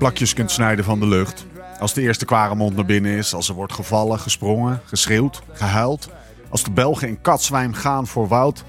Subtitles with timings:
[0.00, 1.46] plakjes kunt snijden van de lucht.
[1.78, 6.08] Als de eerste kwaremond naar binnen is, als er wordt gevallen, gesprongen, geschreeuwd, gehuild.
[6.48, 8.64] Als de Belgen in katzwijm gaan voor Wout.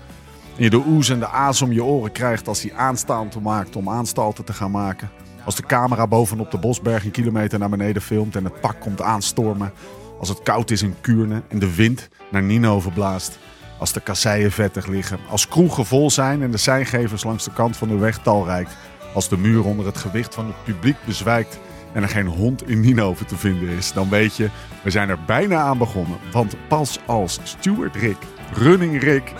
[0.57, 3.76] En je de oes en de aas om je oren krijgt als hij aanstalten maakt
[3.76, 5.09] om aanstalten te gaan maken.
[5.45, 9.02] Als de camera bovenop de Bosberg een kilometer naar beneden filmt en het pak komt
[9.02, 9.73] aanstormen.
[10.20, 13.40] Als het koud is in Kuurne en de wind naar Nino verblaast.
[13.79, 15.20] Als de kasseien vettig liggen.
[15.29, 18.68] Als kroegen vol zijn en de seingevers langs de kant van de weg talrijk.
[19.13, 21.59] Als de muur onder het gewicht van het publiek bezwijkt
[21.93, 24.49] en er geen hond in Nienhoven te vinden is, dan weet je,
[24.84, 26.18] we zijn er bijna aan begonnen.
[26.31, 28.18] Want pas als Stuart Rick,
[28.53, 29.34] Running Rick,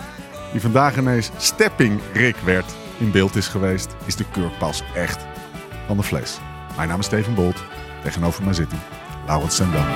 [0.52, 5.26] die vandaag ineens Stepping Rick werd, in beeld is geweest, is de kurk pas echt
[5.86, 6.38] van de fles.
[6.76, 7.64] Mijn naam is Steven Bolt,
[8.02, 8.80] tegenover mij zit hij,
[9.26, 9.86] Laurens Sendam.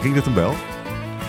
[0.00, 0.54] Ging het een bel?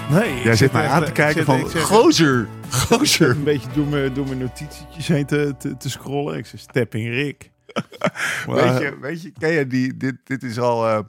[0.10, 0.42] Nee.
[0.44, 3.30] Jij zit mij aan te kijken van, gozer, gozer.
[3.30, 6.38] Een beetje door mijn, door mijn notitietjes heen te, te, te scrollen.
[6.38, 7.50] Ik zei Stepping Rick.
[8.48, 11.00] Weet je, weet je, ken je die, dit, dit is al, eh,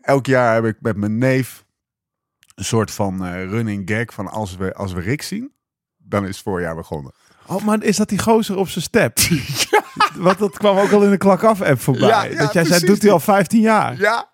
[0.00, 1.64] elk jaar heb ik met mijn neef
[2.54, 5.52] een soort van eh, running gag van als we, als we Rick zien,
[5.96, 7.12] dan is het voorjaar begonnen.
[7.46, 9.18] Oh, maar is dat die gozer op zijn step?
[10.16, 12.08] Want dat kwam ook al in de klak af app voorbij.
[12.08, 13.98] Ja, ja, dat jij zei, doet hij al 15 jaar.
[13.98, 14.27] Ja,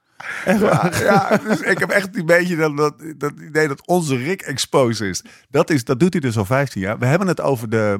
[0.44, 4.42] ja, ja, dus ik heb echt een beetje dat, dat, dat idee dat onze Rick
[4.42, 5.24] exposed is.
[5.50, 5.84] Dat, is.
[5.84, 6.98] dat doet hij dus al 15 jaar.
[6.98, 7.98] We hebben het over de,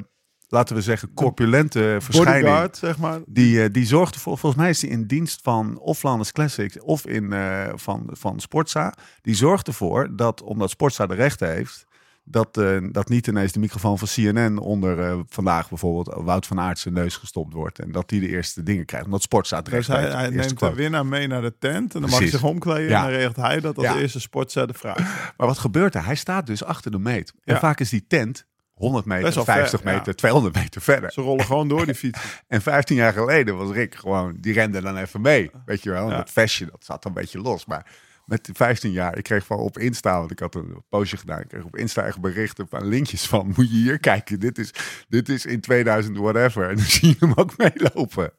[0.48, 2.45] laten we zeggen, corpulente verschijning.
[2.45, 3.21] Bodyguard, zeg maar.
[3.27, 6.81] Die, eh, die zorgde voor, volgens mij is hij in dienst van of Flanders Classics
[6.81, 8.94] of in, eh, van, van Sportza.
[9.22, 11.87] Die zorgt ervoor dat, omdat Sportza de rechten heeft,
[12.25, 16.61] dat, eh, dat niet ineens de microfoon van CNN onder eh, vandaag bijvoorbeeld Wout van
[16.61, 17.79] Aert zijn neus gestopt wordt.
[17.79, 19.07] En dat die de eerste dingen krijgt.
[19.07, 21.95] Omdat Sportza het Dus hij, hij neemt de winnaar mee naar de tent.
[21.95, 22.89] En dan mag hij zich omkleden.
[22.89, 22.97] Ja.
[22.97, 23.97] En dan regelt hij dat als Ja.
[23.97, 24.99] eerste sportzetter vraagt.
[25.37, 26.05] Maar wat gebeurt er?
[26.05, 27.33] Hij staat dus achter de meet.
[27.45, 27.59] En Ja.
[27.61, 29.93] vaak is die tent 100 Best meter, wel ver, 50 ja.
[29.93, 31.12] meter, 200 meter verder.
[31.12, 32.21] Ze rollen gewoon door die fiets.
[32.49, 35.51] En 15 jaar geleden was Rick gewoon, die rende dan even mee.
[35.65, 36.17] Weet je wel, en Ja.
[36.17, 37.67] dat vestje, dat zat een beetje los.
[37.67, 37.87] Maar
[38.27, 41.41] met die 15 jaar, ik kreeg van op Insta, want ik had een poosje gedaan.
[41.41, 44.41] Ik kreeg op Insta echt berichten van linkjes van, moet je hier kijken.
[44.41, 44.71] Dit is,
[45.09, 46.69] dit is in 2000 whatever.
[46.69, 48.33] En dan zie je hem ook meelopen.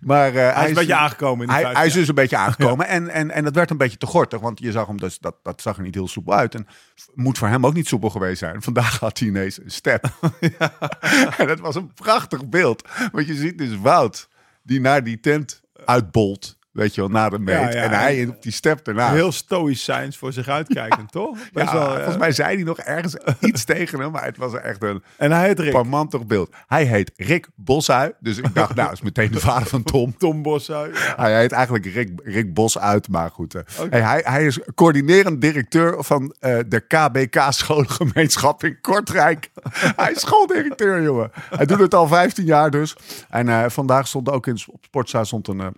[0.00, 2.14] Maar uh, Hij is een beetje aangekomen in de hij, 15 hij is dus een
[2.14, 2.86] beetje aangekomen.
[2.86, 4.40] En, en, en dat werd een beetje te gortig.
[4.40, 6.54] Want je zag hem dus, dat, dat zag er niet heel soepel uit.
[6.54, 6.66] En
[7.14, 8.62] moet voor hem ook niet soepel geweest zijn.
[8.62, 10.04] Vandaag had hij ineens een step.
[11.38, 12.88] en dat was een prachtig beeld.
[13.12, 14.28] Want je ziet dus Wout,
[14.62, 16.58] die naar die tent uitbolt.
[16.72, 17.54] Weet je wel, na de meet.
[17.54, 17.82] Ja, ja.
[17.82, 19.12] en hij op die step erna.
[19.12, 21.38] Heel stoïcijns voor zich uitkijkend, toch?
[21.52, 24.10] Best wel, volgens mij zei hij nog ergens iets tegen hem.
[24.10, 26.50] Maar het was echt een En hij heet parmantig beeld.
[26.66, 28.12] Hij heet Rick Boshui.
[28.20, 30.16] Dus ik dacht, nou, is meteen de vader van Tom.
[30.18, 31.04] Tom Boshuis.
[31.04, 31.14] Ja.
[31.16, 33.54] Hij heet eigenlijk Rick, Rick Bos uit, maar goed.
[33.54, 33.62] eh.
[33.90, 39.50] Hij, hij is coördinerend directeur van eh, de KBK Scholengemeenschap in Kortrijk.
[39.96, 41.30] hij is schooldirecteur, jongen.
[41.50, 42.96] Hij doet het al 15 jaar dus.
[43.28, 45.74] En eh, vandaag stond ook in op Sportza stond een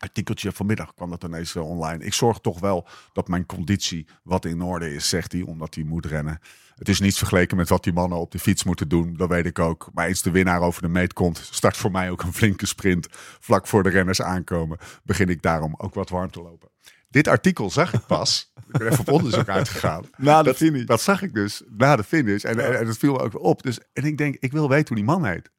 [0.00, 0.52] artikeltje.
[0.52, 2.04] Vanmiddag kwam dat ineens eh, online.
[2.04, 5.84] Ik zorg toch wel dat mijn conditie wat in orde is, zegt hij, omdat hij
[5.84, 6.38] moet rennen.
[6.74, 9.14] Het is niet vergeleken met wat die mannen op de fiets moeten doen.
[9.16, 9.88] Dat weet ik ook.
[9.92, 13.08] Maar eens de winnaar over de meet komt, start voor mij ook een flinke sprint.
[13.40, 16.68] Vlak voor de renners aankomen, begin ik daarom ook wat warm te lopen.
[17.08, 18.52] Dit artikel zag ik pas.
[18.72, 20.04] ik ben even op onderzoek uitgegaan.
[20.16, 20.84] Na de dat, finish.
[20.84, 22.44] Dat zag ik dus na de finish.
[22.44, 23.62] En, en, en dat viel me ook op.
[23.62, 25.50] Dus, en ik denk, ik wil weten hoe die man heet.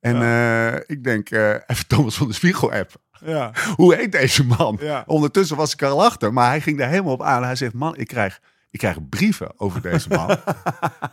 [0.00, 2.92] En eh, ik denk, eh, even Thomas van de Spiegel app.
[3.24, 3.52] Ja.
[3.76, 4.78] Hoe heet deze man?
[4.80, 5.04] Ja.
[5.06, 7.44] Ondertussen was ik er al achter, maar hij ging daar helemaal op aan.
[7.44, 10.36] Hij zegt, man, ik krijg, ik krijg brieven over deze man.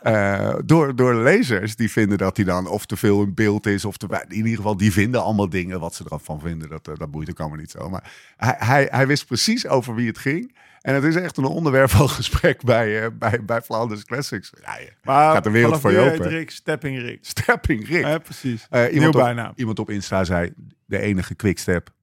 [0.02, 3.86] Eh, door, door lezers die vinden dat hij dan of te veel in beeld is.
[3.86, 5.80] Of te, in ieder geval, die vinden allemaal dingen.
[5.80, 7.90] Wat ze ervan vinden, dat, eh, dat boeit ook allemaal niet zo.
[7.90, 10.56] Maar hij, hij, hij wist precies over wie het ging.
[10.82, 14.52] En het is echt een onderwerp van gesprek bij, eh, bij, bij Flanders Classics.
[14.62, 16.28] Ja, je Maar gaat de wereld voor je open.
[16.28, 17.20] Rick Stepping Rick.
[17.22, 18.06] Stepping Rick.
[18.06, 18.68] Ja, precies.
[18.92, 19.54] Iemand, op, bijnaam.
[19.56, 20.54] iemand op Insta zei,
[20.86, 21.96] de enige quickstep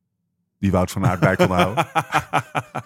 [0.65, 1.87] die Wout van Aert bij kon houden.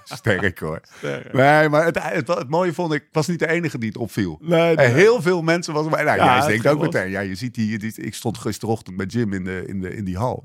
[0.05, 0.81] Sterk hoor.
[0.99, 1.33] Sterk.
[1.33, 4.39] Nee, maar het, het, het mooie vond ik, was niet de enige die het opviel.
[4.43, 4.87] Nee, Eh, nee.
[4.87, 6.05] heel veel mensen was erbij.
[6.05, 6.93] Nou, Ja, jij denkt ook los.
[6.95, 7.11] meteen.
[7.11, 10.05] Ja, je ziet die, die, ik stond gisterochtend met Jim in, de, in, de, in
[10.05, 10.45] die hal.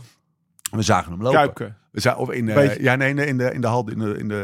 [0.71, 1.39] We zagen hem lopen.
[1.39, 1.73] Kuipke.
[1.91, 2.83] We zagen, of in, Beetje.
[2.83, 4.35] ja, nee, nee, in de, in de hal, in de, in de,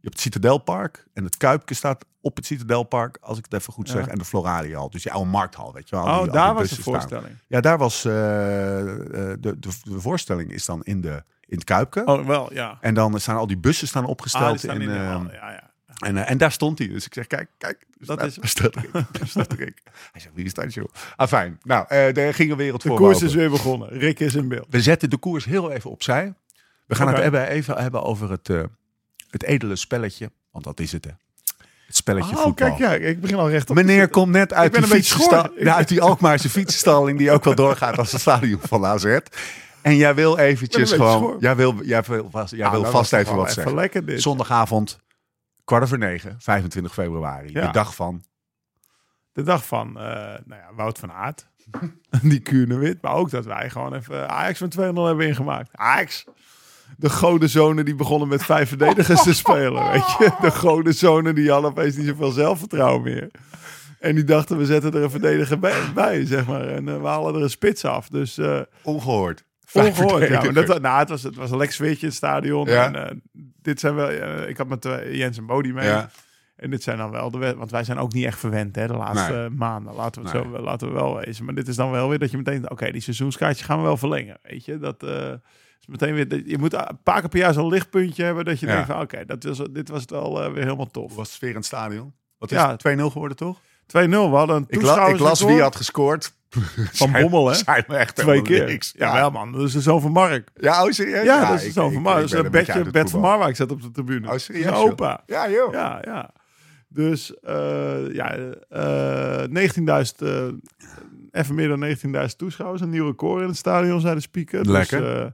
[0.00, 3.86] hebt het Citadelpark en het Kuipke staat op het Citadelpark, als ik het even goed
[3.88, 3.92] Ja.
[3.94, 4.06] zeg.
[4.06, 6.04] En de Floraliehal, dus die oude markthal, weet je wel.
[6.04, 6.82] Oh, die- daar was de staan.
[6.84, 7.36] voorstelling.
[7.48, 8.96] Ja, daar was eh, eh,
[9.40, 12.04] de, de, de voorstelling is dan in, de, in het Kuipke.
[12.04, 12.78] Oh, wel, ja.
[12.80, 14.58] En dan staan al die bussen staan Ah, opgesteld.
[14.58, 15.70] staan in, in de eh, hal, ja, ja.
[16.06, 16.88] en, eh, en daar stond hij.
[16.88, 17.84] Dus ik zeg, kijk, kijk.
[17.98, 18.92] Dat daar- is- daar staat Rick.
[18.92, 19.82] Daar staat Rick.
[20.12, 20.88] Hij zegt, wie is dat, joh?
[21.16, 21.58] Ah, fijn.
[21.62, 22.96] Nou, eh daar ging een wereld De voor.
[22.96, 23.26] koers open.
[23.28, 23.88] is weer begonnen.
[23.88, 24.66] Rick is in beeld.
[24.70, 26.34] We zetten de koers heel even opzij.
[26.86, 28.48] We gaan het hebben, even hebben over het,
[29.30, 30.30] het edele spelletje.
[30.52, 31.10] Want dat is het, hè.
[31.86, 32.74] Het spelletje Oh, voetbal.
[32.76, 33.76] kijk, ja, ik begin al recht op.
[33.76, 38.12] Meneer komt net uit die, fietsenstal- uit die Alkmaarse fietsenstalling die ook wel doorgaat als
[38.12, 39.18] het stadion van AZ.
[39.86, 43.12] En jij wil eventjes gewoon, jij wil, jij wil, vast, jij Ja, wil dat vast
[43.12, 43.74] even wat wel zeggen.
[43.74, 44.22] lekker dit.
[44.22, 44.98] Zondagavond,
[45.64, 47.52] kwart over negen, 25 februari.
[47.52, 47.66] Ja.
[47.66, 48.22] De dag van.
[49.32, 50.04] De dag van eh,
[50.44, 51.46] nou ja, Wout van Aert.
[52.22, 53.02] die Kuurne-Wit.
[53.02, 55.70] Maar ook dat wij gewoon even Ajax van 2-0 hebben ingemaakt.
[55.72, 56.24] Ajax.
[56.96, 59.90] De godenzonen die begonnen met vijf verdedigers te spelen.
[59.90, 60.32] Weet je?
[60.40, 63.30] De godenzonen die hadden opeens niet zoveel zelfvertrouwen meer.
[64.00, 65.58] En die dachten, we zetten er een verdediger
[65.94, 66.68] bij, zeg maar.
[66.68, 68.08] En eh, we halen er een spits af.
[68.08, 69.44] Dus eh Ongehoord.
[69.72, 70.28] Ongehoord.
[70.28, 72.66] Ja, maar dat, nou, het, was, het was een lekker sfeertje in het stadion.
[72.68, 72.84] Ja.
[72.86, 73.16] En, eh,
[73.62, 75.86] dit zijn wel, eh, ik had met eh, Jens en Bodie mee.
[75.88, 76.10] Ja.
[76.56, 78.96] En dit zijn dan wel de want wij zijn ook niet echt verwend hè, de
[78.96, 79.48] laatste Nee.
[79.50, 79.94] maanden.
[79.94, 80.52] Laten we, het Nee.
[80.54, 81.44] zo, laten we wel wezen.
[81.44, 83.96] Maar dit is dan wel weer dat je meteen, oké, die seizoenskaartje gaan we wel
[83.96, 84.38] verlengen.
[84.42, 85.02] Weet je, dat
[85.80, 86.42] is meteen weer.
[86.48, 88.72] Je moet een paar keer per jaar zo'n lichtpuntje hebben dat je Ja.
[88.72, 91.04] denkt van, oké, dat was, dit was het wel weer helemaal tof.
[91.04, 92.12] 2-0, Hoe was de sfeer in het stadion?
[92.38, 92.70] Wat is Ja.
[92.70, 92.78] het?
[92.78, 93.60] 2-0 geworden, toch?
[94.30, 96.32] we hadden een Ik, la, ik las wie had gescoord.
[96.92, 97.54] van Bommel, hè?
[97.54, 98.66] Zijn echt Twee keer.
[98.66, 98.94] niks.
[98.96, 100.50] Ja, wel man, dat is de zoon van Mark.
[100.56, 101.24] Ja, oh serieus?
[101.24, 102.30] Ja, dat is de zoon van Mark.
[102.30, 103.20] Dat is Bert van.
[103.20, 104.32] Marwijk zat op de tribune.
[104.32, 105.22] Oh, serieus, Zijn opa.
[105.26, 105.72] Ja, joh.
[105.72, 106.30] Ja, ja.
[106.88, 108.36] Dus eh, ja,
[108.68, 110.46] eh 19.000, eh,
[111.30, 111.96] even meer dan
[112.28, 112.80] 19.000 toeschouwers.
[112.82, 114.70] Een nieuw record in het stadion, zei de speaker.
[114.70, 115.00] Lekker.
[115.00, 115.26] Dus, eh,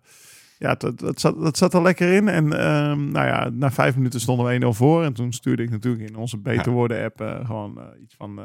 [0.59, 2.29] ja, dat, dat, zat, dat zat er lekker in.
[2.29, 5.05] En ehm, nou ja, na vijf minuten stonden we 1-0 voor.
[5.05, 6.73] En toen stuurde ik natuurlijk in onze Beter Ja.
[6.73, 8.41] Worden app eh, gewoon iets van...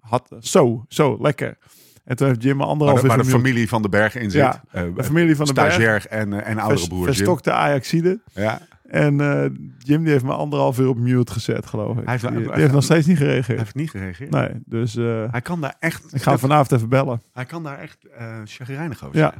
[0.00, 1.58] had, zo, zo, lekker.
[2.04, 4.30] En toen heeft Jim me anderhalf de, waar de uur familie van de Bergen in
[4.30, 4.40] zit.
[4.40, 5.72] Ja, Eh, De familie van de Berg.
[5.72, 7.14] stagiair en, eh, en oudere broer Jim.
[7.14, 8.20] Verstokte Ajaxide.
[8.32, 8.60] Ja.
[8.88, 12.02] En eh, Jim die heeft me anderhalf uur op mute gezet, geloof ik.
[12.04, 13.58] Hij heeft- die, hij- die hij- heeft nog steeds niet Hij gereageerd.
[13.58, 14.30] heeft niet gereageerd.
[14.30, 17.22] Nee, dus eh, Hij kan daar echt, ik ga hem vanavond even bellen.
[17.32, 19.34] hij kan daar echt eh chagrijnig over Ja.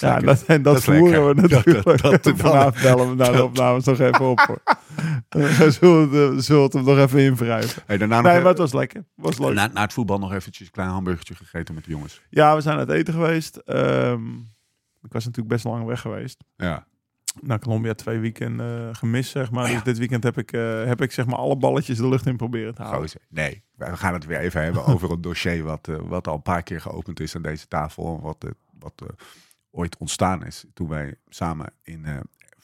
[0.00, 1.84] Dat Ja, dat, en dat, Dat voeren we natuurlijk.
[1.84, 4.38] Dat- dat- dat- vanavond bellen we naar de opnames nog even op.
[4.40, 4.62] Hoor.
[5.28, 7.82] Eh, we zullen, het, we zullen hem nog even invrijven.
[7.86, 9.04] Hey, daarna nog Nee, even- maar het was lekker.
[9.14, 9.54] Was leuk.
[9.54, 12.20] na, na het voetbal nog eventjes een klein hamburgertje gegeten met de jongens.
[12.30, 13.56] Ja, we zijn uit eten geweest.
[13.56, 14.26] Ehm,
[15.02, 16.44] ik was natuurlijk best lang weg geweest.
[16.56, 16.86] Ja.
[17.40, 19.62] Naar Colombia twee weekenden eh, gemist, zeg maar.
[19.64, 19.74] Oh ja.
[19.74, 22.36] Dus dit weekend heb ik, eh, heb ik zeg maar alle balletjes de lucht in
[22.36, 22.98] proberen te halen.
[23.00, 23.20] Gozer.
[23.28, 26.42] Nee, we gaan het weer even hebben over een dossier wat, eh, wat al een
[26.42, 28.20] paar keer geopend is aan deze tafel.
[28.22, 29.06] Wat, eh, wat eh,
[29.76, 32.14] ooit ontstaan is toen wij samen in, eh,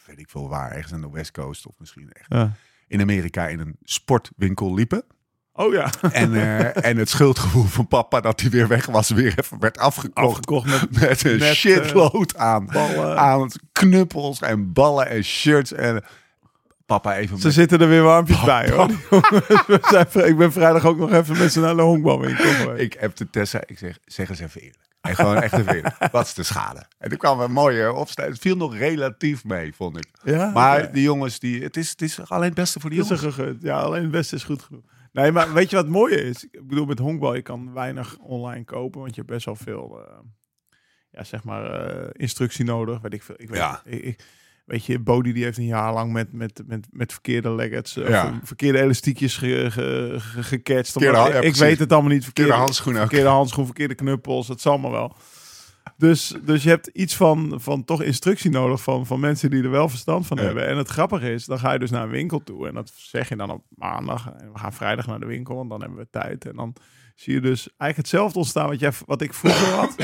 [0.07, 2.53] weet ik veel waar, ergens aan de West Coast of misschien echt Ja.
[2.89, 5.05] in Amerika in een sportwinkel liepen.
[5.53, 9.39] Oh ja, En, eh, en het schuldgevoel van papa dat hij weer weg was, weer
[9.39, 10.27] even werd afgekocht.
[10.29, 13.19] afgekocht met Met een Met, eh, shitload aan, ballen.
[13.19, 15.73] aan knuppels en ballen en shirts.
[15.73, 16.05] En
[16.87, 18.91] papa even Ze met- zitten er weer warmpjes bij hoor.
[20.31, 22.77] Ik ben vrijdag ook nog even met ze naar de honkbalwinkel.
[22.87, 24.81] Ik heb de Tessa, ik zeg, zeg eens even eerlijk.
[25.03, 25.97] En gewoon echt eerlijk.
[26.13, 26.87] Wat is de schade?
[26.99, 28.25] En toen kwam een mooie opstel.
[28.27, 30.07] Het viel nog relatief mee, vond ik.
[30.25, 30.93] Ja, Maar oké.
[30.93, 33.21] die jongens, die, het, is, het is alleen het beste voor die jongens.
[33.21, 33.63] gegund.
[33.63, 34.83] Ja, alleen het beste is goed genoeg.
[35.13, 36.45] Nee, maar weet je wat het mooie is?
[36.51, 40.01] Ik bedoel, met honkbal, je kan weinig online kopen, want je hebt best wel veel,
[40.07, 40.19] eh,
[41.11, 43.01] ja, zeg maar, eh, instructie nodig.
[43.01, 43.35] Weet ik veel.
[43.39, 43.81] Ik weet, Ja.
[43.85, 44.25] ik, ik-
[44.65, 48.09] weet je, Bodie die heeft een jaar lang met, met, met, met verkeerde leggets, eh,
[48.09, 48.27] Ja.
[48.43, 50.91] of verkeerde elastiekjes ge, ge, ge- gecatcht.
[50.93, 52.25] Verkeerde ja, ik, weet het allemaal niet.
[52.25, 53.01] Verkeerde handschoenen.
[53.03, 55.17] Verkeerde handschoen, verkeerde knuppels, dat zal maar wel.
[55.97, 59.71] Dus, dus je hebt iets van, van toch instructie nodig van, van mensen die er
[59.71, 60.43] wel verstand van Ja.
[60.43, 60.67] hebben.
[60.67, 62.69] En het grappige is, dan ga je dus naar een winkel toe.
[62.69, 64.33] En dat zeg je dan op maandag.
[64.39, 66.47] En we gaan vrijdag naar de winkel, want dan hebben we tijd.
[66.47, 66.75] En dan
[67.15, 69.95] zie je dus eigenlijk hetzelfde ontstaan wat, jij, wat ik vroeger had.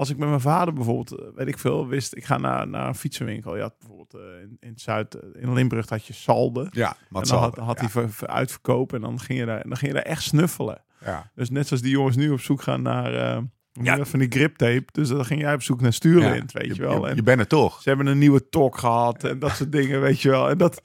[0.00, 2.88] Als ik met mijn vader bijvoorbeeld, eh, weet ik veel, wist, ik ga naar, naar
[2.88, 3.56] een fietsenwinkel.
[3.56, 6.68] Je had bijvoorbeeld eh, in, in het Zuid, eh, in Limburg had je Salde.
[6.70, 9.76] Ja, en wat dan had, hij ver- ver- uitverkoop en dan ging, je daar, dan
[9.76, 10.82] ging je daar echt snuffelen.
[11.04, 11.30] ja.
[11.34, 13.96] Dus net zoals die jongens nu op zoek gaan naar Ja.
[13.96, 14.04] ja.
[14.04, 14.84] van die griptape.
[14.92, 17.08] Dus dan ging jij op zoek naar stuurlint, weet je, wel.
[17.08, 17.82] En je bent er toch.
[17.82, 20.50] ze hebben een nieuwe tok gehad en dat soort dingen, weet je wel.
[20.50, 20.82] En dat,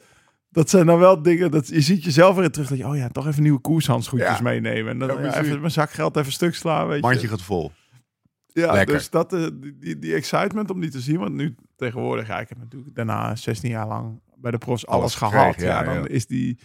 [0.49, 2.67] dat zijn dan wel dingen, dat je ziet jezelf weer terug.
[2.69, 4.43] Dat je, oh ja, toch even nieuwe koershandschoentjes Ja.
[4.43, 4.91] meenemen.
[4.91, 7.27] En dan Ja, ja, even mijn zakgeld even stuk slaan, weet Mandje je.
[7.27, 7.71] gaat vol.
[8.61, 8.95] Ja, Lekker.
[8.95, 9.47] dus dat, eh,
[9.79, 11.19] die, die, excitement om die te zien.
[11.19, 14.99] Want nu tegenwoordig, ja, ik heb natuurlijk daarna 16 jaar lang bij de profs alles,
[14.99, 15.33] Alles gehad.
[15.53, 16.07] gekregen, ja, ja, dan ja.
[16.07, 16.59] is die,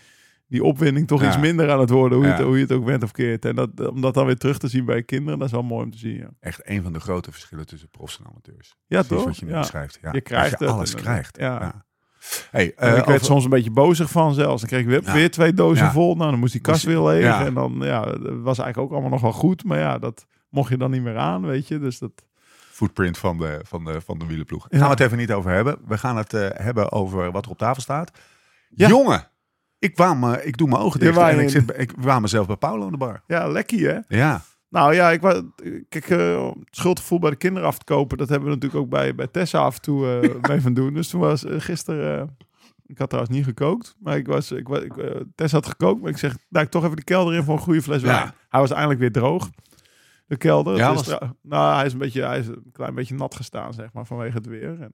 [0.47, 2.85] die opwinding toch iets minder aan het worden, hoe, je het, hoe je het ook
[2.85, 3.45] bent of keert.
[3.45, 5.85] En dat, om dat dan weer terug te zien bij kinderen, dat is wel mooi
[5.85, 6.17] om te zien.
[6.17, 8.77] Ja, Echt een van de grote verschillen tussen profs en amateurs.
[8.87, 9.25] ja Precies toch?
[9.25, 9.59] wat je nu ja.
[9.61, 9.99] beschrijft.
[10.03, 10.13] Ja.
[10.13, 11.37] Je krijgt dat je het alles en- krijgt.
[11.39, 11.85] ja.
[12.51, 14.61] Hey, eh, ik werd over- soms een beetje bozig van zelfs.
[14.61, 15.13] Dan kreeg ik weer, Ja.
[15.13, 15.93] weer twee dozen Ja.
[15.93, 16.15] vol.
[16.17, 17.23] Nou, dan moest die kast weer leeg.
[17.23, 17.45] Ja.
[17.45, 19.65] En dan, ja, dat was eigenlijk ook allemaal nog wel goed.
[19.65, 21.79] Maar ja, dat mocht je dan niet meer aan, weet je.
[21.79, 22.11] Dus dat...
[22.71, 24.61] footprint van de, van de, van de wielenploeg.
[24.69, 24.79] Daar Ja.
[24.87, 25.77] gaan we het even niet over hebben.
[25.87, 28.11] We gaan het eh, hebben over wat er op tafel staat.
[28.69, 28.89] Ja.
[28.89, 29.29] Jongen,
[29.79, 31.51] ik, kwam, ik doe mijn ogen dicht en ik, in.
[31.51, 33.23] zit, ik waar mezelf bij Paulo aan de bar.
[33.27, 33.79] Ja, lekker
[34.09, 34.17] hè.
[34.19, 35.43] Ja, Nou ja, ik was,
[35.89, 39.15] kijk, eh, schuldgevoel bij de kinderen af te kopen, dat hebben we natuurlijk ook bij,
[39.15, 40.95] bij Tessa af en toe eh, mee van doen.
[40.95, 42.37] Dus toen was gisteren,
[42.87, 44.93] ik had trouwens niet gekookt, maar ik was, ik, ik,
[45.35, 47.83] Tessa had gekookt, maar ik zeg, duik toch even de kelder in voor een goede
[47.83, 48.07] fles Ja.
[48.07, 48.33] wijn.
[48.49, 49.51] Hij was eindelijk weer droog,
[50.31, 50.77] de kelder.
[50.77, 53.93] Ja, was- nou, hij is, een beetje, hij is een klein beetje nat gestaan, zeg
[53.93, 54.81] maar, vanwege het weer.
[54.81, 54.93] En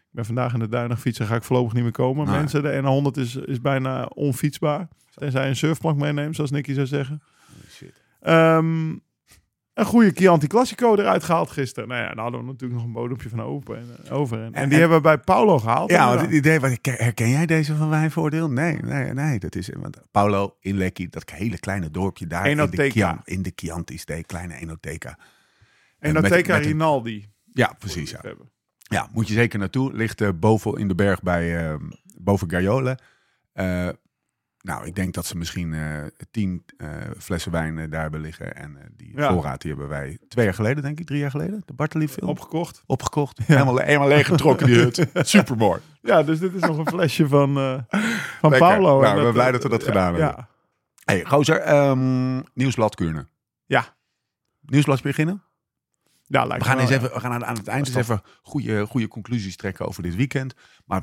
[0.00, 2.26] ik ben vandaag in de duinen fietsen, ga ik voorlopig niet meer komen.
[2.26, 2.36] Nee.
[2.36, 2.80] Mensen, de
[3.12, 4.88] N100 is, is bijna onfietsbaar.
[5.14, 7.22] Tenzij je een surfplank meeneemt, zoals Nicky zou zeggen.
[8.20, 8.96] Ehm,
[9.76, 11.88] een goede Chianti Classico eruit gehaald gisteren.
[11.88, 14.38] Nou ja, daar hadden we natuurlijk nog een bodempje van open en, eh, over.
[14.38, 15.90] En, en En- die hebben we bij Paulo gehaald.
[15.90, 18.50] ja want het idee, wat, herken jij deze van Wijnvoordeel?
[18.50, 19.38] Nee, nee, nee.
[19.38, 22.90] Dat is, want Paulo in Lekkie, dat hele kleine dorpje daar in de, Enoteca.
[22.90, 25.18] Chian, in de Chianti, de kleine Enoteca.
[25.98, 27.26] en met- een- Rinaldi.
[27.52, 28.10] Ja, precies.
[28.10, 28.20] Ja.
[28.78, 29.92] Ja, moet je zeker naartoe.
[29.92, 31.74] Ligt eh, boven in de berg bij eh,
[32.18, 32.98] boven Gaiolen.
[33.52, 33.88] Eh,
[34.66, 38.56] nou, ik denk dat ze misschien eh, tien eh, flessen wijn eh, daar hebben liggen.
[38.56, 39.32] En die Ja.
[39.32, 42.30] voorraad die hebben wij twee jaar geleden, denk ik, drie jaar geleden, de Bartoli film
[42.30, 42.82] Opgekocht.
[42.86, 43.38] opgekocht.
[43.42, 45.06] Helemaal, helemaal leeggetrokken die hut.
[45.14, 45.80] Supermooi.
[46.02, 48.58] Ja, dus dit is nog een flesje van, van Lekker.
[48.58, 49.00] Paulo.
[49.00, 50.34] Nou, ben dat, blij dat we dat gedaan hebben.
[50.36, 50.48] Ja.
[51.04, 53.26] Hey, gozer, ehm, nieuwsblad Kuurne.
[53.66, 53.96] Ja.
[54.60, 55.42] Nieuwsblad beginnen?
[56.24, 58.86] Ja, lijkt We gaan, eens even, we gaan aan, aan het eind eens even goede,
[58.86, 60.54] goede conclusies trekken over dit weekend.
[60.84, 61.02] Maar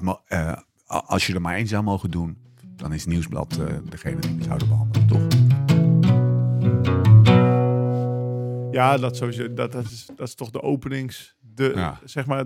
[0.86, 2.43] als je er maar één zou mogen doen,
[2.76, 5.22] dan is Nieuwsblad eh, degene die we zouden behandelen, toch?
[8.72, 11.36] Ja, dat, sowieso, dat, dat, is, dat is toch de openings.
[11.40, 12.00] De, Ja.
[12.04, 12.46] Zeg maar,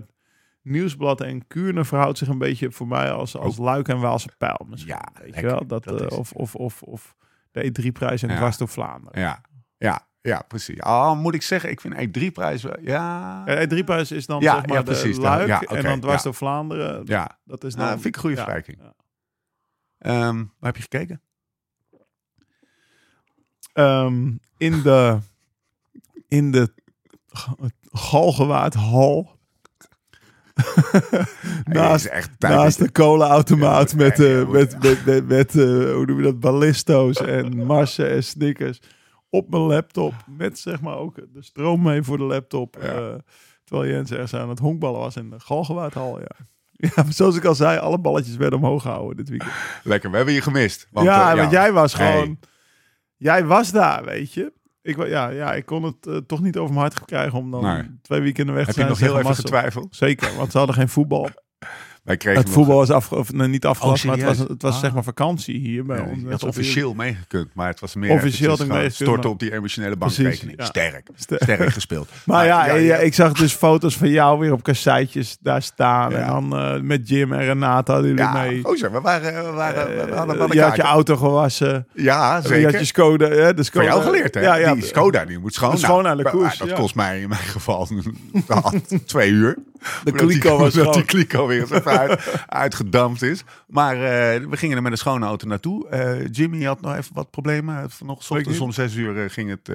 [0.62, 4.66] Nieuwsblad en Kuurne verhoudt zich een beetje voor mij als, als Luik en Waalse Pijl.
[4.70, 5.68] Misschien, Ja, weet je wel?
[5.68, 7.16] Dat, Dat eh, of, of, of, of
[7.52, 8.36] de E3-prijs en Ja.
[8.36, 9.22] dwars door Vlaanderen.
[9.22, 9.42] Ja,
[9.78, 10.82] ja, ja precies.
[10.82, 12.80] Al moet ik zeggen, ik vind E3-prijs wel...
[12.82, 15.18] Ja, de E3-prijs is dan Ja, zeg maar ja, de.
[15.20, 17.02] Luik Ja, en dan dwars door Vlaanderen.
[17.06, 17.40] ja.
[17.46, 18.80] Dat is Nou, vind ik een goede ja, vergelijking.
[19.98, 21.22] Ehm, waar heb je gekeken?
[23.74, 25.18] Ehm, in de
[26.28, 26.74] in de
[27.28, 27.54] G-
[27.92, 29.36] Galgenwaardhal.
[31.64, 32.92] naast, echt naast de
[33.96, 38.10] met, ja, eh, met, met, met, met, eh, hoe noem je dat, ballisto's en marsen
[38.10, 38.80] en snickers
[39.30, 40.14] op mijn laptop.
[40.38, 42.78] Met zeg maar ook de stroom mee voor de laptop.
[42.82, 42.88] Ja.
[42.88, 43.16] eh,
[43.64, 46.20] terwijl Jens ergens aan het honkballen was in de Galgenwaardhal.
[46.20, 46.36] Ja.
[46.96, 49.52] ja, zoals ik al zei, alle balletjes werden omhoog gehouden dit weekend.
[49.84, 50.88] Lekker, we hebben je gemist.
[50.92, 52.12] Want, ja, eh, want jij was Hey.
[52.12, 52.40] gewoon...
[53.18, 54.54] Jij was daar, weet je.
[54.82, 57.64] Ik, ja, ja, ik kon het eh, toch niet over mijn hart krijgen om dan
[57.64, 57.98] Nee.
[58.02, 59.10] twee weekenden weg te Heb je zijn.
[59.10, 59.96] nog heel even getwijfeld?
[59.96, 61.30] Zeker, want ze hadden geen voetbal.
[62.08, 64.38] Wij kregen Het nog- voetbal was af, of, nee, niet afgelast, Oh, maar het was,
[64.48, 64.80] het was Ah.
[64.80, 66.16] zeg maar vakantie hier bij ons.
[66.20, 68.56] je zoals officieel meegekund, maar het was meer Officieel
[68.90, 70.58] storten maar- op die emotionele Precies, bankrekening.
[70.60, 70.66] ja.
[70.66, 72.10] Sterk, Ster- sterk gespeeld.
[72.26, 76.12] Maar ja, ja, ja, ik zag dus foto's van jou weer op kasseitjes daar staan.
[76.12, 76.18] Ja.
[76.18, 78.62] En dan eh, met Jim en Renata hadden jullie ja, mee.
[78.64, 81.88] gozer, we waren, we waren, we hadden, we Eh, hadden je had je auto gewassen.
[81.94, 82.72] Ja, Je zeker.
[82.72, 83.28] had je Skoda.
[83.30, 83.86] Hè, de Skoda.
[83.86, 84.42] Jou geleerd, hè?
[84.42, 84.74] Ja, ja.
[84.74, 85.78] Die Skoda, die moet schoon.
[85.78, 86.76] Schoon aan de koers, Dat ja.
[86.76, 87.88] kost mij in mijn geval
[89.06, 89.58] twee uur.
[90.04, 93.44] De kliko was voordat die kliko weer eens uit, uitgedampt is.
[93.68, 95.90] Maar eh, we gingen er met een schone auto naartoe.
[95.90, 97.90] Eh, Jimmy had nog even wat problemen.
[97.92, 99.68] Vanochtend om zes uur eh, ging het,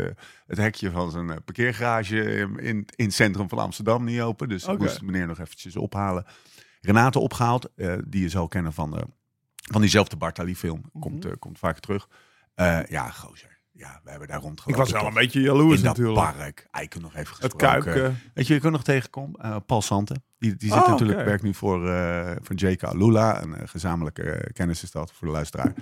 [0.47, 4.49] het hekje van zijn parkeergarage in, in, het centrum van Amsterdam niet open.
[4.49, 4.83] Dus Oké.
[4.83, 6.25] moest de meneer nog eventjes ophalen.
[6.81, 9.11] Renate opgehaald, eh, die je zal kennen van,
[9.71, 10.83] van diezelfde Bartali film.
[11.01, 11.33] Komt, Mhm.
[11.33, 12.09] eh, komt vaak terug.
[12.89, 13.52] Ja, gozer.
[13.83, 14.83] Ja, we hebben daar Ik rondgelopen.
[14.85, 16.37] was wel een beetje jaloers in dat natuurlijk.
[16.37, 16.67] park.
[16.71, 18.13] Eiken nog even Het kuipke.
[18.35, 19.41] Weet je, je kunt nog tegenkomen.
[19.41, 20.25] Eh, Paul Santen.
[20.39, 22.93] Die, die zit Oh, natuurlijk, werkt nu voor, eh voor J.K.
[22.93, 23.43] Lula.
[23.43, 25.73] Een eh, gezamenlijke kennis is dat voor de luisteraar.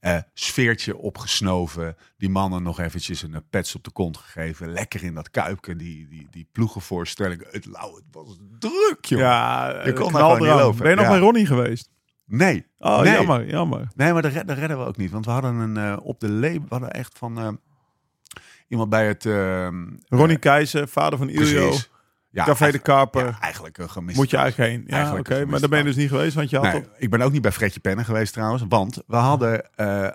[0.00, 1.96] Eh, sfeertje opgesnoven.
[2.16, 4.72] Die mannen nog eventjes een pets op de kont gegeven.
[4.72, 5.76] Lekker in dat kuipke.
[5.76, 7.46] Die, die, die ploegenvoorstelling.
[7.50, 9.18] Het, lauw, het was druk, joh.
[9.20, 10.60] Ja, Je kon daar gewoon niet knaldrang.
[10.60, 10.78] lopen.
[10.82, 11.10] Ben je nog Ja.
[11.10, 11.90] bij Ronnie geweest?
[12.30, 12.66] Nee.
[12.78, 13.12] Oh, nee.
[13.12, 13.88] jammer, jammer.
[13.94, 15.10] Nee, maar dat, red- dat redden we ook niet.
[15.10, 16.60] Want we hadden een eh, op de leep.
[16.62, 17.48] We hadden echt van eh,
[18.68, 19.26] iemand bij het.
[19.26, 19.68] eh,
[20.08, 21.72] Ronnie Keizer, vader van Ilio.
[22.30, 23.24] Ja, Café de Karper.
[23.26, 24.16] Ja, eigenlijk een gemist.
[24.16, 24.84] Moet je eigenlijk heen.
[24.86, 25.44] Ja, oké.
[25.44, 27.42] Maar daar ben je dus niet geweest, want je had Nee, ik ben ook niet
[27.42, 28.64] bij Fredje Pennen geweest trouwens.
[28.68, 29.64] Want we hadden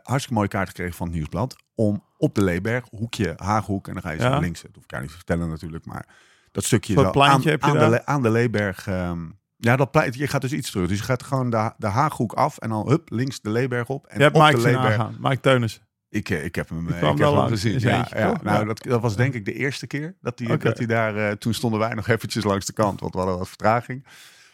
[0.04, 1.56] hartstikke mooie kaart gekregen van het Nieuwsblad.
[1.76, 3.88] Om op de Leeberg, hoekje Haaghoek.
[3.88, 4.30] En dan ga je zo Ja.
[4.30, 4.62] naar links.
[4.62, 5.86] Dat hoef ik jou niet te vertellen natuurlijk.
[5.86, 6.06] Maar
[6.52, 8.88] dat stukje zo aan, heb je aan, de, aan de Leeberg.
[8.88, 9.20] ehm,
[9.64, 10.88] ja, dat pleit, je gaat dus iets terug.
[10.88, 12.58] Dus je gaat gewoon de, de Haaghoek af.
[12.58, 14.06] En dan hup, links de Leeberg op.
[14.06, 14.86] En Je hebt op Mike de Leeberg.
[14.86, 15.16] aangaan.
[15.20, 15.82] Mike Teunis.
[16.10, 17.80] Ik, eh, ik heb hem, eh, ik heb hem gezien.
[17.80, 18.32] Ja, eentje, ja.
[18.32, 18.42] toch?
[18.42, 21.16] Nou, dat, dat was denk ik de eerste keer dat hij, dat hij daar...
[21.16, 24.06] eh, toen stonden wij nog eventjes langs de kant, want we hadden wat vertraging.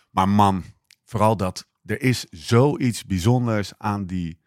[0.10, 0.64] Maar man,
[1.06, 4.40] vooral dat, er is zoiets bijzonders aan die,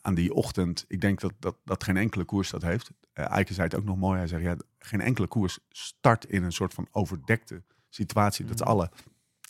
[0.00, 0.84] aan die ochtend.
[0.88, 2.90] Ik denk dat, dat, dat geen enkele koers dat heeft.
[3.12, 4.18] Eh Eike zei het ook nog mooi.
[4.18, 8.44] Hij zegt, ja, geen enkele koers start in een soort van overdekte situatie.
[8.44, 8.90] Dat is alle...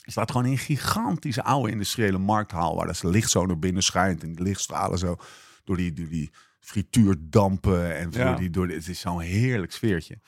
[0.02, 2.76] Staat gewoon een gigantische oude industriële markthal...
[2.76, 4.23] waar dat licht zo naar binnen schijnt.
[4.23, 5.16] En die lichtstralen zo
[5.64, 6.30] door die, door die
[6.61, 7.97] frituurdampen.
[7.97, 8.25] En Ja.
[8.26, 10.18] door die, door het is zo'n heerlijk sfeertje.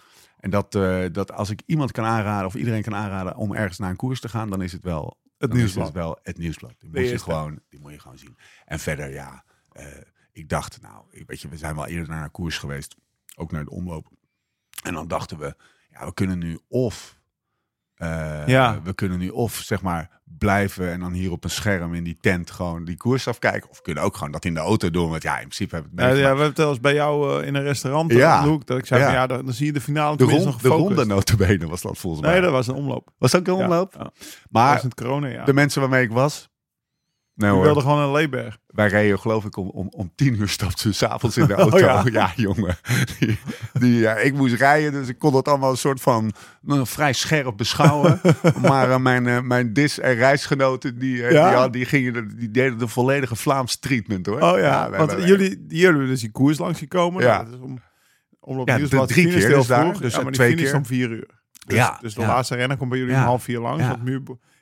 [0.41, 3.79] En dat, eh, dat als ik iemand kan aanraden, of iedereen kan aanraden om ergens
[3.79, 5.87] naar een koers te gaan, dan is het wel Het nieuwsblad.
[5.87, 6.75] het wel het nieuwsblad.
[6.79, 8.37] Die moet, je gewoon, die moet je gewoon zien.
[8.65, 9.87] En verder, ja, eh,
[10.33, 12.97] ik dacht, nou, weet je, we zijn wel eerder naar een koers geweest,
[13.37, 14.09] ook naar de omloop.
[14.83, 15.57] En dan dachten we,
[15.91, 17.19] ja, we kunnen nu of,
[17.97, 18.81] eh, Ja.
[18.85, 22.17] we kunnen nu of zeg maar blijven en dan hier op een scherm in die
[22.21, 25.23] tent gewoon die koers afkijken, of kunnen ook gewoon dat in de auto doen, want
[25.23, 27.47] ja, in principe hebben we het ja, we hebben het wel eens bij jou eh,
[27.47, 28.45] in een restaurant, Ja.
[28.45, 28.59] ja.
[28.65, 29.27] Dat ik zei, Ja.
[29.27, 32.23] dan, dan zie je de finale de, rond, nog de ronde notabene was dat volgens
[32.23, 32.33] mij.
[32.33, 33.11] Nee, dat was een omloop.
[33.19, 33.93] was dat ook een omloop?
[33.93, 34.13] Dat
[34.51, 35.45] Maar was het corona, ja.
[35.45, 36.49] de mensen waarmee ik was,
[37.35, 38.59] nee hoor, wilde gewoon een Leeberg.
[38.67, 41.79] Wij reden geloof ik om, om, om tien uur stapten we s'avonds in de auto.
[41.79, 42.01] ja.
[42.05, 42.33] Oh ja.
[42.37, 42.77] jongen.
[43.19, 43.39] Die,
[43.73, 47.13] die, ja, ik moest rijden, dus ik kon dat allemaal een soort van nou, vrij
[47.13, 48.21] scherp beschouwen.
[48.69, 51.63] maar eh, mijn, eh, mijn dis- en reisgenoten, die, eh, Ja?
[51.63, 54.41] die, die, gingen, de- die deden de volledige Vlaams treatment hoor.
[54.41, 57.23] Oh ja, wij- want wij- jullie, jullie hebben dus die koers langs gekomen.
[57.23, 57.33] Ja.
[57.37, 57.79] Nou, dat is om,
[58.41, 60.01] omloop Ja, de drie keer dus daar, vroeg.
[60.01, 60.75] dus ja, maar die twee keer.
[60.77, 61.29] om vier uur.
[61.67, 63.83] Dus, Ja, dus de laatste renner komt bij jullie om half vier langs.
[63.85, 63.99] Ja.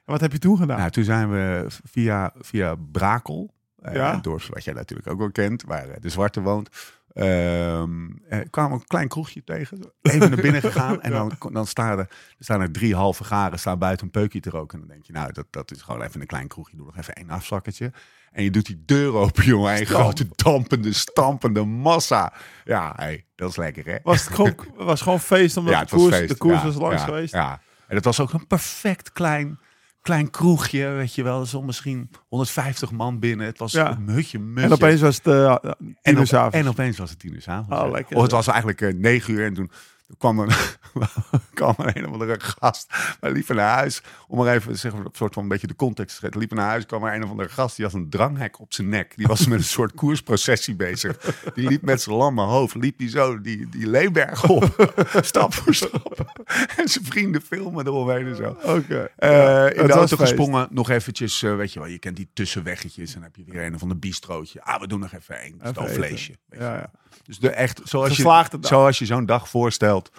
[0.05, 0.79] Wat heb je toen gedaan?
[0.79, 4.13] Nou, toen zijn we via, via Brakel, eh, Ja?
[4.13, 6.69] een dorp wat jij natuurlijk ook wel kent, waar eh, de Zwarte woont,
[7.13, 9.79] ehm eh, kwamen we een klein kroegje tegen.
[10.03, 13.79] Even naar binnen gegaan en dan, dan staan, er, staan er drie halve garen staan
[13.79, 14.81] buiten een peukje te roken.
[14.81, 16.77] En dan denk je, nou, dat, dat is gewoon even een klein kroegje.
[16.77, 17.93] Doe nog even één afzakketje.
[18.33, 19.81] En je doet die deur open, jongen.
[19.81, 22.33] Een grote dampende, stampende massa.
[22.65, 23.97] Ja, hey, dat is lekker, hè?
[24.03, 26.29] Was het gewoon, was gewoon feest omdat ja, de koers, feest.
[26.29, 27.33] de koers Ja, was langs ja, geweest?
[27.33, 29.59] Ja, en het was ook een perfect klein,
[30.03, 31.41] klein kroegje, weet je wel.
[31.41, 33.47] Er stond misschien 150 man binnen.
[33.47, 33.91] Het was Ja.
[33.91, 34.63] een hutje, mutje.
[34.67, 36.57] En opeens was het uh, tien en, uur op- s'avonds.
[36.57, 37.83] en opeens was het tien uur s'avonds.
[37.83, 38.17] Oh, ja.
[38.17, 39.71] Of het was eigenlijk eh, negen uur en toen
[40.19, 40.79] kwam er,
[41.55, 42.95] kwam er een of andere gast.
[43.21, 44.03] Wij liepen naar huis.
[44.29, 46.39] Om maar even zeg maar, een soort van een beetje de context te schetsen.
[46.39, 47.77] Liepen naar huis, kwam er een of andere gast.
[47.77, 49.13] Die had een dranghek op zijn nek.
[49.17, 51.35] Die was met een soort koersprocessie bezig.
[51.55, 52.75] Die liep met zijn lamme hoofd.
[52.75, 54.95] Liep die zo die, die Leeberg op.
[55.21, 56.35] stap voor stap.
[56.77, 58.57] En zijn vrienden filmen eromheen en zo.
[58.63, 59.09] Oké.
[59.17, 63.15] Eh, in de auto gesprongen, nog eventjes, eh, weet je wel, je kent die tussenweggetjes.
[63.15, 64.63] En dan heb je weer een of ander bistrootje.
[64.63, 66.33] Ah, we doen nog even één stoofvleesje.
[66.51, 66.67] eten.
[66.67, 66.91] Ja, ja.
[67.25, 68.49] Dus de echt, zoals je, dag.
[68.61, 70.11] zoals je zo'n dag voorstelt,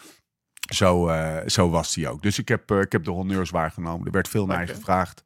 [0.73, 2.21] zo, eh, zo was die ook.
[2.21, 4.05] Dus ik heb, eh, ik heb de honneurs waargenomen.
[4.05, 5.23] Er werd veel naar gevraagd.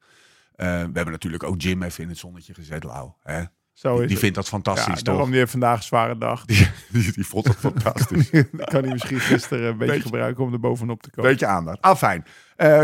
[0.56, 3.12] Eh, we hebben natuurlijk ook Jim even in het zonnetje gezet, Lau.
[3.24, 3.44] Hè?
[3.74, 4.20] Zo Die, is die het.
[4.20, 5.04] vindt dat fantastisch, ja, toch?
[5.04, 6.46] daarom die heeft vandaag een zware dag.
[6.46, 8.30] Die, die, die vond het fantastisch.
[8.30, 11.32] Die kan hij misschien gisteren een beetje Beetje- gebruiken om er bovenop te komen.
[11.32, 11.82] Beetje aandacht.
[11.82, 12.26] Ah, fijn.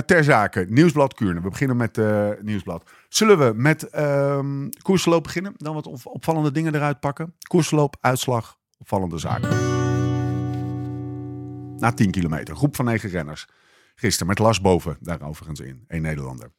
[0.06, 1.42] Ter zake, Nieuwsblad Kuurne.
[1.42, 2.00] We beginnen met
[2.42, 2.90] Nieuwsblad.
[3.10, 5.54] Zullen we met ehm koersverloop beginnen?
[5.58, 7.36] Dan wat op- opvallende dingen eruit pakken.
[7.48, 9.50] Koersverloop, uitslag, opvallende zaken.
[11.80, 13.48] Na 10 kilometer, groep van 9 renners.
[13.96, 15.84] Gisteren met Lars Boven, daar overigens in.
[15.88, 16.52] Een Nederlander.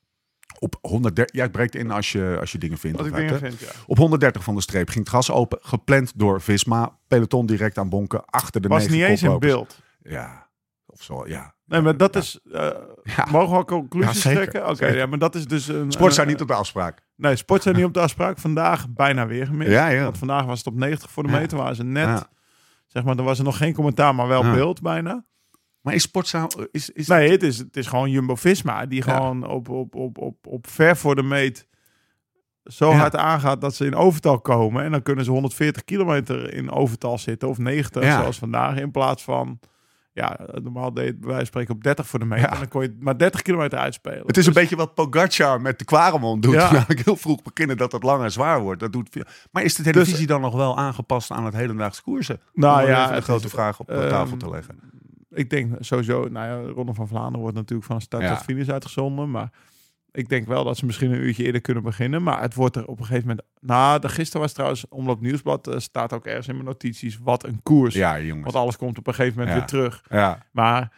[0.58, 2.96] Op 130, ja, het breekt in als je, als je dingen vindt.
[2.96, 3.56] Wat of ik hebt, dingen hè?
[3.58, 3.80] vind, ja.
[3.87, 6.98] Op 130 van de streep ging het gas open, gepland door Visma.
[7.08, 9.78] Peloton direct aan bonken, achter de Was niet eens in beeld.
[10.02, 10.48] Ja,
[10.87, 11.54] of zo, ja.
[11.64, 12.20] Nee, maar dat Ja.
[12.20, 12.40] is...
[12.52, 12.70] eh,
[13.16, 13.26] Ja.
[13.30, 14.68] Mogen we al conclusies Ja, trekken?
[14.68, 15.92] Oké, ja, maar dat is dus een...
[15.92, 17.00] Sport zijn niet op de afspraak.
[17.16, 18.38] Nee, sport zijn niet op de afspraak.
[18.38, 19.70] Vandaag bijna weer gemist.
[19.70, 20.02] Ja, ja.
[20.02, 21.58] Want vandaag was het op 90 voor de meter.
[21.58, 22.28] Waren ze net...
[22.86, 25.24] Zeg maar, er was er nog geen commentaar, maar wel beeld bijna.
[25.80, 26.48] Maar is sportzaal...
[26.70, 28.86] Is, is Nee, het is, het is gewoon Jumbo-Visma.
[28.86, 31.66] Die gewoon op, op, op, op, op ver voor de meet
[32.64, 32.96] zo Ja.
[32.96, 34.84] hard aangaat dat ze in overtal komen.
[34.84, 37.48] En dan kunnen ze 140 kilometer in overtal zitten.
[37.48, 38.20] Of 90, Ja.
[38.20, 38.76] zoals vandaag.
[38.76, 39.60] In plaats van...
[40.14, 42.44] Ja, normaal deed bij wijze spreken op 30 voor de meter.
[42.46, 42.53] Ja.
[42.53, 44.27] En dan kon je maar 30 kilometer uitspelen.
[44.27, 46.55] Het is een Dus- beetje wat Pogacar met de Quaremont doet.
[46.55, 46.72] Ja.
[46.72, 48.81] Namelijk heel vroeg beginnen dat het lang en zwaar wordt.
[48.81, 49.24] Dat doet veel.
[49.50, 52.40] Maar is de televisie dan nog wel aangepast aan het hedendaagse koersen?
[52.53, 54.79] Nou Om ja, het grote is- vraag op ehm, tafel te leggen.
[55.31, 59.31] Ik denk sowieso, nou ja, Ronde van Vlaanderen wordt natuurlijk van start tot finish uitgezonden.
[59.31, 59.50] Maar
[60.16, 62.22] ik denk wel dat ze misschien een uurtje eerder kunnen beginnen.
[62.22, 63.46] Maar het wordt er op een gegeven moment...
[63.61, 65.66] Nou, de, gisteren was trouwens Omloop Nieuwsblad.
[65.68, 67.18] eh, staat ook ergens in mijn notities.
[67.22, 67.94] Wat een koers.
[67.94, 68.44] Ja, jongens.
[68.44, 69.59] Want alles komt op een gegeven moment Ja.
[69.61, 70.03] weer terug.
[70.09, 70.92] Ja, Maar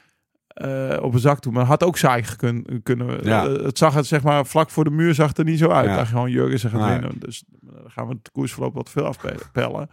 [0.47, 1.53] eh, op een zak toe.
[1.53, 3.25] Maar had ook saai gekun- kunnen.
[3.25, 3.47] Ja.
[3.47, 5.69] Eh, het zag het zeg maar vlak voor de muur zag het er niet zo
[5.71, 5.87] uit.
[5.89, 5.97] Ja.
[5.97, 6.91] Dat gewoon Jurgen gaat Nee.
[6.91, 7.19] winnen.
[7.19, 9.89] Dus dan gaan we het koersverloop wat veel afpellen.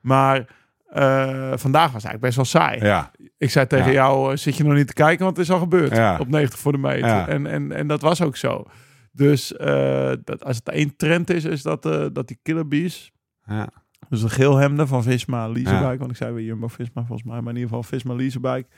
[0.00, 0.46] Maar
[0.92, 2.80] eh, vandaag was eigenlijk best wel saai.
[2.84, 3.10] ja.
[3.38, 3.92] Ik zei tegen Ja.
[3.92, 5.96] jou, eh, zit je nog niet te kijken, want het is al gebeurd.
[5.96, 6.18] Ja.
[6.18, 7.28] Op 90 voor de meter.
[7.28, 8.64] En, en, en dat was ook zo.
[9.12, 13.12] Dus eh, dat, als het één trend is, is dat, dat die Killer Bees...
[13.46, 13.68] ja.
[14.08, 15.98] Dus de geelhemden van Visma Leasebike.
[15.98, 17.40] Want ik zei weer Jumbo-Visma volgens mij.
[17.40, 18.68] Maar in ieder geval Visma Leasebike.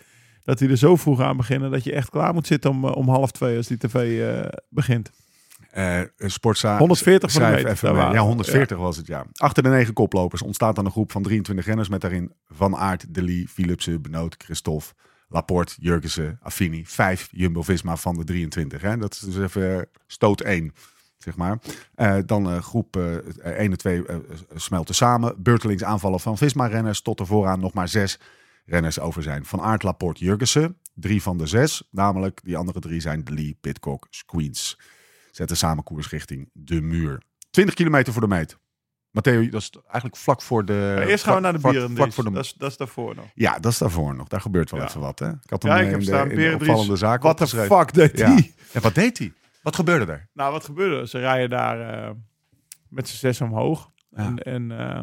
[0.41, 3.09] Dat die er zo vroeg aan beginnen dat je echt klaar moet zitten om, om
[3.09, 4.23] half twee als die tv
[4.69, 5.11] begint.
[5.71, 6.79] Eh Sportza.
[6.79, 8.03] 140 voor de even mee.
[8.03, 8.19] Ja, we.
[8.19, 9.25] 140 was het, ja.
[9.35, 13.15] Achter de negen koplopers ontstaat dan een groep van 23 renners met daarin Van Aert,
[13.15, 14.87] De Lee, Philipsen, Benoot, Christophe,
[15.29, 16.87] Laporte, Jurgensen, Affini.
[16.87, 18.83] Vijf Jumbo-Visma van de 23.
[18.83, 18.97] Hè?
[18.97, 20.73] Dat is dus even stoot 1,
[21.19, 21.59] zeg maar.
[21.95, 24.17] Eh, dan eh, groep eh 1 en 2 eh,
[24.55, 25.43] smelten samen.
[25.43, 28.19] Beurtelings aanvallen van Visma-renners tot er vooraan nog maar zes
[28.67, 29.45] renners over zijn.
[29.45, 30.77] Van Aert, Laporte, Jurgensen.
[30.95, 34.79] Drie van de zes, namelijk die andere drie zijn De Lee, Pitcock, Squeens.
[35.31, 37.23] Zetten samen koers richting de muur.
[37.51, 38.59] 20 kilometer voor de meet.
[39.11, 40.93] Matteo, dat is eigenlijk vlak voor de...
[40.97, 41.97] Maar eerst gaan we naar de vlak- bieren.
[41.97, 43.25] Vlak voor de, Dat, is, dat is daarvoor nog.
[43.35, 44.29] ja, dat is daarvoor nog.
[44.29, 44.87] Daar gebeurt wel Ja.
[44.87, 45.29] even wat, hè?
[45.29, 48.19] Ik had Ja, hem ik heb in staan de, opvallende zaak Wat de fuck deed
[48.19, 48.29] Ja.
[48.33, 48.55] hij?
[48.73, 49.33] En wat deed hij?
[49.63, 50.29] Wat gebeurde er?
[50.33, 51.09] Nou, wat gebeurde er?
[51.09, 52.11] Ze rijden daar eh,
[52.89, 53.91] met z'n zes omhoog.
[54.11, 54.17] Ja.
[54.17, 55.03] En, en eh,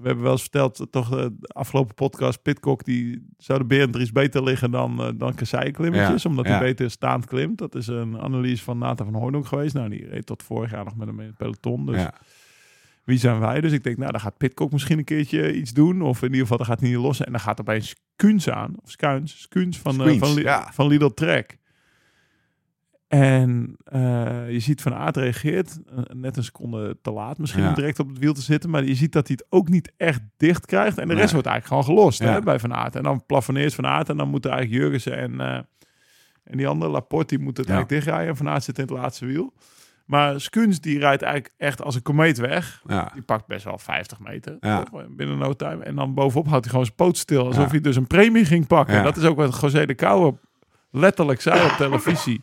[0.00, 3.64] we hebben wel eens verteld, eh, toch eh, de afgelopen podcast, Pitcock, die zou de
[3.64, 6.50] Berendries beter liggen dan, eh dan kassei-klimmetjes, Ja, omdat ja.
[6.50, 7.58] hij beter staand klimt.
[7.58, 9.74] Dat is een analyse van Nathan van Hoorn ook geweest.
[9.74, 11.86] Nou, die reed tot vorig jaar nog met hem in het peloton.
[11.86, 12.14] Dus Ja.
[13.04, 13.60] wie zijn wij?
[13.60, 16.02] Dus ik denk, nou, dan gaat Pitcock misschien een keertje iets doen.
[16.02, 17.26] Of in ieder geval, dan gaat hij niet lossen.
[17.26, 18.74] En dan gaat opeens Skuns aan.
[18.82, 19.32] Of Skuins.
[19.78, 20.68] Van, eh, Skuins, van, ja.
[20.72, 21.58] van Lidl Trek.
[23.10, 25.78] En eh, je ziet Van Aert reageert.
[25.86, 27.68] eh, net een seconde te laat misschien Ja.
[27.68, 28.70] om direct op het wiel te zitten.
[28.70, 30.98] Maar je ziet dat hij het ook niet echt dicht krijgt.
[30.98, 31.32] En de rest Nee.
[31.42, 32.32] wordt eigenlijk gewoon gelost Ja.
[32.32, 32.96] hè, bij Van Aert.
[32.96, 34.08] En dan plafonneert Van Aert.
[34.08, 35.54] En dan moeten eigenlijk Jurgensen en, eh,
[36.44, 37.78] en die andere Laporte, die moeten het Ja.
[37.78, 38.30] eigenlijk dichtrijden.
[38.32, 39.52] En Van Aert zit in het laatste wiel.
[40.06, 42.82] Maar Skuns die rijdt eigenlijk echt als een komeet weg.
[42.86, 43.10] Ja.
[43.14, 44.82] Die pakt best wel 50 meter Ja.
[44.82, 45.84] toch, binnen no time.
[45.84, 47.46] En dan bovenop houdt hij gewoon zijn poot stil.
[47.46, 47.70] Alsof Ja.
[47.70, 49.02] hij dus een premie ging pakken.
[49.02, 50.32] Dat is ook wat José de Kouwer
[50.90, 52.42] letterlijk zei op televisie.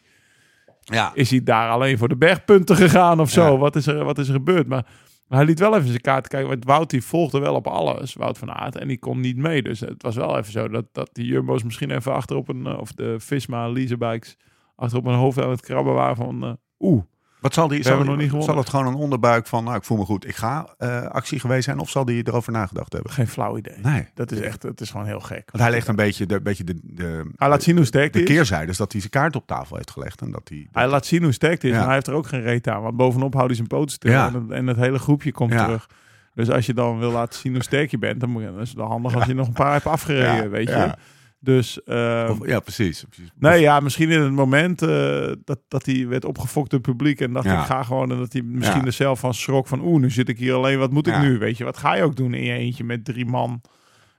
[0.94, 1.12] Ja.
[1.14, 3.52] Is hij daar alleen voor de bergpunten gegaan of zo?
[3.52, 3.58] Ja.
[3.58, 4.68] Wat, is er, wat is er gebeurd?
[4.68, 4.86] Maar,
[5.28, 6.50] maar hij liet wel even zijn kaart kijken.
[6.50, 8.76] Want Wout die volgde wel op alles, Wout van Aert.
[8.76, 9.62] En die kon niet mee.
[9.62, 12.66] Dus het was wel even zo dat, dat die Jumbo's misschien even achter op een...
[12.66, 14.38] eh, Of de Visma Leasebikes
[14.76, 16.44] achter op een hoofd aan het krabben waren van...
[16.44, 17.04] eh, Oeh,
[17.40, 17.84] Wat zal die?
[17.84, 20.36] Zal, nog niet zal het gewoon een onderbuik van, nou, ik voel me goed, ik
[20.36, 21.80] ga eh, actie geweest zijn?
[21.80, 23.12] Of zal die erover nagedacht hebben?
[23.12, 23.78] geen flauw idee.
[23.82, 24.08] Nee.
[24.14, 25.52] Dat is echt, het is gewoon heel gek.
[25.52, 28.20] Want hij legt een beetje de, beetje de, de, Hij laat zien hoe sterk de
[28.20, 28.26] is.
[28.26, 30.22] keerzijde, is dat hij zijn kaart op tafel heeft gelegd.
[30.22, 31.82] En dat hij, Hij laat zien hoe sterk hij is, Ja.
[31.82, 32.82] maar hij heeft er ook geen reet aan.
[32.82, 34.28] Want bovenop houdt hij zijn poot stil Ja.
[34.28, 35.64] en, het, en het hele groepje komt Ja.
[35.66, 35.90] terug.
[36.34, 38.60] Dus als je dan wil laten zien hoe sterk je bent, dan moet je, dan
[38.62, 40.94] is het wel handig als je nog een paar hebt afgereden, weet je.
[41.40, 43.04] Dus eh, Of- ja, precies.
[43.10, 43.32] precies.
[43.40, 47.22] nee, ja, misschien in het moment eh, dat, dat hij werd opgefokt door het publiek
[47.22, 47.60] en dacht Ja.
[47.60, 48.86] ik ga gewoon en dat hij misschien Ja.
[48.86, 51.22] er zelf van schrok van oeh, nu zit ik hier alleen, wat moet ik Ja.
[51.22, 51.64] nu, weet je?
[51.64, 53.62] Wat ga je ook doen in je eentje met drie man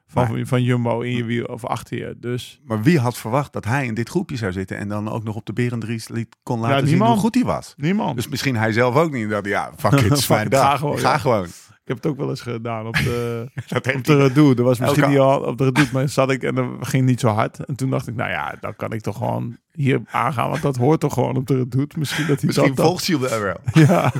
[0.06, 2.16] van, van Jumbo in je wiel of achter je?
[2.20, 5.24] Dus Maar wie had verwacht dat hij in dit groepje zou zitten en dan ook
[5.24, 7.74] nog op de Berendries liet kon laten zien hoe goed hij was?
[7.76, 8.16] niemand.
[8.16, 9.28] Dus misschien hij zelf ook niet.
[9.30, 11.18] Dat ja, fuck it, Fuck it, ga gewoon, ga ja.
[11.18, 11.46] gewoon.
[11.88, 14.54] Ik heb het ook wel eens gedaan op de, Dat op de redoute.
[14.54, 17.20] Dat was misschien niet al op de redoute, maar zat ik en dat ging niet
[17.20, 17.64] zo hard.
[17.64, 20.76] En toen dacht ik, nou ja, dan kan ik toch gewoon hier aangaan, want dat
[20.76, 21.98] hoort toch gewoon op de redoute.
[21.98, 23.60] Misschien dat hij Misschien dat volgt hij er wel.
[23.86, 24.12] Ja.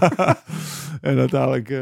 [1.01, 1.79] en uiteindelijk, eh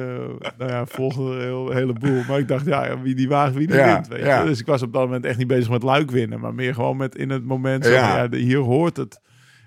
[0.58, 2.22] nou ja, volgde er een heel, heleboel.
[2.28, 4.08] Maar ik dacht, ja, wie die waagt, wie die Ja, wint.
[4.08, 4.40] Weet ja.
[4.40, 4.46] je?
[4.46, 6.96] Dus ik was op dat moment echt niet bezig met luik winnen, maar meer gewoon
[6.96, 8.22] met in het moment, zo, Ja.
[8.22, 8.36] ja.
[8.36, 9.20] hier hoort het.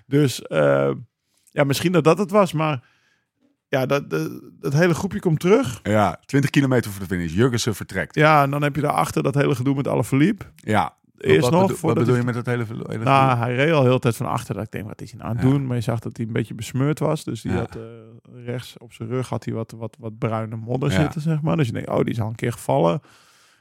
[0.06, 0.90] Dus eh,
[1.50, 2.88] ja, misschien dat dat het was, maar
[3.70, 4.30] ja, dat, dat,
[4.60, 5.80] dat hele groepje komt terug.
[5.82, 7.34] Ja, 20 kilometer voor de finish.
[7.34, 8.14] Jurgensen vertrekt.
[8.14, 10.50] Ja, en dan heb je daarachter dat hele gedoe met alle verliep.
[10.56, 10.94] Ja.
[11.18, 12.64] Eerst wat nog, bedo- Wat bedoel je met dat hele...
[12.86, 14.54] hele Nou, hij reed al heel tijd van achter.
[14.54, 15.52] Dat ik denk, wat is hij nou aan het Ja.
[15.52, 15.66] doen?
[15.66, 17.24] Maar je zag dat hij een beetje besmeurd was.
[17.24, 17.58] Dus die Ja.
[17.58, 17.82] had eh,
[18.44, 21.00] rechts op zijn rug had hij wat, wat, wat bruine modder Ja.
[21.00, 21.56] zitten, zeg maar.
[21.56, 23.00] Dus je denkt, oh, die is al een keer gevallen.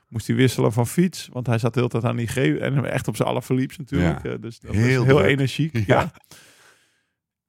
[0.07, 1.29] Moest hij wisselen van fiets.
[1.31, 2.35] Want hij zat de hele tijd aan die G.
[2.37, 4.23] En echt op zijn alle verlieps natuurlijk.
[4.23, 5.77] Eh, dus dat Heel heel, energiek.
[5.85, 6.11] Ja.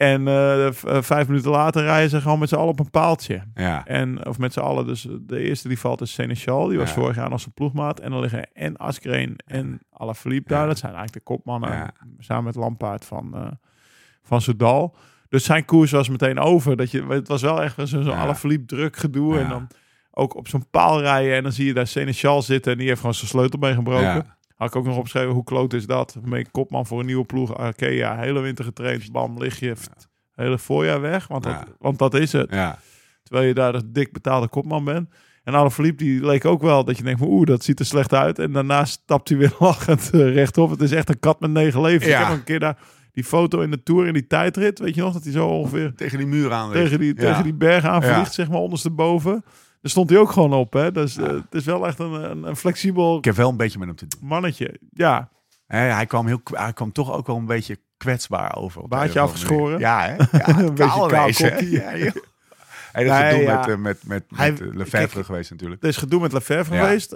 [0.00, 3.42] En eh, eh, vijf minuten later rijden ze gewoon met z'n allen op een paaltje.
[3.54, 3.86] Ja.
[3.86, 4.86] En, of met z'n allen.
[4.86, 6.66] Dus de eerste die valt is Seneschal.
[6.66, 6.94] Die was Ja.
[6.94, 8.00] vorig jaar nog zijn ploegmaat.
[8.00, 10.66] En dan liggen en Askreen en Alaphilippe daar.
[10.66, 11.92] Dat zijn eigenlijk de kopmannen.
[12.18, 13.46] Samen met Lampaard van, eh
[14.22, 14.96] van Soudal.
[15.28, 16.76] Dus zijn koers was meteen over.
[16.76, 18.10] Dat je, het was wel echt zo'n zo.
[18.10, 19.38] Alaphilippe druk gedoe.
[19.38, 19.66] En dan
[20.10, 21.34] ook op zo'n paal rijden.
[21.36, 22.72] En dan zie je daar Seneschal zitten.
[22.72, 24.26] En die heeft gewoon zijn sleutel mee gebroken.
[24.60, 26.16] Had ik ook nog opgeschreven, hoe kloot is dat?
[26.24, 27.56] Mee kopman voor een nieuwe ploeg.
[27.56, 29.12] Arkea, hele winter getraind.
[29.12, 29.74] Bam, lig je
[30.34, 31.26] hele voorjaar weg.
[31.26, 31.64] Want dat, Ja.
[31.78, 32.50] want dat is het.
[32.50, 32.78] Ja.
[33.22, 35.08] Terwijl je daar de dik betaalde kopman bent.
[35.44, 38.38] En Alaphilippe, die leek ook wel dat je denkt oeh, dat ziet er slecht uit.
[38.38, 40.70] En daarna stapt hij weer lachend eh, rechtop.
[40.70, 42.04] Het is echt een kat met negen levens.
[42.10, 42.20] Ja.
[42.20, 42.78] Ik heb een keer daar
[43.12, 44.78] die foto in de Tour, in die tijdrit.
[44.78, 46.72] Weet je nog, dat hij zo ongeveer Tegen die muur aan.
[46.72, 47.20] tegen die, Ja.
[47.20, 48.14] tegen die berg aan Ja.
[48.14, 49.44] vliegt, zeg maar, ondersteboven.
[49.80, 50.92] Daar stond hij ook gewoon op, hè.
[50.92, 53.78] Dus eh, het is wel echt een, een, een flexibel Ik heb wel een beetje
[53.78, 54.28] met hem te doen.
[54.28, 54.80] mannetje.
[54.92, 55.28] Ja,
[55.66, 58.88] hij, kwam heel, hij kwam toch ook wel een beetje kwetsbaar over.
[58.88, 59.78] Baardje afgeschoren?
[59.78, 60.16] Ja, hè?
[60.38, 61.28] Ja, Een beetje kaal.
[61.64, 62.12] Ja.
[62.92, 63.56] Hij is Nee, gedoe ja.
[63.58, 65.82] met, eh, met, met, met eh, kijk, geweest natuurlijk.
[65.82, 66.84] Er is gedoe met Lefebvre Ja.
[66.84, 67.10] geweest.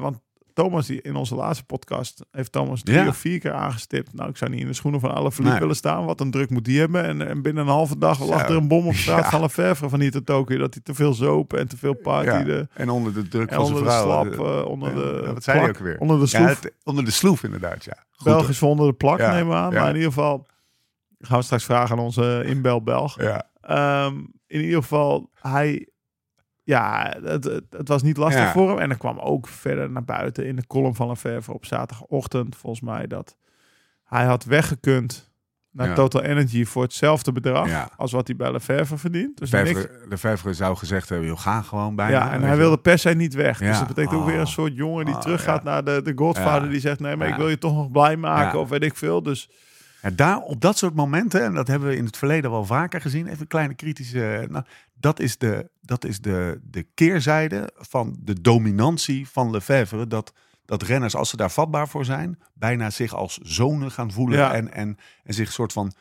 [0.00, 0.18] want
[0.54, 3.08] Thomas, die in onze laatste podcast, heeft Thomas drie Ja.
[3.08, 4.14] of vier keer aangestipt.
[4.14, 5.58] Nou, ik zou niet in de schoenen van alle Nee.
[5.58, 6.04] willen staan.
[6.04, 7.04] Wat een druk moet die hebben.
[7.04, 8.26] En, en binnen een halve dag Zo.
[8.26, 9.30] lag er een bom op straat Ja.
[9.30, 10.58] van Lefevre van hier tot Tokio.
[10.58, 12.68] Dat hij te veel zopen en te veel partyde.
[12.74, 14.22] En onder de druk van zijn onder de vrouw.
[14.24, 15.98] slap, eh, eh, onder de ja, wat zei hij plak, ook weer?
[15.98, 16.60] onder de sloef.
[16.60, 17.96] het- onder de sloef inderdaad, ja.
[18.10, 19.72] Goed, Belgisch onder de plak, nemen we aan.
[19.72, 20.46] Maar in ieder geval
[21.18, 23.20] gaan we straks vragen aan onze inbel Belg.
[23.22, 23.50] Ja.
[23.60, 24.14] Ehm,
[24.46, 25.88] in ieder geval, hij...
[26.66, 28.52] Ja, het, het, was niet lastig Ja.
[28.52, 28.78] voor hem.
[28.78, 32.82] En er kwam ook verder naar buiten in de column van Lefevre op zaterdagochtend, volgens
[32.82, 33.36] mij, dat
[34.04, 35.32] hij had weggekund
[35.70, 35.94] naar Ja.
[35.94, 37.88] Total Energy voor hetzelfde bedrag Ja.
[37.96, 39.38] als wat hij bij Lefevre verdient.
[39.38, 42.98] Dus Lefevre, Lefevre zou gezegd hebben, joh, ga gewoon bij ja, en hij wilde per
[42.98, 43.58] se niet weg.
[43.58, 44.46] Dus dat betekent ook weer een Oh.
[44.46, 46.70] soort jongen die Oh, teruggaat naar de, de Godfather.
[46.70, 49.22] Die zegt, nee, maar ik wil je toch nog blij maken of weet ik veel.
[49.22, 49.50] Dus
[50.14, 53.26] daar, op dat soort momenten, en dat hebben we in het verleden wel vaker gezien,
[53.26, 54.46] even een kleine kritische.
[54.50, 54.64] Nou,
[55.04, 60.06] dat is, de, dat is de, de keerzijde van de dominantie van Lefevre.
[60.06, 60.32] Dat,
[60.64, 64.38] dat renners, als ze daar vatbaar voor zijn, bijna zich als zonen gaan voelen.
[64.38, 64.54] Ja.
[64.54, 65.92] En, en, en zich soort van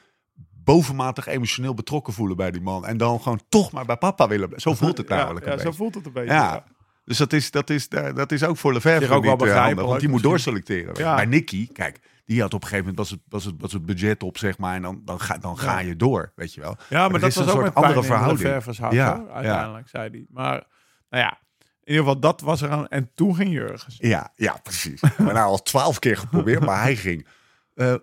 [0.64, 2.86] bovenmatig emotioneel betrokken voelen bij die man.
[2.86, 4.50] En dan gewoon toch maar bij papa willen.
[4.56, 5.46] Zo voelt het ja, namelijk.
[5.46, 5.78] ja, een zo beetje.
[5.78, 6.34] voelt het een beetje.
[6.34, 6.54] Ja.
[6.54, 6.64] ja.
[7.06, 9.48] Dus dat is, dat, is, dat is ook voor Lefevre Zich ook wel niet, eh,
[9.48, 10.94] begrijpelijk want die moet doorselecteren.
[10.98, 11.16] Ja.
[11.16, 13.86] Bij Nicky, kijk, die had op een gegeven moment was het, was het, was het
[13.86, 14.76] budget op, zeg maar.
[14.76, 16.78] En dan, dan, ga, dan ga je door, weet je wel.
[16.90, 18.96] Ja, maar, dat is was een ook soort met andere in de verhouding.
[18.96, 19.34] Ja, hoor, ja.
[19.34, 20.26] uiteindelijk, zei hij.
[20.30, 20.68] Maar,
[21.10, 21.40] nou ja,
[21.84, 22.88] in ieder geval, dat was er aan.
[22.88, 23.98] En toen ging Jurgens.
[24.00, 25.02] Ja, ja, precies.
[25.02, 27.28] We hebben nou al twaalf keer geprobeerd, maar hij ging
[27.76, 27.96] eh,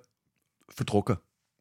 [0.66, 1.20] vertrokken.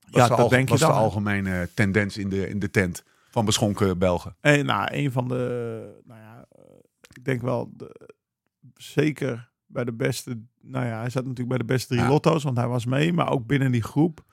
[0.10, 0.90] Was Ja, dat denk je was dan.
[0.92, 4.36] de algemene tendens in de, in de tent van beschonken Belgen.
[4.40, 6.64] En nou, een van de, nou ja, eh,
[7.16, 8.10] ik denk wel, de,
[8.76, 12.08] zeker bij de beste, nou ja, hij zat natuurlijk bij de beste drie Ja.
[12.08, 13.14] lotto's, want hij was mee.
[13.14, 14.24] Maar ook binnen die groep,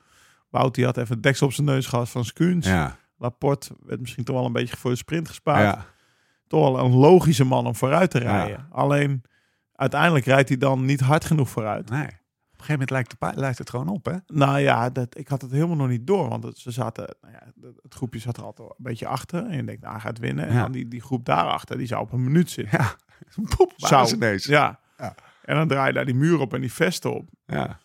[0.49, 2.67] Wout die had even het deksel op zijn neus gehad van Skuns.
[2.67, 5.75] Ja, Laporte werd misschien toch wel een beetje voor de sprint gespaard.
[5.75, 5.85] ja.
[6.47, 8.67] Toch wel een logische man om vooruit te rijden.
[8.71, 9.21] Alleen,
[9.73, 11.89] uiteindelijk rijdt hij dan niet hard genoeg vooruit.
[11.89, 12.07] nee.
[12.51, 14.15] Op een gegeven moment lijkt, de lijkt het gewoon op, hè?
[14.27, 16.29] Nou ja, dat, ik had het helemaal nog niet door.
[16.29, 19.45] Want het, ze zaten, nou ja, het, groepje zat er altijd een beetje achter.
[19.45, 20.47] En je denkt, nou, hij gaat winnen.
[20.47, 22.77] En dan die, die groep daarachter, die zou op een minuut zitten.
[22.79, 22.95] Ja,
[23.77, 24.13] waar Zou.
[24.15, 24.45] ineens.
[24.45, 24.79] Ja.
[24.97, 25.15] Ja.
[25.47, 27.29] En dan draai je daar die muur op en die vesten op.
[27.45, 27.79] Ja.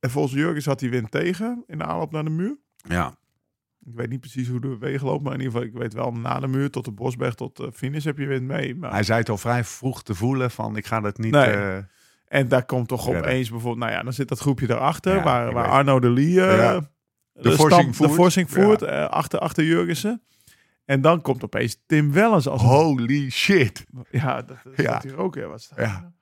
[0.00, 2.56] En volgens Jurgens had hij wind tegen in de aanloop naar de muur.
[2.76, 3.18] ja.
[3.86, 6.12] Ik weet niet precies hoe de wegen lopen, maar in ieder geval, ik weet wel,
[6.12, 8.74] na de muur tot de Bosberg tot de finish heb je wind mee.
[8.76, 11.32] Maar, Hij zei het al vrij vroeg te voelen van ik ga dat niet...
[11.32, 11.44] Nee.
[11.50, 11.76] eh,
[12.26, 15.52] en daar komt toch opeens bijvoorbeeld, nou ja, dan zit dat groepje daarachter, Ja, waar,
[15.52, 15.68] waar.
[15.68, 16.90] Arno de Lee eh, Ja.
[17.32, 18.08] de, forcing voert.
[18.08, 18.86] de forcing voert Ja.
[18.86, 20.22] eh, achter, achter Jurgensen.
[20.84, 23.86] En dan komt opeens Tim Wellens als holy shit.
[24.10, 24.82] Ja, dat, dat Ja.
[24.82, 25.34] staat hier ook.
[25.34, 26.12] Ja, wat Ja.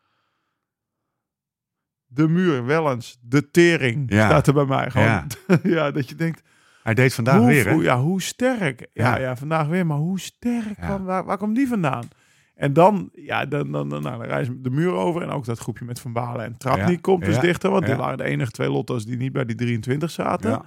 [2.11, 4.27] De muur, Wellens, de tering Ja.
[4.27, 4.91] staat er bij mij.
[4.91, 5.07] Gewoon.
[5.07, 5.27] Ja.
[5.63, 6.43] Ja, dat je denkt,
[6.83, 7.73] Hij deed vandaag hoe, weer, hè?
[7.73, 8.87] hoe- ja, hoe sterk.
[8.93, 9.37] Ja, ja.
[9.37, 10.77] Vandaag weer, maar hoe sterk?
[10.81, 12.09] Kwam, waar, waar kwam die vandaan?
[12.55, 15.23] En dan, ja, dan, dan, dan, nou, dan reizen de muur over.
[15.23, 17.01] En ook dat groepje met Van Balen en Trapnik Ja.
[17.01, 17.71] komt dus dichter.
[17.71, 20.63] Want die waren de enige twee lotto's die niet bij die 23 zaten.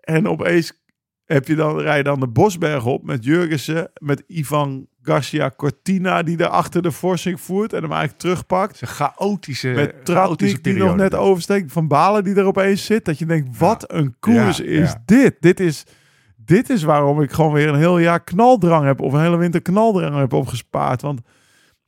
[0.00, 0.84] En opeens
[1.28, 6.22] heb je dan, rij je dan de Bosberg op met Jurgensen, met Ivan Garcia Cortina,
[6.22, 8.80] die daar achter de forcing voert en hem eigenlijk terugpakt.
[8.80, 11.72] Een chaotische, Met chaotische die nog net oversteekt.
[11.72, 13.04] Van Balen die er opeens zit.
[13.04, 15.02] Dat je denkt, wat een koers Ja, is ja.
[15.04, 15.36] dit?
[15.40, 15.84] Dit is,
[16.36, 19.00] dit is waarom ik gewoon weer een heel jaar knaldrang heb.
[19.00, 21.02] Of een hele winter knaldrang heb opgespaard.
[21.02, 21.20] Want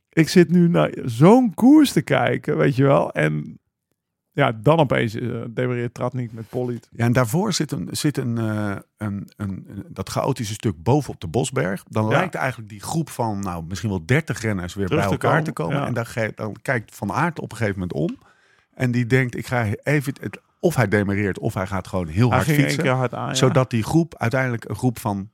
[0.09, 3.11] ik zit nu naar zo'n koers te kijken, weet je wel.
[3.11, 3.59] En
[4.33, 6.89] ja, dan opeens uh, demareert Tratnik met Polliet.
[6.91, 11.21] Ja, en daarvoor zit, een, zit een, eh, een, een, een- dat chaotische stuk bovenop
[11.21, 11.83] de Bosberg.
[11.89, 12.09] Dan Ja.
[12.09, 15.37] lijkt eigenlijk die groep van nou, misschien wel 30 renners weer Terug bij te elkaar
[15.37, 15.77] komen, te komen.
[15.77, 15.85] ja.
[15.85, 18.17] En dan, ge- dan kijkt Van Aert op een gegeven moment om.
[18.73, 20.13] En die denkt, ik ga even...
[20.19, 22.83] Het, of hij demareert, of hij gaat gewoon heel Hij hard fietsen.
[22.83, 23.27] keer hard aan.
[23.27, 23.33] ja.
[23.33, 25.29] Zodat die groep uiteindelijk een groep van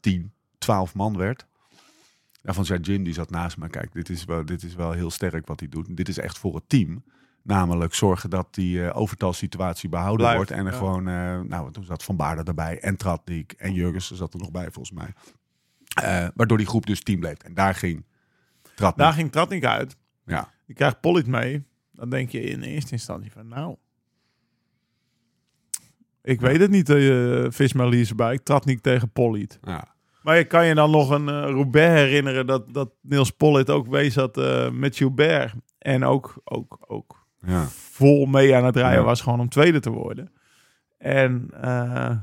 [0.00, 1.46] 10, 12 man werd.
[2.42, 3.68] Daarvan zei Jim, die zat naast me.
[3.68, 5.96] Kijk, dit is, wel, dit is wel heel sterk wat hij doet.
[5.96, 7.04] Dit is echt voor het team.
[7.46, 10.50] Namelijk zorgen dat die eh overtalsituatie behouden wordt.
[10.50, 10.78] En er ja.
[10.78, 12.80] gewoon, eh, nou, toen zat Van Baarden erbij.
[12.80, 15.12] En Tratnik en Jurgensen zat er nog bij, volgens mij.
[16.02, 17.38] Eh, waardoor die groep dus team bleef.
[17.38, 18.04] En daar ging
[18.74, 19.04] Tratnik.
[19.04, 19.96] Daar ging Tratnik uit.
[20.24, 20.52] Ja.
[20.64, 21.64] Je krijgt Polliet mee.
[21.92, 23.76] Dan denk je in eerste instantie van, nou...
[26.22, 28.44] Ik weet het niet, uh, Visma Liesebijk.
[28.44, 29.58] Tratnik tegen Polliet.
[29.62, 29.94] Ja.
[30.22, 34.14] Maar je kan je dan nog een Roubaix herinneren dat, dat Niels Pollitt ook wees
[34.14, 34.36] had
[34.72, 35.54] met Gilbert.
[35.78, 37.66] En ook, ook, ook Ja.
[37.68, 39.04] vol mee aan het rijden Ja.
[39.04, 40.32] was gewoon om tweede te worden.
[40.98, 42.16] En, eh,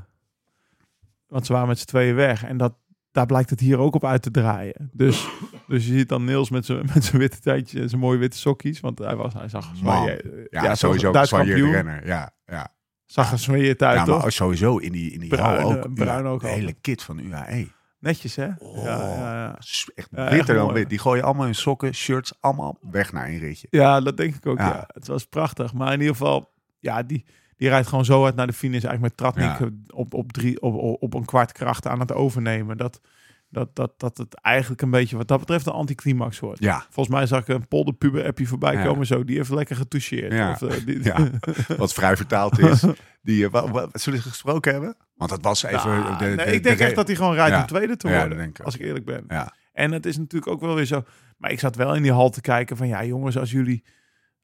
[1.26, 2.44] want ze waren met z'n tweeën weg.
[2.44, 2.74] En dat,
[3.12, 4.90] daar blijkt het hier ook op uit te draaien.
[4.92, 5.28] Dus,
[5.66, 8.80] dus je ziet dan Niels met zijn met zijn witte tijdje, zijn mooie witte sokjes.
[8.80, 10.18] Want hij, was, hij zag Man.
[10.50, 11.70] Ja, toch, sowieso Duits kampioen.
[11.72, 12.06] renner.
[12.06, 12.72] Ja, ja.
[13.04, 13.38] Zag er
[13.82, 14.32] uit, ja, toch?
[14.32, 15.88] sowieso in die, in die eh, ook.
[15.94, 16.40] ja, de al.
[16.40, 17.66] hele kit van UAE.
[18.04, 18.48] Netjes, hè?
[18.58, 18.82] Oh.
[18.84, 19.58] Ja, ja, ja.
[19.94, 20.88] Echt witter dan wit.
[20.88, 23.66] Die gooien allemaal hun sokken, shirts, allemaal weg naar een ritje.
[23.70, 24.66] ja, dat denk ik ook, Ja.
[24.68, 24.84] ja.
[24.94, 25.72] Het was prachtig.
[25.72, 27.24] Maar in ieder geval, ja, die,
[27.56, 28.84] die rijdt gewoon zo uit naar de finish.
[28.84, 29.76] Eigenlijk met Tratnik Ja.
[29.94, 32.76] op, op, drie, op, op, op een kwart kracht aan het overnemen.
[32.76, 33.00] Dat,
[33.48, 36.60] dat, dat, dat het eigenlijk een beetje wat dat betreft een anticlimax wordt.
[36.62, 38.84] Ja, Volgens mij zag ik een polderpuber appje voorbij Ja.
[38.84, 39.24] komen zo.
[39.24, 40.32] Die heeft lekker getoucheerd.
[40.32, 40.50] Ja.
[40.50, 41.28] Of, eh, die, Ja.
[41.76, 42.84] wat vrij vertaald is.
[43.22, 44.96] Die, eh, wa- wa- zullen ze gesproken hebben?
[45.14, 45.88] Want dat was even...
[45.90, 47.96] Nou, de, de, nee, de- ik denk de- echt dat hij gewoon rijdt om tweede
[47.96, 48.36] te worden.
[48.38, 49.24] denk ik als ik eerlijk ben.
[49.28, 51.02] Ja, En het is natuurlijk ook wel weer zo.
[51.38, 53.84] Maar ik zat wel in die hal te kijken van ja, jongens, als jullie,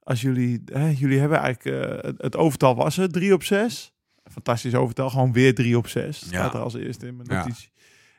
[0.02, 3.92] als jullie, hè, jullie hebben eigenlijk eh, het, overtal was er drie op zes.
[4.24, 6.16] Fantastisch overtal, gewoon weer drie op zes.
[6.26, 7.36] Staat er als eerste in mijn Ja.
[7.38, 7.72] notitie.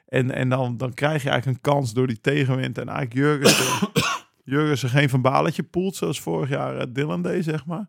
[0.06, 2.78] En, en dan, dan krijg je eigenlijk een kans door die tegenwind.
[2.78, 3.90] En eigenlijk Jurgensen,
[4.54, 7.88] Jurgensen geen van baletje poelt, zoals vorig jaar eh, Dylan deed, zeg maar.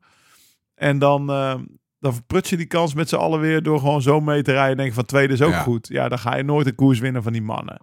[0.74, 1.54] En dan, eh,
[2.02, 4.70] dan verprut je die kans met z'n allen weer door gewoon zo mee te rijden.
[4.70, 5.62] En denken van tweede is ook Ja.
[5.62, 5.88] goed.
[5.88, 7.80] Ja, dan ga je nooit een koers winnen van die mannen.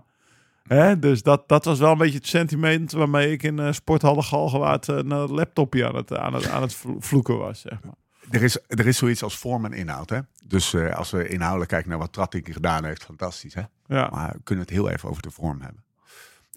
[0.67, 0.99] Hè?
[0.99, 4.87] Dus dat, dat was wel een beetje het sentiment waarmee ik in uh, Sporthalle Galgenwaard
[4.87, 7.93] uh, naar het laptopje aan het, aan het, aan het vlo- vloeken was, zeg maar.
[8.29, 10.09] er, is, er is zoiets als vorm en inhoud.
[10.09, 10.19] Hè?
[10.45, 13.53] Dus eh, als we inhoudelijk kijken naar wat Trattik gedaan heeft, fantastisch.
[13.53, 13.61] Hè?
[13.85, 15.83] Ja, Maar we kunnen het heel even over de vorm hebben.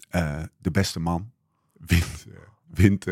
[0.09, 1.31] Eh, de beste man
[1.87, 2.35] wint, eh,
[2.73, 3.05] wint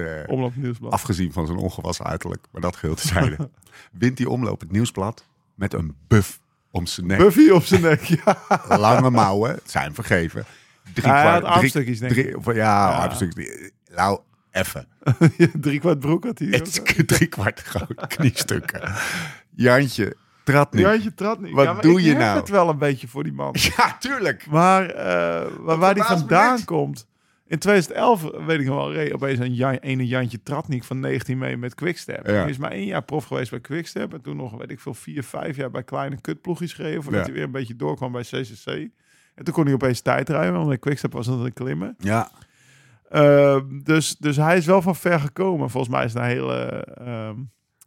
[0.55, 0.91] nieuwsblad.
[0.91, 3.49] afgezien van zijn ongewassen uiterlijk, maar dat geheel tezijde,
[3.91, 6.39] wint die omloop het nieuwsblad met een buff
[6.71, 7.17] om zijn nek.
[7.17, 8.37] Buffy op zijn nek, ja.
[8.77, 10.45] Lange mouwen, het zijn vergeven.
[10.93, 12.37] Drie Ja, drie- armstukjes, denk drie, ik.
[12.37, 12.87] of- Ja, Ja.
[12.95, 13.69] armstukjes.
[13.95, 14.19] Nou,
[14.51, 14.87] even.
[15.61, 16.47] Drie kwart broek had hij.
[16.47, 18.91] Het is drie kwart groot kniestukken.
[19.55, 20.81] Jantje, trad niet.
[20.81, 21.53] Jantje trad niet.
[21.53, 22.39] Wat Ja, maar doe ik je heb nou?
[22.39, 23.55] het wel een beetje voor die man.
[23.77, 24.45] Ja, tuurlijk.
[24.49, 26.65] Maar eh, waar, waar die vandaan niks.
[26.65, 27.07] komt.
[27.51, 31.37] In 2011, weet ik nog wel, reed opeens een Jan, ene Jantje Tratnik van 19
[31.37, 32.27] mee met Quickstep.
[32.27, 32.33] Ja.
[32.33, 34.13] Hij is maar één jaar prof geweest bij Quickstep.
[34.13, 37.03] En toen nog, weet ik veel, vier, vijf jaar bij kleine kutploegjes gereden.
[37.03, 37.25] Voordat Ja.
[37.25, 38.65] hij weer een beetje doorkwam bij CCC.
[39.35, 41.95] En toen kon hij opeens tijd rijden, want Quickstep was het een klimmen.
[41.97, 42.31] Ja,
[43.15, 45.69] Uh, dus, dus hij is wel van ver gekomen.
[45.69, 46.87] Volgens mij is hij een hele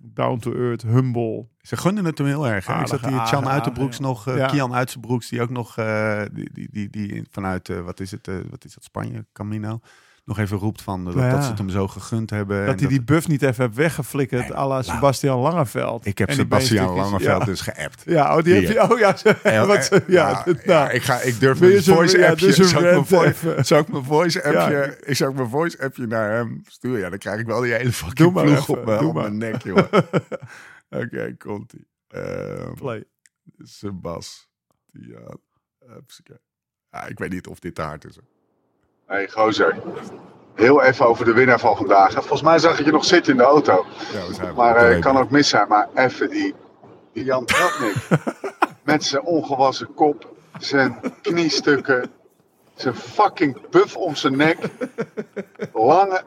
[0.01, 1.47] ehm, down-to-earth, humble.
[1.61, 2.67] ze gunden het hem heel erg.
[2.67, 2.81] hè?
[2.81, 4.47] Ik zat hier, aardige, Uiterbroeks nog, Ja.
[4.47, 8.27] Kian Uiterbroeks, die ook nog, eh, die, die, die, die vanuit, eh, wat is het,
[8.51, 9.81] wat is dat, Spanje, Camino,
[10.25, 11.33] nog even roept van dat, Nou ja.
[11.35, 12.61] dat ze het hem zo gegund hebben.
[12.61, 14.83] en dat hij die buff niet even heeft weggeflikkerd Nee, à la.
[14.83, 16.07] Sebastian Langeveld.
[16.07, 17.45] Ik heb Sebastian Langeveld ja.
[17.45, 18.03] dus geappt.
[18.07, 18.93] Ja, oh, die heb je.
[18.93, 20.91] Oh ja, ze- Ja, wat, ze- ja, nou.
[20.91, 22.47] ik, ga, ik durf mijn voice appje.
[22.47, 26.07] dus een zou ik voice, zou ik mijn voice appje, ik zou mijn voice appje
[26.07, 26.99] naar hem sturen.
[27.01, 29.79] Ja, dan krijg ik wel die hele fucking ploeg even, op, mijn- op nek, joh.
[30.89, 31.87] Oké, komt ie.
[32.09, 33.05] Ehm Play.
[33.59, 34.49] Sebas.
[34.91, 35.39] Ja,
[37.07, 38.19] ik weet niet of dit te hard is.
[39.07, 39.77] Hey, gozer.
[40.55, 42.13] Heel even over de winnaar van vandaag.
[42.13, 43.87] Volgens mij zag ik je nog zitten in de auto.
[44.13, 45.69] Ja, we zijn Maar eh, kan ook mis zijn.
[45.69, 46.55] Maar even die,
[47.13, 47.95] die Jan Tratnik.
[48.85, 52.11] met zijn ongewassen kop, zijn kniestukken,
[52.75, 54.59] zijn fucking buff om zijn nek.
[55.73, 56.23] Lange.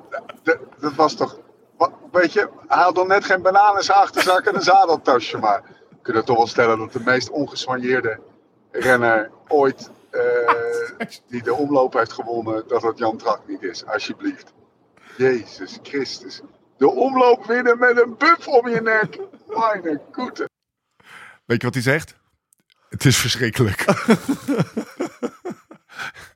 [0.80, 1.40] Dat, was toch.
[1.78, 5.38] Wat, weet je, hij had nog net geen banaan in zijn achterzak en een zadeltasje.
[5.38, 8.20] Maar we kunnen toch wel stellen dat de meest ongesoigneerde
[8.72, 9.90] renner ooit.
[10.10, 13.86] Eh, die de omloop heeft gewonnen, dat het Jan Tratnik is.
[13.86, 14.54] Alsjeblieft.
[15.18, 16.42] Jezus Christus.
[16.78, 19.20] De omloop winnen met een buff om je nek.
[19.48, 20.50] Mijn goede.
[21.46, 22.16] Weet je wat hij zegt?
[22.90, 23.86] Het is verschrikkelijk.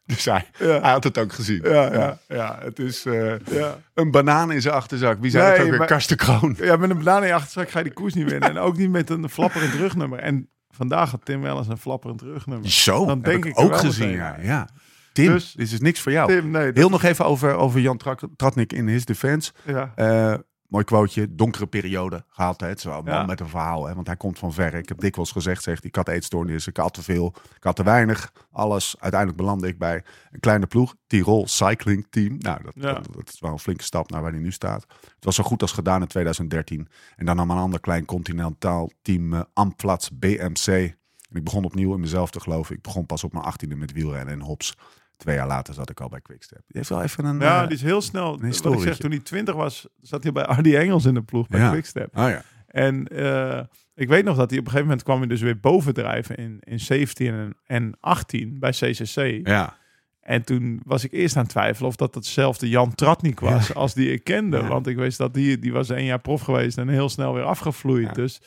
[0.06, 0.82] dus hij, Ja.
[0.82, 1.62] hij had het ook gezien.
[1.64, 2.18] Ja, ja.
[2.28, 3.78] ja het is eh, Ja.
[3.94, 5.18] een banaan in zijn achterzak.
[5.20, 5.88] Wie zei Nee, het ook weer?
[5.88, 6.56] Karsten Kroon.
[6.58, 8.50] ja, met een banaan in je achterzak ga je die koers niet winnen.
[8.50, 10.20] En ook niet met een flapperend rugnummer.
[10.20, 10.50] En
[10.88, 12.70] vandaag had Tim wel eens een flapperend rugnummer.
[12.70, 14.10] Zo, Dan heb denk ik ik ook gezien.
[14.10, 14.38] Ja.
[14.42, 14.68] ja.
[15.14, 16.28] Tim, Dus- dit is niks voor jou.
[16.28, 16.72] Tim, nee.
[16.74, 18.00] Heel nog even over, over Jan
[18.36, 19.52] Tratnik in his defense.
[19.66, 19.92] Ja.
[19.96, 20.34] Eh,
[20.72, 22.62] mooi quoteje, donkere periode gehad.
[22.62, 22.68] Hè.
[22.68, 23.26] Het is wel een man Ja.
[23.26, 24.74] met een verhaal, hè, want hij komt van ver.
[24.74, 27.84] Ik heb dikwijls gezegd, zegt, ik had eetstoornissen, ik had te veel, ik had te
[27.84, 28.32] weinig.
[28.52, 32.36] Alles, uiteindelijk belandde ik bij een kleine ploeg, Tirol Cycling Team.
[32.40, 32.94] Nou, dat, Ja.
[32.94, 34.86] dat, dat is wel een flinke stap naar waar hij nu staat.
[35.16, 36.88] Het was zo goed als gedaan in 2013.
[37.16, 40.68] En dan nam een ander klein continentaal team, uh, Amplats BMC.
[40.68, 42.76] En ik begon opnieuw in mezelf te geloven.
[42.76, 44.78] Ik begon pas op mijn achttiende met wielrennen en hops.
[45.22, 46.58] Twee jaar later zat ik al bij Quickstep.
[46.58, 47.40] Die heeft wel even een...
[47.40, 48.40] Ja, eh, die is heel snel.
[48.40, 51.48] Wat ik zeg, toen hij 20 was, zat hij bij Ardy Engels in de ploeg
[51.48, 51.72] bij Ja.
[51.72, 52.18] Quickstep.
[52.18, 52.44] Oh ja.
[52.68, 53.62] En eh,
[53.96, 56.58] ik weet nog dat hij op een gegeven moment kwam hij dus weer bovendrijven in,
[56.60, 59.48] in 17 en, en 18 bij CCC.
[59.48, 59.78] Ja.
[60.22, 63.94] En toen was ik eerst aan het twijfelen of dat hetzelfde Jan Tratnik was als
[63.94, 64.58] die ik kende.
[64.58, 64.68] Ja.
[64.68, 67.44] Want ik wist dat die, die was één jaar prof geweest en heel snel weer
[67.44, 68.08] afgevloeid.
[68.08, 68.14] Ja.
[68.14, 68.42] Dus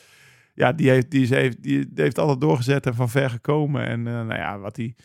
[0.53, 3.85] ja, die heeft, die, heeft, die heeft altijd doorgezet en van ver gekomen.
[3.85, 4.95] En eh, nou ja, wat hij,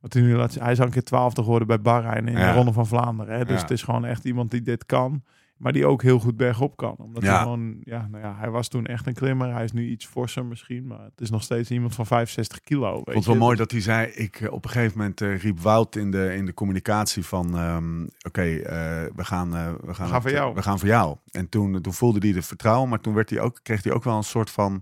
[0.00, 2.48] wat hij nu laat Hij is al een keer twaalfde geworden bij Bahrein in Ja.
[2.50, 3.38] de Ronde van Vlaanderen.
[3.38, 3.44] Hè?
[3.44, 3.60] Dus Ja.
[3.62, 5.22] het is gewoon echt iemand die dit kan.
[5.56, 6.94] Maar die ook heel goed bergop kan.
[6.98, 7.32] Omdat Ja.
[7.32, 9.52] hij gewoon, ja, nou ja, hij was toen echt een klimmer.
[9.52, 12.98] Hij is nu iets forser misschien, maar het is nog steeds iemand van 65 kilo.
[12.98, 15.38] Ik vond het wel mooi dat hij zei, ik, eh, op een gegeven moment eh,
[15.38, 19.94] riep Wout in de, in de communicatie van, ehm, oké, eh, we gaan, we gaan,
[19.94, 20.54] gaan het- voor jou.
[20.54, 21.16] We gaan voor jou.
[21.30, 24.04] En toen, toen voelde hij de vertrouwen, maar toen werd hij ook, kreeg hij ook
[24.04, 24.80] wel een soort van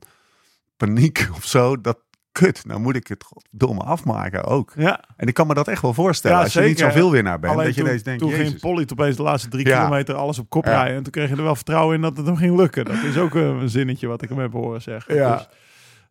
[0.77, 1.81] paniek of zo.
[1.81, 1.99] Dat,
[2.39, 4.73] kut, nou moet ik het godverdomme afmaken ook.
[4.77, 6.37] Ja, En ik kan me dat echt wel voorstellen.
[6.37, 8.61] Ja, als je niet zoveel winnaar bent, alleen dat je toen, ineens denkt, toen ging.
[8.61, 9.77] Polly opeens de laatste drie Ja.
[9.85, 10.97] kilometer alles op kop rijden.
[10.97, 12.85] En toen kreeg je er wel vertrouwen in dat het hem ging lukken.
[12.85, 15.15] Dat is ook eh, een zinnetje wat ik hem heb horen zeggen.
[15.15, 15.37] Ja.
[15.37, 15.49] Dus,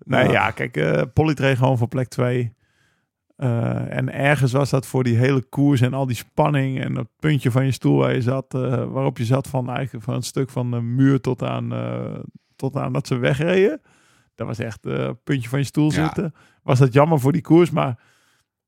[0.05, 0.31] nee, Ja.
[0.31, 2.53] ja, kijk, eh Polly reed gewoon voor plek 2.
[3.37, 7.51] en ergens was dat voor die hele koers en al die spanning en dat puntje
[7.51, 10.49] van je stoel waar je zat, eh, waarop je zat van eigenlijk van het stuk
[10.49, 12.19] van de muur tot aan, eh,
[12.55, 13.81] tot aan dat ze wegreden.
[14.35, 16.03] Dat was echt eh puntje van je stoel Ja.
[16.05, 16.33] zitten.
[16.63, 17.99] Was dat jammer voor die koers, maar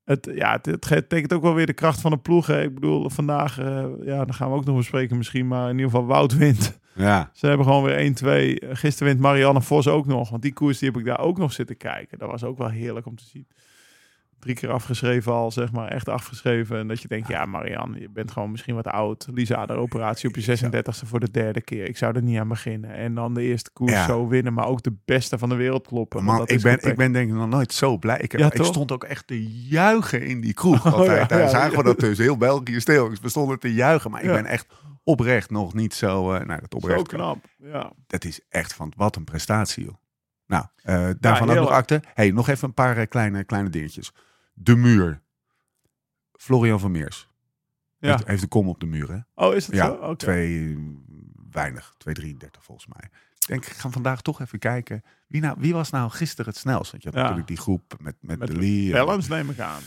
[0.03, 2.47] het, ja, het, het tekent ook wel weer de kracht van de ploeg.
[2.47, 2.61] Hè.
[2.61, 5.91] Ik bedoel, vandaag, eh, ja, dan gaan we ook nog bespreken misschien, maar in ieder
[5.91, 6.79] geval Wout wint.
[6.95, 8.75] Ja, Ze hebben gewoon weer 1-2.
[8.75, 11.53] Gisteren wint Marianne Vos ook nog, want die koers die heb ik daar ook nog
[11.53, 12.19] zitten kijken.
[12.19, 13.47] Dat was ook wel heerlijk om te zien.
[14.39, 16.77] Drie keer afgeschreven al, zeg maar, echt afgeschreven.
[16.79, 19.27] En dat je denkt, ja Marianne, je bent gewoon misschien wat oud.
[19.33, 21.87] Lisa, de operatie op je 36e voor de derde keer.
[21.87, 22.93] Ik zou er niet aan beginnen.
[22.93, 24.05] En dan de eerste koers Ja.
[24.05, 26.23] zo winnen, maar ook de beste van de wereld kloppen.
[26.23, 28.19] man, dat ik is ben, ik ben denk ik nog nooit zo blij.
[28.19, 30.85] Ik, heb, Ja, ik stond ook echt te juichen in die kroeg.
[30.87, 31.29] Oh, altijd.
[31.29, 33.09] Daar zagen we dat dus heel België stil.
[33.21, 34.67] We stonden te juichen, maar ik ben echt
[35.03, 36.33] oprecht nog niet zo...
[36.33, 37.91] eh nou, dat oprecht Zo knap, ja.
[38.07, 39.93] dat is echt van wat een prestatie, joh.
[40.47, 42.01] Nou, eh, daarvan ook nog akte.
[42.13, 44.11] hey, nog even een paar eh, kleine, kleine dingetjes.
[44.53, 45.21] De muur.
[46.31, 47.27] Florian van Meers.
[47.99, 48.11] Ja.
[48.11, 49.19] Heeft, heeft de kom op de muur, hè?
[49.45, 50.15] Oh, is het Ja, zo?
[50.15, 51.03] Twee, mm,
[51.51, 51.95] weinig.
[51.97, 53.09] 2,33 volgens mij.
[53.39, 55.03] Ik denk, ik ga vandaag toch even kijken.
[55.27, 56.91] Wie, nou, wie was nou gisteren het snelst?
[56.91, 57.23] Want je had Ja.
[57.23, 58.85] natuurlijk die groep met, met, Met de Lee.
[58.85, 59.81] en- Balance neem ik aan.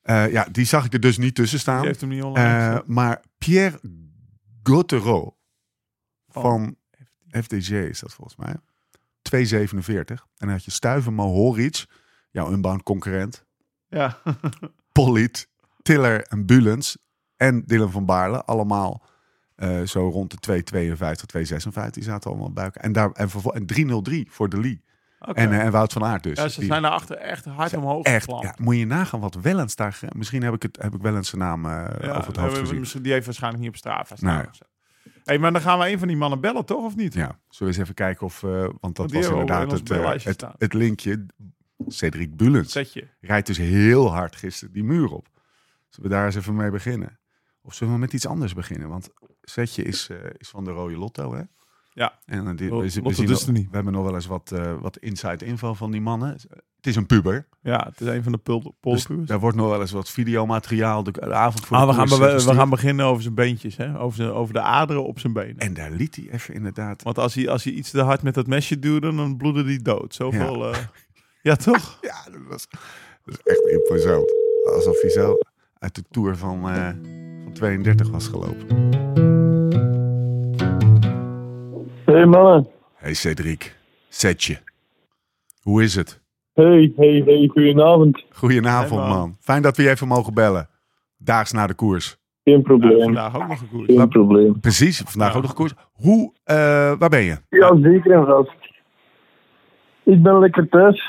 [0.00, 1.78] Eh, ja, die zag ik er dus niet tussen staan.
[1.78, 3.80] Die heeft hem niet online maar Pierre
[4.62, 5.30] Gautreau
[6.28, 6.42] Van
[7.28, 8.54] van FDG is dat volgens mij.
[9.30, 9.94] 2,47.
[9.94, 11.84] En dan had je Stuiven Mohoric,
[12.30, 13.44] jouw unbound concurrent.
[13.88, 14.18] Ja.
[14.92, 15.48] Polliet,
[15.82, 16.96] Tiller en Bulens.
[17.36, 18.44] En Dylan van Baarle.
[18.44, 19.02] Allemaal
[19.54, 21.90] eh, zo rond de 2,52, 2,56.
[21.90, 22.72] Die zaten allemaal elkaar.
[22.82, 23.66] En, daar, en, en
[24.26, 24.82] 3,03 voor de Lee.
[25.18, 25.40] Oké.
[25.40, 26.38] En, eh, en Wout van Aert dus.
[26.38, 29.76] ja, ze Die- zijn daarachter echt hard omhoog Echt, ja, moet je nagaan wat Wellens
[29.76, 29.98] daar...
[30.16, 32.70] Misschien heb ik, het, heb ik Wellens zijn naam eh, Ja, over het nou, hoofd
[32.70, 33.02] gezien.
[33.02, 34.36] Die heeft waarschijnlijk niet op Strava staan.
[34.36, 34.46] Nee.
[35.24, 36.84] Hey, maar dan gaan we een van die mannen bellen, toch?
[36.84, 37.14] Of niet?
[37.14, 38.42] Ja, zullen we eens even kijken of...
[38.42, 41.26] eh, want dat was inderdaad in het, eh, het, linkje.
[41.86, 43.08] Cedric Bulens Zetje.
[43.20, 45.28] rijdt dus heel hard gisteren die muur op.
[45.88, 47.18] Zullen we daar eens even mee beginnen?
[47.62, 48.88] Of zullen we met iets anders beginnen?
[48.88, 49.10] Want
[49.42, 51.42] Setje is, eh, is van de Rode Lotto, hè?
[51.92, 52.18] Ja.
[52.24, 53.68] En die, Lo- we, we, niet.
[53.68, 56.28] we hebben nog wel eens wat, wat inside info van die mannen.
[56.76, 57.48] Het is een puber.
[57.64, 61.02] Ja, het is een van de pul- Dus daar wordt nog wel eens wat videomateriaal
[61.02, 62.56] de, de avond voor Ah, de we, gaan eh, we gestuurd.
[62.56, 63.98] gaan beginnen over zijn beentjes, hè?
[64.00, 65.58] Over, zijn, over de aderen op zijn benen.
[65.58, 67.02] En daar liet hij even inderdaad...
[67.02, 69.78] Want als hij, als hij iets te hard met dat mesje duwde, dan bloedde hij
[69.82, 70.14] dood.
[70.14, 70.66] Zoveel.
[70.70, 70.78] Ja,
[71.42, 71.98] ja toch?
[72.00, 72.66] Ja, dat was,
[73.24, 74.32] dat is echt imposant.
[74.74, 75.38] Alsof hij zo
[75.78, 76.88] uit de Tour van, eh,
[77.44, 78.66] van 32 was gelopen.
[82.04, 82.66] Hey mannen.
[82.94, 83.76] Hey Cedric,
[84.08, 84.58] Setje.
[85.62, 86.20] Hoe is het?
[86.54, 88.24] Hey, hey, hey, goedenavond.
[88.30, 89.18] Goedenavond Hey, man.
[89.18, 89.36] man.
[89.40, 90.68] Fijn dat we je even mogen bellen.
[91.18, 92.16] Daags na de koers.
[92.44, 93.00] Geen Ja, probleem.
[93.02, 93.86] vandaag ook nog een koers.
[93.94, 94.60] Geen probleem.
[94.60, 95.36] Precies, vandaag Ja.
[95.36, 95.74] ook nog koers.
[95.92, 96.56] Hoe, eh,
[96.98, 97.36] waar ben je?
[97.48, 98.52] Ja, zeker en vast.
[100.02, 101.02] Ik ben lekker thuis.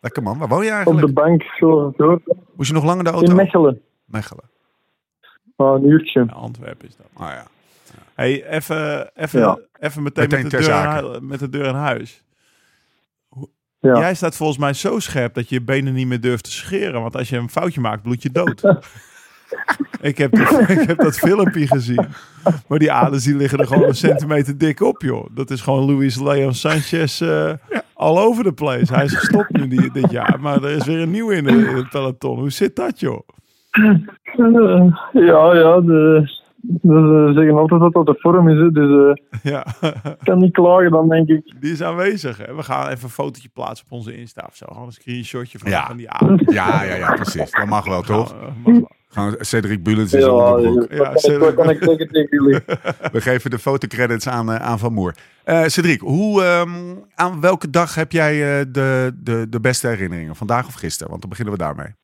[0.00, 1.06] Lekker man, waar woon je Op eigenlijk?
[1.06, 2.18] de bank, zo zo.
[2.56, 3.30] Moest je nog lang in de auto?
[3.30, 3.80] In Mechelen.
[4.04, 4.44] Mechelen.
[5.56, 6.24] Maar een uurtje.
[6.26, 7.06] Ja, Antwerpen is dat.
[7.14, 7.46] Ah ja.
[8.14, 9.58] Hey, even, even, Ja.
[9.80, 12.22] even meteen, Meteen met, de deur in met de deur in huis.
[13.80, 13.98] Ja.
[13.98, 17.00] Jij staat volgens mij zo scherp dat je je benen niet meer durft te scheren.
[17.00, 18.62] Want als je een foutje maakt, bloed je dood.
[20.00, 22.06] ik, heb die- ik heb dat filmpje gezien.
[22.68, 25.26] Maar die aders die liggen er gewoon een centimeter dik op, joh.
[25.34, 27.52] Dat is gewoon Luis Leon Sanchez eh
[27.94, 28.94] all over the place.
[28.94, 30.36] Hij is gestopt nu die, dit jaar.
[30.40, 32.38] Maar er is weer een nieuwe in, de- in het peloton.
[32.38, 33.20] Hoe zit dat, joh?
[35.12, 35.80] Ja, ja.
[35.80, 36.28] De,
[36.82, 38.58] ze zeggen altijd dat dat de vorm is.
[38.58, 41.54] Hè, dus eh, Ja, ik kan niet klagen dan, denk ik.
[41.60, 42.46] die is aanwezig.
[42.46, 42.54] Hè?
[42.54, 44.66] We gaan even een fotootje plaatsen op onze Insta of zo.
[44.68, 45.86] Gewoon een screenshotje van, Ja.
[45.86, 46.42] van die aders.
[46.54, 47.50] Ja, ja, ja, precies.
[47.50, 48.32] Dat mag wel, toch?
[48.32, 48.90] Eh, mag wel.
[49.10, 50.88] Gewoon Cedric Bulens is Ja, onderbroek.
[50.90, 52.60] dus, Ja, wat, kan ik, tegen jullie?
[53.12, 55.14] We geven de fotocredits aan, eh, aan Van Moer.
[55.44, 56.70] Eh Cedric, hoe, ehm,
[57.14, 60.36] aan welke dag heb jij eh, de, de, de beste herinneringen?
[60.36, 61.08] Vandaag of gisteren?
[61.10, 61.94] Want dan beginnen we daarmee.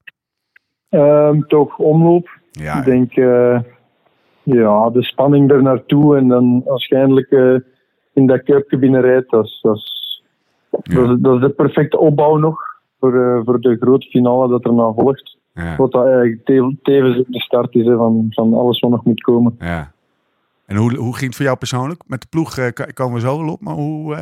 [0.89, 2.29] Ehm, toch omloop.
[2.51, 3.59] Ja, Ik denk, eh,
[4.45, 7.55] ja, de spanning er naartoe en dan waarschijnlijk eh,
[8.13, 10.23] in dat kuipje binnenrijdt, dat is, dat, is,
[10.83, 10.95] Ja.
[10.95, 12.61] dat, is, dat is de perfecte opbouw nog
[13.01, 15.37] voor, eh, voor de grote finale dat er nou volgt.
[15.55, 19.05] ja, Wat dat eigenlijk te- tevens de start is hè, van, van alles wat nog
[19.05, 19.55] moet komen.
[19.59, 19.93] ja.
[20.67, 22.03] En hoe, hoe ging het voor jou persoonlijk?
[22.07, 24.15] Met de ploeg eh, komen we zo wel op, maar hoe...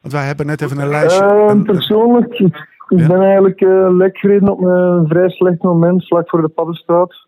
[0.00, 1.62] want wij hebben net even een lijstje...
[1.64, 2.56] Persoonlijk, ik,
[2.88, 3.06] ik Ja?
[3.06, 3.60] ben eigenlijk
[3.92, 7.26] lek gereden op een vrij slecht moment, vlak voor de Paddenstraat.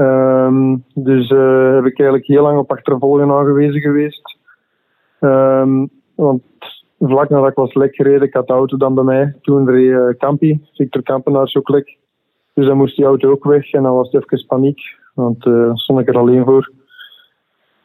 [0.00, 4.38] Ehm, dus eh, heb ik eigenlijk heel lang op achtervolgen aangewezen geweest.
[5.20, 6.42] Ehm, want
[6.98, 9.34] vlak nadat ik was lek gereden, ik had de auto dan bij mij.
[9.42, 11.96] Toen reed eh, Campi, Victor Kampenaars ook lek.
[12.54, 14.80] Dus dan moest die auto ook weg en dan was het even paniek.
[15.14, 16.70] Want dan stond ik er alleen voor.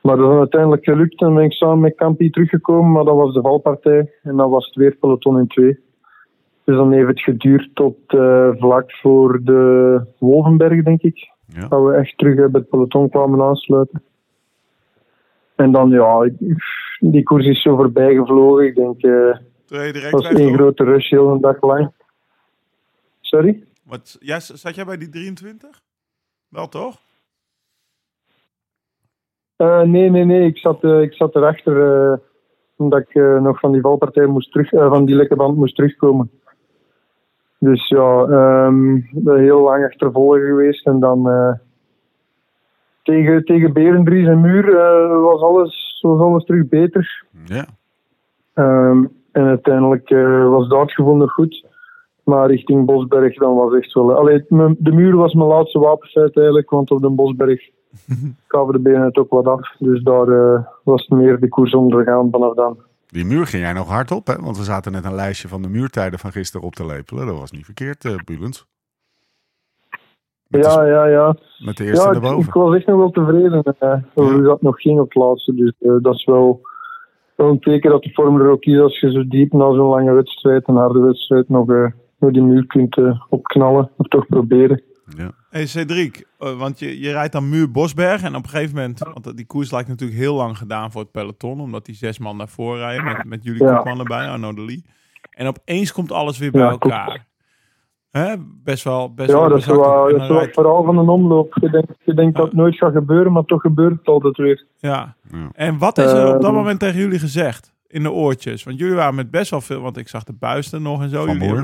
[0.02, 3.34] Maar dat is uiteindelijk gelukt en ben ik samen met Campi teruggekomen, maar dat was
[3.34, 5.80] de valpartij en dan was het weer peloton in twee.
[6.64, 7.98] Dus dan heeft het geduurd tot
[8.58, 11.34] vlak voor de Wolvenberg, denk ik.
[11.48, 11.68] Ja.
[11.68, 14.04] Dat we echt terug bij het peloton kwamen aansluiten.
[15.56, 16.30] En dan, ja,
[17.00, 18.66] die koers is zo voorbij gevlogen.
[18.66, 19.02] Ik denk,
[19.68, 21.92] direct het was één grote rush heel een dag lang.
[23.20, 23.64] Sorry?
[23.84, 25.82] Wat, ja, zat jij bij die 23?
[26.50, 26.98] Wel toch?
[29.56, 30.48] Eh, nee, nee, nee.
[30.48, 32.18] Ik zat, eh, ik zat erachter eh,
[32.76, 36.32] omdat ik nog van die valpartij moest terug, van die lekke band moest terugkomen.
[37.66, 41.54] Dus ja, ehm, heel lang achtervolgen geweest en dan eh,
[43.04, 47.26] tegen, tegen Berendries en Muur eh, was, alles, was alles terug beter.
[47.46, 47.66] Ja.
[48.54, 51.66] Ehm, en uiteindelijk eh, was dat nog goed.
[52.24, 54.14] Maar richting Bosberg dan was echt wel...
[54.14, 54.46] Allee,
[54.78, 57.62] de muur was mijn laatste wapenfeit eigenlijk, want op de Bosberg
[58.48, 59.76] gaven de benen het ook wat af.
[59.80, 60.28] Dus daar
[60.84, 62.78] was het meer de koers ondergaan vanaf dan.
[63.16, 64.36] Die muur ging jij nog hard op, hè?
[64.36, 67.26] Want we zaten net een lijstje van de muurtijden van gisteren op te lepelen.
[67.26, 68.66] Dat was niet verkeerd, eh Bulens.
[70.48, 71.36] Ja, ja, ja.
[71.60, 74.38] met de eerste ja naar ik, ik was echt nog wel tevreden eh, over Ja.
[74.38, 75.54] hoe dat nog ging op het laatste.
[75.56, 76.62] Dus eh, dat is wel,
[77.36, 79.88] wel een teken dat de vorm er ook is als je zo diep na zo'n
[79.90, 83.90] lange wedstrijd, een harde wedstrijd, nog, eh, nog die muur kunt eh, opknallen.
[83.98, 84.82] Of toch proberen.
[85.18, 85.32] Ja.
[85.50, 89.00] Hey Cedric, eh, want je, je rijdt dan Muur Bosberg en op een gegeven moment,
[89.00, 92.38] want die koers lijkt natuurlijk heel lang gedaan voor het peloton, omdat die zes man
[92.38, 93.76] naar voren rijden met, met jullie Ja.
[93.76, 94.86] kopman erbij, Arno de Lee.
[95.30, 97.26] En opeens komt alles weer bij Ja, elkaar.
[98.12, 98.36] Hè?
[98.64, 99.94] Best wel, best Ja, wel dat is bezakelijk.
[99.96, 101.58] wel En dat is wel het rijdt- verhaal van een omloop.
[101.62, 104.66] Je denkt, je denkt dat het nooit gaat gebeuren, maar toch gebeurt het altijd weer.
[104.78, 105.16] Ja.
[105.32, 105.50] Ja.
[105.54, 106.54] En wat is er op dat Ehm.
[106.54, 107.74] moment tegen jullie gezegd?
[107.88, 108.64] In de oortjes?
[108.64, 111.26] Want jullie waren met best wel veel, want ik zag de buisten nog en zo.
[111.26, 111.64] Van Jullie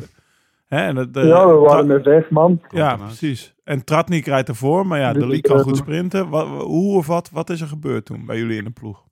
[0.75, 2.61] Hè, en de, de- ja, we waren met vijf man.
[2.69, 3.55] Ja, precies.
[3.63, 6.29] En Tratnik rijdt ervoor, maar ja, de Lee kan eh, goed sprinten.
[6.29, 9.03] Wat, hoe of wat, wat is er gebeurd toen bij jullie in de ploeg?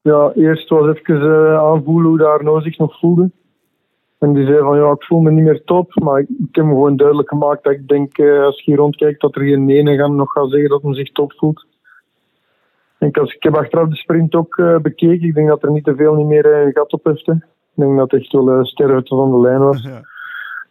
[0.00, 3.30] Ja, eerst was even eh, aanvoelen hoe de Arno zich nog voelde.
[4.18, 5.94] En die zei van ja, ik voel me niet meer top.
[6.02, 8.76] Maar ik, ik heb hem gewoon duidelijk gemaakt dat ik denk, eh, als je hier
[8.80, 11.66] rondkijkt, dat er geen ene gaan nog gaat zeggen dat hij zich top voelt.
[12.98, 15.28] En ik, als, ik heb achteraf de sprint ook eh, bekeken.
[15.28, 17.26] Ik denk dat er niet te veel niet meer eh, een gat op heeft.
[17.26, 17.32] hè.
[17.32, 17.40] Ik
[17.82, 19.82] denk dat het echt wel uh, sterven aan de lijn was.
[19.92, 20.00] Ja.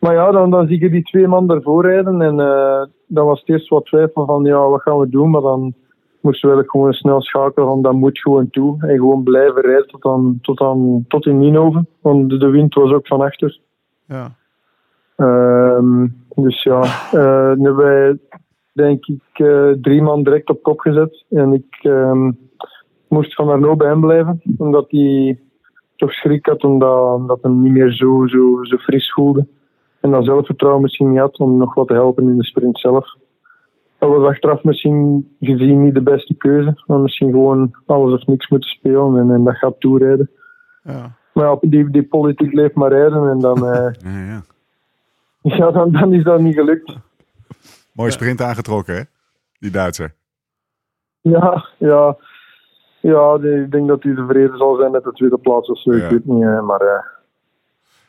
[0.03, 2.21] Maar ja, dan, dan zie je die twee man daarvoor rijden.
[2.21, 5.29] En eh, dan was het eerst wat twijfel van, ja, wat gaan we doen?
[5.29, 5.73] Maar dan
[6.21, 8.87] moesten we eigenlijk gewoon snel schakelen van, dat moet gewoon toe.
[8.87, 11.87] En gewoon blijven rijden tot, aan, tot, aan, tot in Nienhoven.
[12.01, 13.59] Want de, de wind was ook van achter.
[14.05, 14.35] Ja.
[15.15, 16.81] Ehm, dus ja,
[17.11, 18.17] eh, nu hebben wij,
[18.71, 21.25] denk ik, eh, drie man direct op kop gezet.
[21.29, 22.31] En ik ehm,
[23.07, 24.41] moest van Arno bij hem blijven.
[24.57, 25.39] Omdat hij
[25.95, 29.47] toch schrik had, omdat, omdat hij niet meer zo, zo, zo fris voelde.
[30.03, 33.15] En dat zelfvertrouwen misschien niet had om nog wat te helpen in de sprint zelf.
[33.97, 36.81] Dat was achteraf misschien gezien niet de beste keuze.
[36.85, 40.29] Maar misschien gewoon alles of niks moeten spelen en, en dat gaat toerijden.
[40.83, 41.11] Ja.
[41.33, 44.43] Maar ja, die, die politiek bleef maar rijden en dan, eh, Ja, ja.
[45.41, 46.97] ja, dan, dan is dat niet gelukt.
[47.93, 49.01] Mooie sprint aangetrokken, hè?
[49.59, 50.13] Die Duitser.
[51.21, 52.17] Ja, ja.
[52.99, 55.95] Ja, ik denk dat hij tevreden zal zijn met de tweede plaats of zo.
[55.95, 56.03] Ja.
[56.03, 57.03] Ik weet niet, maar eh,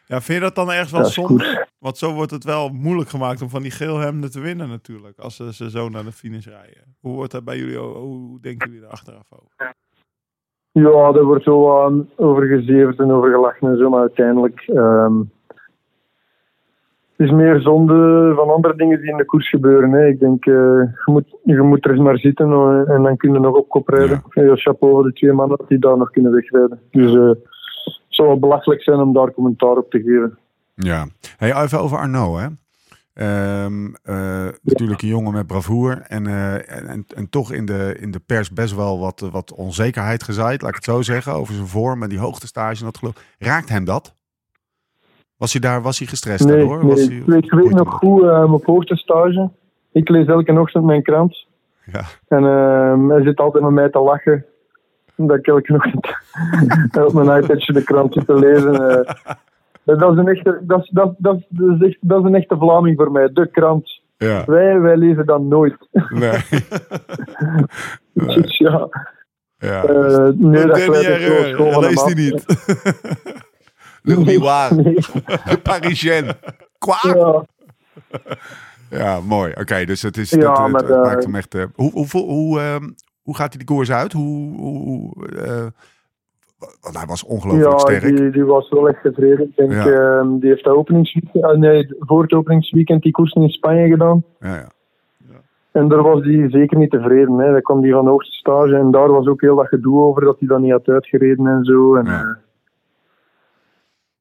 [0.06, 1.66] ja, vind je dat dan ergens wel zonde?
[1.78, 5.18] Want zo wordt het wel moeilijk gemaakt om van die geelhemden te winnen natuurlijk.
[5.18, 6.96] Als ze, ze zo naar de finish rijden.
[7.00, 7.78] Hoe wordt dat bij jullie?
[7.78, 9.74] Hoe denken jullie er achteraf over?
[10.72, 14.60] Ja, daar wordt wel aan over gezeverd en over gelachen en zo, maar uiteindelijk...
[14.60, 15.18] ehm,
[17.16, 19.90] het is meer zonde van andere dingen die in de koers gebeuren.
[19.92, 20.06] Hè.
[20.06, 22.52] Ik denk, eh, je, moet, je moet er eens maar zitten
[22.86, 24.22] en dan kun je nog op kop rijden.
[24.30, 26.80] En chapeau voor de twee mannen die daar nog kunnen wegrijden.
[26.90, 27.30] Dus eh,
[28.14, 30.38] zou wel belachelijk zijn om daar commentaar op te geven.
[30.74, 31.06] Ja.
[31.36, 32.46] Hey, even over Arno, hè?
[33.14, 36.00] Ehm, eh, natuurlijk een jongen met bravoer.
[36.06, 39.52] En, eh, en, en, en toch in de, in de pers best wel wat, wat
[39.54, 42.98] onzekerheid gezaaid, laat ik het zo zeggen, over zijn vorm en die hoogtestage en dat
[42.98, 43.14] geloof.
[43.38, 44.14] Raakt hem dat?
[45.36, 46.78] Was hij daar, was hij gestrest Nee, daardoor?
[46.78, 49.50] nee Was ik, hij, weet- ik weet nog goed, uh, mijn hoogtestage.
[49.92, 51.46] Ik lees elke ochtend mijn krant.
[51.92, 52.02] Ja.
[52.28, 54.44] En ehm, hij zit altijd met mij te lachen.
[55.16, 56.06] Omdat ik elke ochtend
[57.06, 58.72] op mijn iPadje de krant zit te lezen.
[58.90, 59.14] eh.
[59.98, 62.56] dat, is een echte, dat, is, dat, dat, is- dat, echt, dat is een echte
[62.56, 64.02] Vlaming voor mij, de krant.
[64.16, 65.76] Ja, Wij, wij lezen dat nooit.
[66.08, 66.38] nee.
[68.12, 68.88] Dus ja,
[69.58, 69.82] Ja.
[69.84, 72.04] Eh, nee, dat leest af.
[72.04, 72.44] hij niet.
[74.02, 74.94] Le Miroir, Nee.
[75.44, 76.36] de Parisienne.
[76.78, 77.14] Quoi?
[77.18, 77.44] Ja,
[78.90, 79.52] Ja, mooi.
[79.60, 80.30] Oké, dus het is.
[80.30, 81.54] Ja, dat, eh, het, het eh, maakt hem echt.
[81.54, 82.82] eh, hoe, hoe, hoe, hoe, ehm,
[83.24, 84.12] hoe gaat hij die koers uit?
[84.12, 84.56] Hoe.
[84.56, 85.66] hoe eh,
[86.80, 88.16] want hij was ongelooflijk ja sterk.
[88.16, 89.46] die, die was wel echt tevreden.
[89.48, 89.86] Ik denk, Ja.
[89.86, 94.24] ehm, die heeft de openingsweekend, ah, nee, voor het openingsweekend die koers in Spanje gedaan.
[94.40, 94.68] Ja, ja.
[95.72, 97.38] En daar was hij zeker niet tevreden.
[97.38, 97.50] Hè.
[97.50, 100.22] Daar kwam hij van de hoogste stage en daar was ook heel dat gedoe over
[100.24, 101.94] dat hij dat niet had uitgereden en zo.
[101.94, 102.20] En, Ja.
[102.20, 102.26] eh,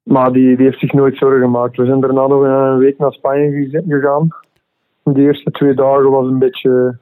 [0.03, 1.77] maar die, die heeft zich nooit zorgen gemaakt.
[1.77, 4.27] We zijn daarna nog een week naar Spanje gegaan.
[5.03, 6.97] De eerste twee dagen was een beetje,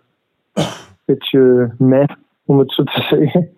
[1.13, 2.09] beetje meh,
[2.45, 3.49] om het zo te zeggen.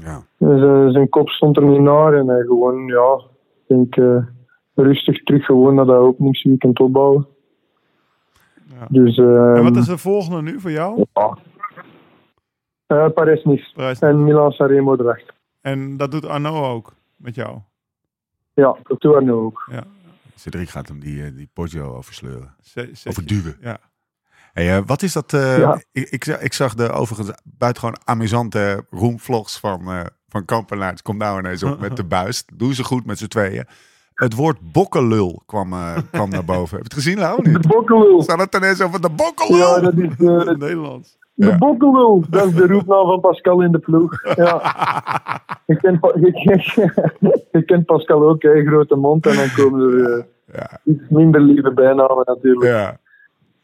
[0.00, 0.22] ja.
[0.38, 3.20] Zijn, zijn kop stond er niet naar en hij gewoon, ja,
[3.66, 4.26] ik denk eh,
[4.74, 7.26] rustig terug gewoon naar dat openingsweekend opbouwen.
[8.78, 8.86] Ja.
[8.88, 11.04] Dus, En wat ehm, is de volgende nu voor jou?
[11.12, 11.38] ja.
[12.86, 15.34] Eh, Paris-Nice Prijs- en Milan-Sanremo erachter.
[15.60, 17.58] En dat doet Arno ook met jou.
[18.54, 19.70] Ja, dat doen we nu ook.
[20.34, 22.54] Cedric gaat hem die, eh, die Poggio oversleuren.
[23.08, 23.56] Overduwen.
[23.60, 23.78] Ja.
[24.56, 25.32] Hey, eh, wat is dat?
[25.32, 25.80] eh, Ja.
[25.92, 31.02] ik, ik, ik zag de overigens buitengewoon amusante roemvlogs van, eh van Kampenaerts.
[31.02, 32.58] Komt nou ineens op met de buist.
[32.58, 33.64] Doen ze goed met z'n tweeën.
[34.14, 35.74] Het woord bokkelul kwam,
[36.10, 36.76] kwam naar boven.
[36.78, 37.52] Heb je het gezien, Lau?
[37.52, 38.22] De bokkelul.
[38.22, 39.56] Staat het ineens over de bokkelul?
[39.58, 40.18] Ja, dat is het
[40.58, 41.18] Nederlands.
[41.34, 41.58] de Ja.
[41.58, 42.24] bokkelul.
[42.30, 44.34] Dat is de roepnaam van Pascal in de ploeg.
[44.36, 44.60] Ja.
[45.66, 46.00] Je, kent-
[47.52, 49.26] je kent Pascal ook, hè, grote mond.
[49.26, 52.64] En dan komen er Ja, iets minder lieve bijnamen natuurlijk.
[52.72, 52.98] ja.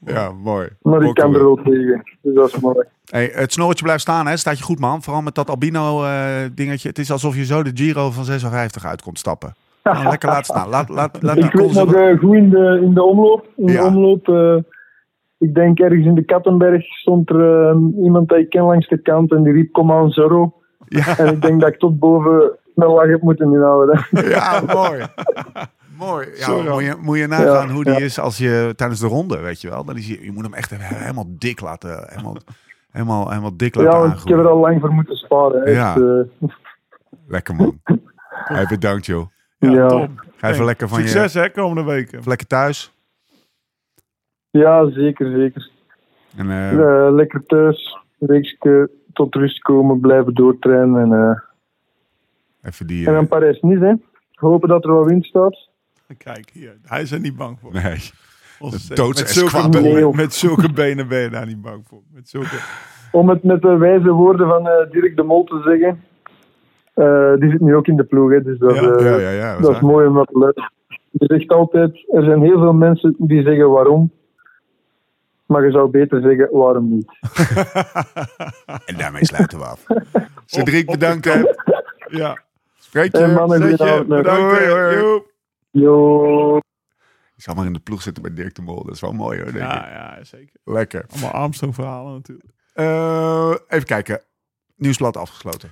[0.04, 0.68] Ja mooi.
[0.82, 2.02] Maar ik kan er wel tegen.
[2.22, 2.84] Dus dat is mooi.
[3.04, 4.36] Hey, het snorretje blijft staan, hè?
[4.36, 5.02] Staat je goed, man.
[5.02, 6.24] Vooral met dat albino eh,
[6.54, 6.88] dingetje.
[6.88, 9.54] Het is alsof je zo de Giro van 56 uit komt stappen.
[9.82, 10.68] Gewoon lekker laten staan.
[10.68, 13.46] Laat, laat, laat die Ik weet nog eh, goed in de, in de omloop.
[13.56, 13.80] In Ja.
[13.80, 14.56] de omloop eh,
[15.38, 19.32] ik denk ergens in de Kattenberg stond er iemand dat ik ken langs de kant
[19.32, 20.54] en die riep kom aan Zorro.
[20.88, 21.18] Ja.
[21.18, 24.06] En ik denk dat ik tot boven mijn lach heb moeten inhouden.
[24.10, 25.02] Ja, mooi.
[26.06, 26.26] mooi.
[26.26, 27.98] Ja, Sorry, moet, je, moet je nagaan Ja, hoe die ja.
[27.98, 29.84] is als je tijdens de ronde, weet je wel.
[29.84, 32.36] Dan is je, je moet hem echt helemaal dik laten, helemaal,
[32.92, 35.64] helemaal, helemaal dik laten Ja, ik heb er al lang voor moeten sparen.
[35.64, 35.94] Echt, Ja.
[35.96, 36.48] eh,
[37.26, 37.80] Lekker man.
[38.44, 39.26] Hey, bedankt joh.
[39.58, 39.88] Ja, Ja.
[39.88, 40.10] top.
[40.36, 42.18] Ga even lekker van je, Succes hè, komende weken.
[42.18, 42.92] even lekker thuis.
[44.50, 45.70] ja, zeker, zeker.
[46.36, 51.02] En, eh, Eh, lekker thuis, een weekje tot rust komen, blijven doortrainen.
[51.02, 51.40] En, eh,
[52.70, 53.00] even die...
[53.06, 53.94] en eh, dan Parijs-Nice, hè.
[54.34, 55.68] Hopen dat er wel wind staat.
[56.28, 57.72] Kijk hier, hij is er niet bang voor.
[57.72, 58.10] nee.
[58.88, 62.02] Doods- met, zulke benen, met zulke benen ben je daar niet bang voor.
[62.12, 62.56] Met zulke...
[63.12, 66.04] Om het met de wijze woorden van eh, Dirk de Mol te zeggen.
[66.94, 69.30] eh, die zit nu ook in de ploeg, hè, dus dat, Ja, eh, Ja, ja,
[69.30, 69.58] ja.
[69.60, 70.72] dat is mooi om dat te luisteren.
[71.10, 74.12] Je zegt altijd, er zijn heel veel mensen die zeggen waarom.
[75.46, 77.06] Maar je zou beter zeggen waarom niet.
[78.86, 79.86] En daarmee sluiten we af.
[80.46, 81.42] Cedric, bedankt hè.
[82.20, 82.42] Ja,
[82.78, 83.22] Spreek je.
[83.22, 83.60] En mannen.
[84.08, 84.58] Bedankt.
[85.72, 86.56] Yo.
[87.36, 88.84] Ik zal maar in de ploeg zitten bij Dirk de Mol.
[88.84, 89.70] Dat is wel mooi hoor, denk ik.
[89.70, 90.54] Ja, ja, zeker.
[90.64, 91.04] Lekker.
[91.10, 92.48] Allemaal Armstrong verhalen natuurlijk.
[92.72, 94.20] Eh, even kijken.
[94.76, 95.70] Nieuwsblad afgesloten.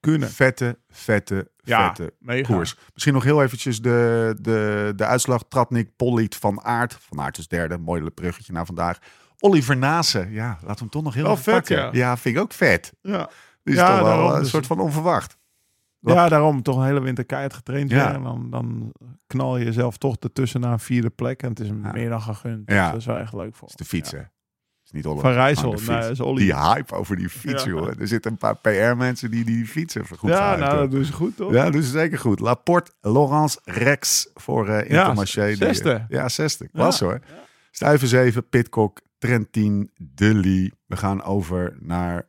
[0.00, 0.28] Kunnen.
[0.30, 2.52] Vette, vette, Ja, vette mega.
[2.54, 2.76] koers.
[2.92, 5.42] Misschien nog heel eventjes de, de, de uitslag.
[5.48, 6.94] Tratnik, Polliet, Van Aert.
[7.00, 7.78] Van Aert is derde.
[7.78, 8.98] Mooi bruggetje naar vandaag.
[9.38, 10.26] Oliver Nase.
[10.30, 11.98] Ja, laten we hem toch nog heel Wel even vet, pakken.
[11.98, 12.16] ja.
[12.16, 12.92] vind ik ook vet.
[13.02, 13.30] Ja.
[13.62, 14.32] Die is Ja, toch wel daarom.
[14.32, 15.35] een Dus- soort van onverwacht.
[16.14, 18.14] Ja, daarom toch een hele winter keihard getraind Ja.
[18.14, 18.92] En dan, dan
[19.26, 21.42] knal je jezelf toch ertussen naar een vierde plek.
[21.42, 21.92] En het is Ja.
[21.92, 22.70] meer dan gegund.
[22.70, 22.82] Ja.
[22.82, 24.30] Dus dat is wel echt leuk voor is de fiets, Ja.
[24.84, 25.22] Is niet Oliver.
[25.28, 25.72] Van Rijssel.
[25.72, 26.18] Nee, is.
[26.44, 28.00] Die hype over die fiets, joh.
[28.00, 31.36] Er zitten een paar PR-mensen die die fietsen goed Ja, nou, dat doen ze goed,
[31.36, 31.52] toch?
[31.52, 32.40] Ja, dat is zeker goed.
[32.40, 35.46] Laporte, Laurence, Rex voor eh Ja, Intermarché.
[35.46, 36.04] Die- zesde.
[36.08, 36.68] Ja, zesde.
[36.68, 37.06] Klas Ja.
[37.06, 37.20] hoor.
[37.70, 40.72] Stuiven 7, Pitcock, Trentin, Dully.
[40.86, 42.28] We gaan over naar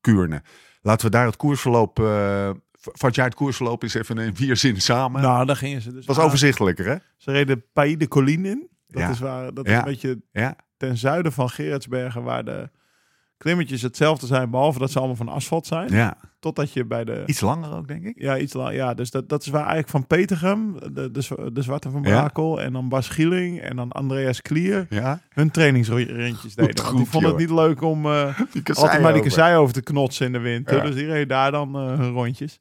[0.00, 0.42] Kuurne.
[0.82, 1.98] Laten we daar het koersverloop...
[1.98, 2.50] eh
[2.92, 5.22] vat jij het koersverloop eens even in vier zinnen samen?
[5.22, 5.96] Nou, daar gingen ze dus.
[5.96, 6.24] dat was aan.
[6.24, 6.96] overzichtelijker, hè?
[7.16, 8.68] Ze reden Pays de Colline in.
[8.88, 9.10] Dat Ja.
[9.10, 10.22] is, waar, dat is een beetje
[10.76, 12.70] ten zuiden van Gerardsbergen, waar de
[13.36, 15.88] klimmetjes hetzelfde zijn, behalve dat ze allemaal van asfalt zijn.
[15.92, 16.16] ja.
[16.38, 17.22] Totdat je bij de...
[17.26, 18.20] Iets langer ook, denk ik.
[18.20, 18.74] Ja, iets lang.
[18.74, 22.02] Ja, dus dat, dat is waar eigenlijk van Petergem, de, de, zwa- de Zwarte van
[22.02, 22.08] Ja.
[22.20, 25.20] Brakel, en dan Bas Gieling en dan Andreas Klier Ja.
[25.28, 26.64] hun trainingsrentjes deden.
[26.64, 28.38] Want die goed, vonden het niet leuk om eh,
[28.74, 30.76] altijd maar die kassei over te knotsen in de winter.
[30.76, 30.82] Ja.
[30.82, 32.58] Dus die reden daar dan eh, hun rondjes.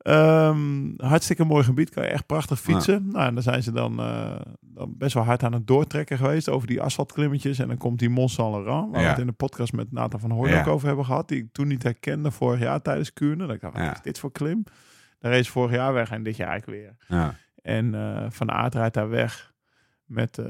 [0.00, 3.08] Ehm, hartstikke mooi gebied, kan je echt prachtig fietsen.
[3.12, 6.48] Nou, en dan zijn ze dan, eh, dan best wel hard aan het doortrekken geweest
[6.48, 7.58] over die asfaltklimmetjes.
[7.58, 9.04] En dan komt die Mont Saint Laurent, waar Ja.
[9.06, 10.60] we het in de podcast met Nathan van Hooy Ja.
[10.60, 11.28] ook over hebben gehad.
[11.28, 13.46] Die ik toen niet herkende vorig jaar tijdens Kuurne.
[13.46, 13.92] Dat ik dacht, wat Ja.
[13.92, 14.64] is dit voor klim?
[15.18, 17.18] Daar race vorig jaar weg en dit jaar eigenlijk weer.
[17.18, 17.34] Ja.
[17.62, 19.52] En eh, Van Aert rijdt daar weg
[20.04, 20.46] met, eh,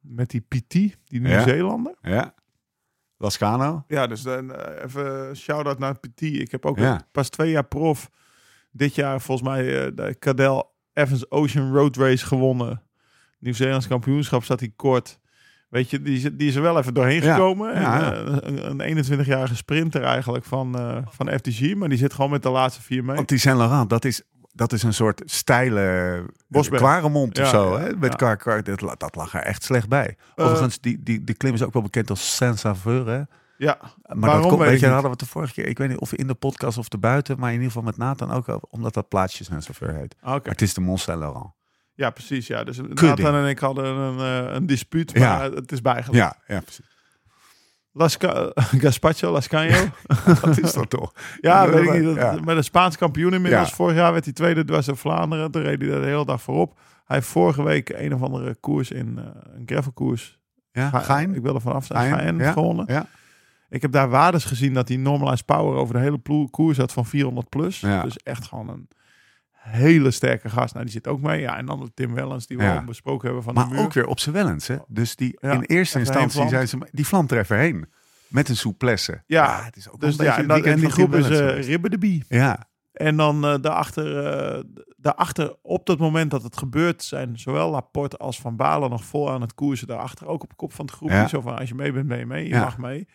[0.00, 1.18] met die PT, die Ja.
[1.18, 1.94] Nieuw-Zeelander.
[2.02, 2.34] ja.
[3.16, 3.84] Lascano.
[3.88, 6.40] Ja, dus dan even shout-out naar Petit.
[6.40, 7.00] Ik heb ook Ja.
[7.12, 8.10] pas twee jaar prof.
[8.78, 12.82] Dit jaar volgens mij eh, de Cadel Evans Ocean Road Race gewonnen.
[13.38, 15.18] Nieuw-Zeelands kampioenschap zat hij kort.
[15.68, 17.80] Weet je, die, die is er wel even doorheen Ja, gekomen.
[17.80, 18.12] ja.
[18.14, 21.74] En, eh, een, een 21-jarige sprinter eigenlijk van, eh, van FTG.
[21.74, 23.16] Maar die zit gewoon met de laatste vier mee.
[23.16, 24.22] Want die Saint Laurent, dat is,
[24.52, 26.24] dat is een soort steile.
[26.70, 27.78] Kwaremond of Ja, zo.
[27.78, 27.96] ja, hè?
[27.96, 28.16] Met.
[28.16, 30.16] Kar, Kar- dat, dat lag er echt slecht bij.
[30.36, 33.26] Overigens, die, die, die klim is ook wel bekend als Saint-Saveur.
[33.58, 35.66] Ja, Maar Waarom dat komt, weet je, hadden we het de vorige keer.
[35.66, 38.30] Ik weet niet of in de podcast of erbuiten, maar in ieder geval met Nathan
[38.30, 40.14] ook over, omdat dat plaatsje Saint-Saveur heet.
[40.20, 40.50] Ah, oké.
[40.50, 41.50] Het is de Mont Saint Laurent.
[41.94, 42.46] Ja, precies.
[42.46, 42.64] Ja.
[42.64, 43.00] Dus Kudding.
[43.00, 45.50] Nathan en ik hadden een, eh, een dispuut, maar Ja.
[45.54, 46.14] het is bijgelegd.
[46.24, 46.86] Ja, ja, precies.
[47.92, 48.52] Lasca
[48.82, 49.76] Gaspacho, Lascano.
[50.42, 51.12] Dat is dat toch?
[51.40, 52.16] Ja, weet ik niet.
[52.16, 52.44] Dat.
[52.44, 53.72] Maar de Spaans kampioen inmiddels.
[53.72, 55.50] Vorig jaar werd hij tweede dwars door Vlaanderen.
[55.50, 56.78] Toen reed hij daar de hele dag voorop.
[57.04, 59.24] Hij heeft vorige week een of andere koers in eh,
[59.56, 60.38] een gravelkoers.
[60.72, 61.34] Ja, Gein?
[61.34, 62.14] Ik wil er vanaf zijn.
[62.18, 62.84] Gein, gewonnen.
[62.88, 63.06] Ja.
[63.70, 67.06] Ik heb daar waardes gezien dat hij normalized power over de hele koers had van
[67.06, 67.80] 400 plus.
[67.80, 68.02] Ja.
[68.02, 68.88] Dus echt gewoon een
[69.52, 70.72] hele sterke gast.
[70.72, 71.40] Nou, die zit ook mee.
[71.40, 72.76] Ja, en dan de Tim Wellens die we Ja.
[72.76, 73.78] al besproken hebben van de Maar muur.
[73.80, 74.66] ook weer op zijn wellens.
[74.66, 74.76] Hè?
[74.88, 77.86] Dus die Ja, in eerste instantie zijn ze die vlamt er even heen.
[78.28, 79.22] Met een souplesse.
[79.26, 81.28] Ja, het is ook Dus ja, en, dan, die groep is
[81.66, 82.24] Ribbe de Bie.
[82.28, 84.64] Ja, En dan eh daarachter, eh,
[84.96, 89.30] daarachter, op dat moment dat het gebeurt, zijn zowel Laporte als Van Balen nog vol
[89.30, 89.86] aan het koersen.
[89.86, 91.16] Daarachter ook op kop van het groepje.
[91.16, 91.28] Ja.
[91.28, 92.44] Zo van, als je mee bent, ben je mee.
[92.44, 92.60] Je Ja.
[92.64, 93.08] mag mee.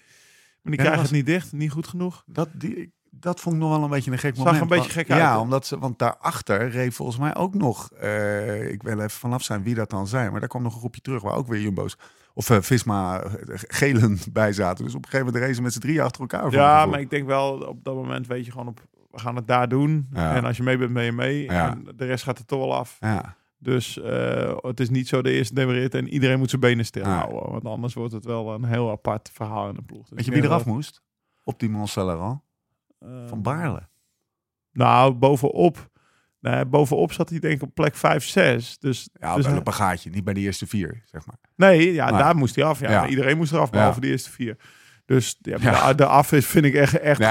[0.64, 2.24] Maar die krijgen dat het niet dicht, niet goed genoeg.
[2.26, 4.62] dat, die, dat vond ik nog wel een beetje een gek Zag moment.
[4.62, 7.92] een beetje Want- gek uit, Ja, omdat ze, want daarachter reed volgens mij ook nog,
[7.92, 10.80] eh, ik wil even vanaf zijn wie dat dan zijn, maar daar kwam nog een
[10.80, 11.98] groepje terug waar ook weer Jumbo's
[12.34, 13.32] of eh, Visma eh,
[13.68, 14.84] gelen bij zaten.
[14.86, 16.52] Dus op een gegeven moment racen met z'n drie achter elkaar.
[16.52, 19.48] Ja, maar ik denk wel, op dat moment weet je gewoon op, we gaan het
[19.48, 20.08] daar doen.
[20.14, 20.36] Ja.
[20.36, 21.44] En als je mee bent, ben je mee.
[21.44, 21.70] Ja.
[21.72, 22.98] En de rest gaat er toch wel af.
[23.00, 26.86] Ja, Dus eh, het is niet zo de eerste demareert en iedereen moet zijn benen
[26.86, 27.18] stil Ja.
[27.18, 27.52] houden.
[27.52, 30.02] Want anders wordt het wel een heel apart verhaal in de ploeg.
[30.02, 31.02] Dus weet je ik wie eraf moest?
[31.44, 32.40] Op die Mont Saint
[33.00, 33.88] eh, Van Baarle.
[34.72, 35.92] Nou, bovenop.
[36.68, 38.78] Bovenop zat hij denk ik op plek 5, 6.
[38.80, 41.36] Dus, Ja, dus bij een bagaatje, niet bij de eerste vier, zeg maar.
[41.56, 42.80] nee, ja, Maar- daar moest hij af.
[42.80, 43.08] Ja, Ja.
[43.08, 44.58] Iedereen moest eraf, behalve de eerste vier.
[45.06, 45.88] Dus ja, Ja.
[45.88, 47.28] De, de af is, vind ik echt, echt weet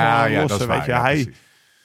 [0.84, 0.92] je.
[0.92, 1.34] hij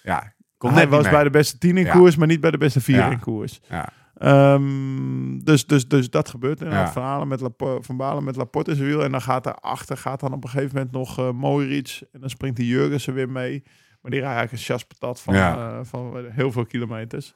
[0.04, 1.92] Ja, hij was bij de beste tien in Ja.
[1.94, 3.10] koers, maar niet bij de beste vier Ja.
[3.12, 3.60] in koers.
[3.70, 3.90] Ja.
[4.18, 6.60] Ehm, dus, dus, dus dat gebeurt.
[6.60, 6.92] Ja.
[6.92, 9.04] Van, met Lapo- van Balen met Laporte in zijn wiel.
[9.04, 12.02] En dan gaat daarachter gaat dan op een gegeven moment nog eh Moiric.
[12.12, 13.64] En dan springt die Jurgensen weer mee.
[14.02, 15.78] Maar die eigenlijk een chaspatat van, Ja.
[15.80, 17.34] eh, van heel veel kilometers.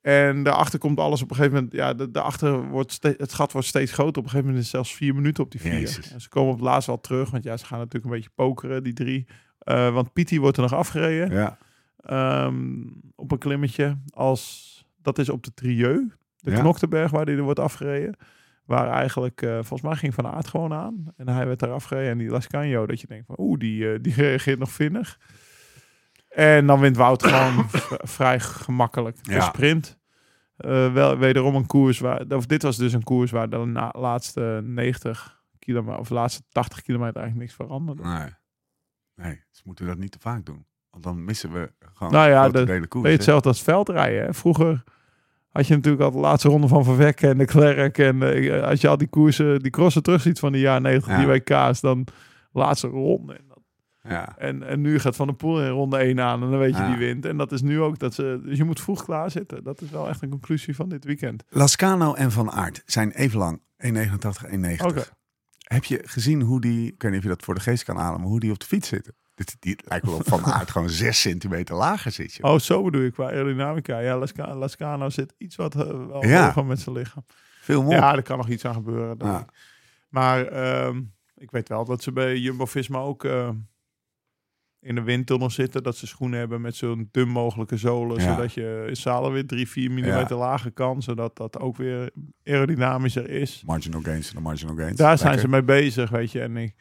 [0.00, 1.72] En daarachter komt alles op een gegeven moment.
[1.74, 4.18] Ja, de- daarachter wordt het gat wordt steeds groter.
[4.18, 5.72] Op een gegeven moment is het zelfs vier minuten op die vier.
[5.72, 6.12] Jezus.
[6.12, 7.30] En ze komen op het laatst wel terug.
[7.30, 9.26] Want ja, ze gaan natuurlijk een beetje pokeren, die drie.
[9.58, 11.30] Eh, want Piti wordt er nog afgereden.
[11.30, 11.58] Ja.
[11.96, 12.82] Ehm,
[13.14, 13.98] op een klimmetje.
[14.10, 14.70] Als,
[15.02, 16.12] dat is op de Trieu.
[16.36, 16.60] De Ja.
[16.60, 18.16] Knoktenberg waar die er wordt afgereden.
[18.64, 21.04] Waar eigenlijk, eh, volgens mij ging Van Aert gewoon aan.
[21.16, 22.10] En hij werd daar afgereden.
[22.10, 25.18] En die Lascagno, dat je denkt van, oeh, die, eh, die reageert nog vinnig.
[26.28, 27.64] En dan wint Wout gewoon
[28.16, 29.40] vrij gemakkelijk de Ja.
[29.40, 29.98] sprint.
[30.56, 33.94] Eh, wel wederom een koers waar, of dit was dus een koers waar de na-
[33.98, 38.02] laatste 90 kilometer, of laatste 80 kilometer eigenlijk niks veranderde.
[38.02, 38.30] Nee.
[39.14, 40.66] Nee, ze moeten dat niet te vaak doen.
[40.92, 43.02] Want dan missen we gewoon Nou ja, de- delen koers.
[43.02, 44.24] Weet je, hetzelfde als veldrijden.
[44.24, 44.34] Hè?
[44.34, 44.82] Vroeger
[45.48, 47.98] had je natuurlijk al de laatste ronde van Verveck en de Klerk.
[47.98, 51.18] En eh, als je al die koersen, die crossen terugziet van de jaren 90, Ja.
[51.18, 52.06] die WK's, dan
[52.52, 53.32] laatste ronde.
[53.34, 53.60] En, dat-
[54.02, 54.38] Ja.
[54.38, 56.82] en, en nu gaat Van der Poel in ronde 1 aan en dan weet je
[56.82, 56.88] Ja.
[56.88, 57.24] die wint.
[57.24, 59.64] En dat is nu ook dat ze, dus je moet vroeg klaarzitten.
[59.64, 61.44] Dat is wel echt een conclusie van dit weekend.
[61.48, 63.60] Lascano en Van Aert zijn even lang.
[63.76, 64.86] 1,89, 1,90.
[64.86, 65.02] Oké.
[65.58, 67.96] Heb je gezien hoe die, ik weet niet of je dat voor de geest kan
[67.96, 69.14] halen, maar hoe die op de fiets zitten?
[69.34, 72.34] Dit, die lijkt wel op Van Aert gewoon 6 centimeter lager zit.
[72.34, 72.50] joh.
[72.52, 73.98] Oh, zo bedoel ik qua aerodynamica.
[73.98, 76.44] Ja, Lasca- Lascano zit iets wat eh, wel Ja.
[76.46, 77.24] hoger met zijn lichaam.
[77.60, 77.94] Veel more.
[77.96, 79.18] Ja, er kan nog iets aan gebeuren.
[79.18, 79.40] denk Ja.
[79.40, 79.48] ik.
[80.08, 81.00] Maar ehm,
[81.36, 83.48] ik weet wel dat ze bij Jumbo-Visma ook eh,
[84.80, 85.82] in de windtunnel zitten.
[85.82, 88.20] Dat ze schoenen hebben met zo'n dun mogelijke zolen.
[88.22, 88.34] Ja.
[88.34, 91.02] Zodat je in zalen weer 3, 4 millimeter lager kan.
[91.02, 92.10] Zodat dat ook weer
[92.44, 93.62] aerodynamischer is.
[93.66, 94.96] Marginal gains en de marginal gains.
[94.96, 96.40] Daar zijn ze mee bezig, weet je.
[96.40, 96.74] En ik,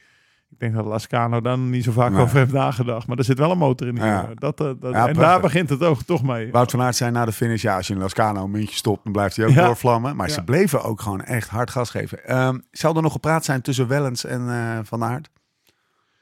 [0.52, 2.22] ik denk dat Lascano dan niet zo vaak Nee.
[2.22, 3.08] over heeft nagedacht.
[3.08, 4.30] Maar er zit wel een motor in die Ja.
[4.36, 6.52] Dat, eh, dat, Ja, en daar begint het ook toch mee.
[6.52, 9.04] Wout van Aert zei na de finish, ja, als je een Lascano een muntje stopt,
[9.04, 9.66] dan blijft hij ook Ja.
[9.66, 10.16] doorvlammen.
[10.16, 12.26] Maar ze bleven ook gewoon echt hard gas geven.
[12.26, 15.30] Ehm, zal er nog gepraat zijn tussen Wellens en eh, Van Aert?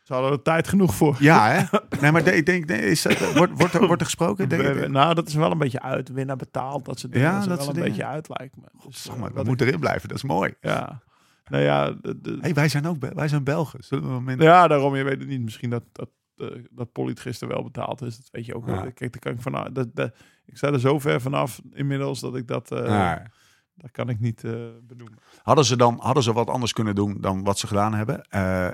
[0.04, 1.16] Ze hadden er tijd genoeg voor.
[1.20, 1.62] Ja, hè?
[2.02, 4.50] Nee, maar ik denk, nee, is, dat- wordt, wordt, er, wordt er gesproken?
[4.50, 6.10] Denk, We- nou, dat is wel een beetje uit.
[6.10, 7.20] Winnaar betaald, dat dingen.
[7.20, 8.64] Ja, dat wel een beetje uit, lijkt me.
[8.88, 10.54] Dus, eh, maar, wat dat ik- moet erin blijven, dat is mooi.
[10.62, 11.02] Ja.
[11.50, 13.80] Nou ja, de, de- Hey, wij, zijn ook, wij zijn Belgen.
[14.04, 14.42] Moment...
[14.42, 15.42] ja, daarom, je weet het niet.
[15.42, 18.18] Misschien dat, dat, eh, dat Polit gisteren wel betaald is.
[18.18, 18.82] Dat weet je ook Ja.
[18.82, 19.74] Kijk, daar kan ik van...
[19.74, 22.72] Dat, dat, ik sta er zo ver vanaf inmiddels dat ik dat...
[22.72, 23.32] eh, Ja.
[23.76, 25.18] dat kan ik niet eh, benoemen.
[25.44, 28.22] Hadden ze dan hadden ze wat anders kunnen doen dan wat ze gedaan hebben?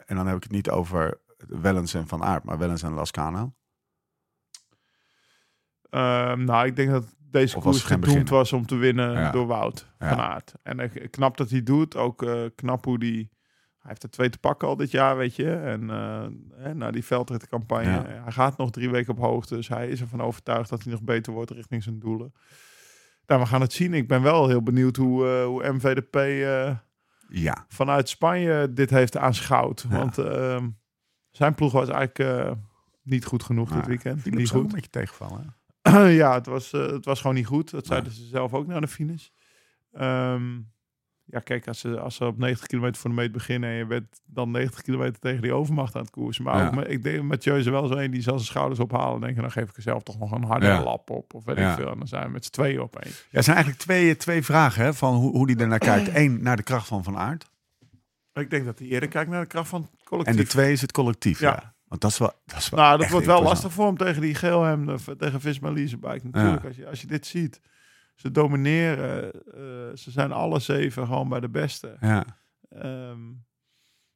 [0.05, 3.53] En dan heb ik het niet over Wellens en Van Aert, maar Wellens en Lascano.
[5.89, 9.31] Ehm, nou, ik denk dat deze Of koers gedoemd was om te winnen Ja.
[9.31, 10.53] door Wout van Aert.
[10.63, 11.95] En eh, knap dat hij doet.
[11.95, 13.33] Ook eh, knap hoe die...
[13.79, 15.51] Hij heeft er twee te pakken al dit jaar, weet je.
[15.51, 16.25] En eh,
[16.55, 17.89] hè, na die veldritcampagne.
[17.91, 18.05] Ja.
[18.23, 19.55] Hij gaat nog drie weken op hoogte.
[19.55, 22.33] Dus hij is ervan overtuigd dat hij nog beter wordt richting zijn doelen.
[23.25, 23.93] Nou, we gaan het zien.
[23.93, 26.15] Ik ben wel heel benieuwd hoe, hoe MVDP
[27.29, 27.65] Ja.
[27.67, 29.85] vanuit Spanje dit heeft aanschouwd.
[29.89, 29.97] Ja.
[29.97, 30.69] Want ehm,
[31.31, 32.55] zijn ploeg was eigenlijk
[33.03, 34.23] niet goed genoeg dit Maar weekend.
[34.23, 34.65] Die Niet zo goed.
[34.65, 35.55] een beetje tegenvallen.
[36.21, 37.71] ja, het was, eh, het was gewoon niet goed.
[37.71, 39.27] Dat zeiden ze zelf ook na de finish.
[39.91, 40.53] Ehm,
[41.27, 43.69] ja, kijk, als ze, als ze op 90 kilometer voor de meet beginnen...
[43.69, 46.43] en je bent dan 90 kilometer tegen die overmacht aan het koersen.
[46.43, 46.67] Maar Ja.
[46.67, 49.13] ook, met- ik denk Mathieu is er wel zo een die zal zijn schouders ophalen...
[49.15, 50.83] en denken, dan geef ik er zelf toch nog een harde Ja.
[50.83, 51.33] lap op.
[51.33, 51.69] Of weet Ja.
[51.71, 51.91] ik veel.
[51.91, 53.25] En dan zijn we met z'n tweeën opeens.
[53.29, 56.09] Ja, er zijn eigenlijk twee, twee vragen hè, van hoe, hoe die ernaar kijkt.
[56.15, 57.49] Eén, naar de kracht van Van Aert.
[58.33, 60.35] Ik denk dat hij eerder kijkt naar de kracht van het collectief.
[60.35, 61.39] En de twee is het collectief.
[61.39, 61.74] Ja.
[61.87, 64.21] Want dat is wel, dat is wel Nou, dat wordt wel lastig voor hem tegen
[64.21, 66.25] die geelhem, eh, tegen Visma Leasebike.
[66.27, 66.67] Natuurlijk, Ja.
[66.67, 67.61] als, je, als je dit ziet.
[68.15, 69.31] Ze domineren.
[69.33, 71.97] eh, ze zijn alle zeven gewoon bij de beste.
[71.99, 72.39] Ja.
[72.69, 73.19] Ehm,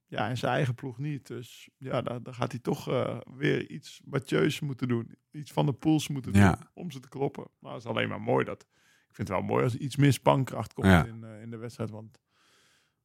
[0.05, 1.27] ja, en zijn eigen ploeg niet.
[1.27, 5.15] Dus ja, dan, dan gaat hij toch eh, weer iets Mathieu's moeten doen.
[5.31, 6.59] Iets van de pools moeten doen Ja.
[6.73, 7.47] om ze te kloppen.
[7.59, 8.61] Maar het is alleen maar mooi dat...
[9.09, 11.05] Ik vind het wel mooi als er iets meer spankracht komt Ja.
[11.05, 11.89] in, in de wedstrijd.
[11.89, 12.19] Want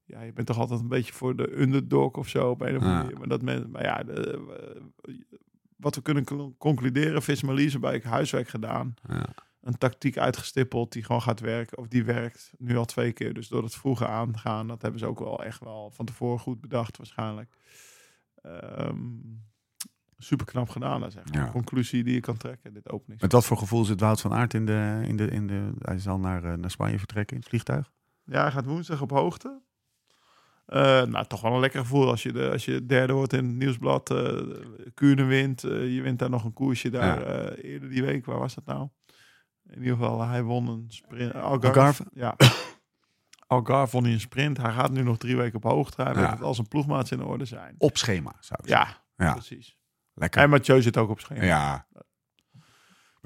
[0.04, 2.82] ja, je bent toch altijd een beetje voor de underdog of zo op een of
[2.82, 3.18] andere manier.
[3.18, 4.46] Maar, dat men, maar ja, de,
[5.02, 5.12] eh,
[5.76, 8.94] wat we kunnen con- concluderen, Visma Leasebike huiswerk gedaan.
[9.08, 9.26] Ja.
[9.60, 11.78] Een tactiek uitgestippeld die gewoon gaat werken.
[11.78, 13.34] Of die werkt nu al twee keer.
[13.34, 16.60] Dus door het vroege aangaan, dat hebben ze ook wel echt wel van tevoren goed
[16.60, 17.50] bedacht waarschijnlijk.
[20.18, 21.44] super knap gedaan, dat is echt Ja.
[21.46, 23.20] een conclusie die je kan trekken, dit opening.
[23.20, 25.00] Met wat voor gevoel zit Wout van Aert in de...
[25.04, 27.92] In de, in de hij zal naar, eh, naar Spanje vertrekken in het vliegtuig?
[28.24, 29.60] Ja, hij gaat woensdag op hoogte.
[30.66, 33.44] Eh, nou, toch wel een lekker gevoel als je, de, als je derde wordt in
[33.46, 34.14] het nieuwsblad.
[34.94, 35.64] Kuurne wint.
[35.64, 37.50] eh, je wint daar nog een koersje daar Ja.
[37.50, 38.24] eerder die week.
[38.26, 38.88] Waar was dat nou?
[39.70, 41.34] In ieder geval, hij won een sprint.
[41.34, 41.66] Algarve.
[41.78, 42.06] Algarve?
[42.12, 42.36] Ja.
[43.46, 44.56] Algarve won hij een sprint.
[44.56, 45.96] Hij gaat nu nog drie weken op.
[45.96, 46.14] Hij Ja.
[46.14, 47.74] weet dat al zijn ploegmaats in orde zijn.
[47.78, 48.96] Op schema, zou ik zeggen.
[49.16, 49.32] Ja, Ja.
[49.32, 49.76] precies.
[50.14, 50.42] Lekker.
[50.42, 51.44] En Mathieu zit ook op schema.
[51.44, 51.86] Ja.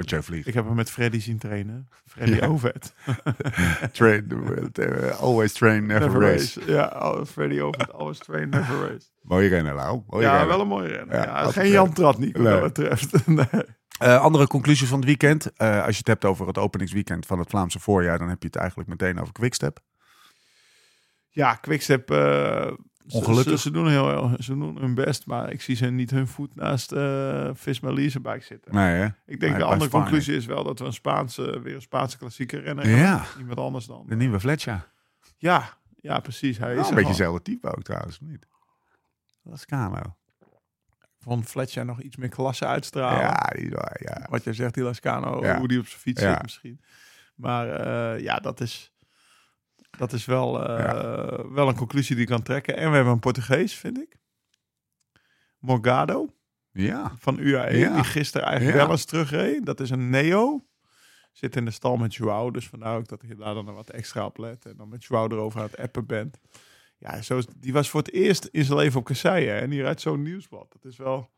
[0.06, 0.46] Met vliegt.
[0.46, 1.88] Ik heb hem met Freddy zien trainen.
[2.06, 2.46] Freddy Ja.
[2.46, 2.94] Ovet.
[3.92, 4.26] Train,
[5.18, 6.60] always train, never, race.
[6.66, 7.92] Ja, Freddy Ovet.
[7.92, 9.06] Always train, never race.
[9.22, 10.02] Mooie rennen, Lau.
[10.06, 10.48] Mooie ja, rennen.
[10.48, 11.14] wel een mooie renner.
[11.16, 11.72] Ja, geen rennen.
[11.72, 12.60] Jan Tratnik wat Nee.
[12.60, 13.26] dat betreft.
[13.26, 13.46] nee.
[13.98, 15.52] Eh, andere conclusie van het weekend.
[15.56, 18.46] Eh, als je het hebt over het openingsweekend van het Vlaamse voorjaar, dan heb je
[18.46, 19.80] het eigenlijk meteen over Quickstep.
[21.30, 22.10] Ja, Quickstep.
[22.10, 22.70] eh,
[23.12, 23.52] Ongelukkig.
[23.52, 26.54] Ze, ze, doen heel, ze doen hun best, maar ik zie ze niet hun voet
[26.54, 28.74] naast eh Visma Leasebike zitten.
[28.74, 29.04] Nee, hè?
[29.26, 32.18] Ik denk Nee, de andere conclusie is wel dat we een Spaanse, weer een Spaanse
[32.18, 33.04] klassieke renner hebben.
[33.04, 34.04] Ja, Iemand anders dan.
[34.08, 34.88] de nieuwe Fletcher.
[35.36, 36.58] Ja, ja, precies.
[36.58, 38.46] Hij is er een beetje hetzelfde type ook trouwens, niet?
[39.42, 40.16] Lascano.
[41.20, 43.20] Vond Fletcher nog iets meer klasse uitstralen.
[43.20, 44.26] Ja, die ja.
[44.30, 45.58] Wat jij zegt, die Lascano, Ja.
[45.58, 46.32] hoe die op zijn fiets Ja.
[46.32, 46.80] zit misschien.
[47.34, 48.92] Maar eh, ja, dat is,
[49.98, 52.76] dat is wel, eh, wel een conclusie die je kan trekken.
[52.76, 54.16] En we hebben een Portugees, vind ik.
[55.58, 56.34] Morgado
[56.72, 57.94] Ja, van UAE, Ja.
[57.94, 59.66] die gisteren eigenlijk wel eens terugreed.
[59.66, 60.62] Dat is een Neo.
[61.32, 64.24] Zit in de stal met Joao, dus vandaar ook dat je daar dan wat extra
[64.24, 64.66] op let.
[64.66, 66.38] En dan met Joao erover aan het appen bent.
[66.98, 69.60] Ja, zo is, die was voor het eerst in zijn leven op kasseien.
[69.60, 70.72] En die rijdt zo'n nieuwsblad.
[70.72, 71.30] Dat is wel...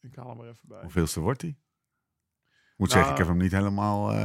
[0.00, 0.80] Ik haal hem er even bij.
[0.82, 1.56] hoeveelste wordt hij?
[2.76, 4.10] Moet Nou, zeggen, ik heb hem niet helemaal...
[4.12, 4.16] eh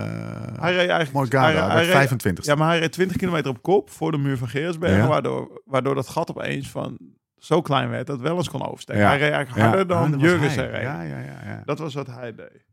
[0.62, 1.12] Hij reed eigenlijk...
[1.12, 3.90] Morgado, hij- hij hij werd reed- 25 Ja, maar hij reed 20 kilometer op kop
[3.90, 4.98] voor de muur van Geersbergen.
[4.98, 5.08] Ja.
[5.08, 6.98] Waardoor, waardoor dat gat opeens van
[7.38, 9.02] zo klein werd dat het wel eens kon oversteken.
[9.02, 9.08] Ja.
[9.08, 10.70] Hij reed eigenlijk harder dan Jurgens hij.
[10.70, 10.82] reed.
[10.82, 11.62] Ja, ja, ja, ja.
[11.66, 12.66] Dat was wat hij deed.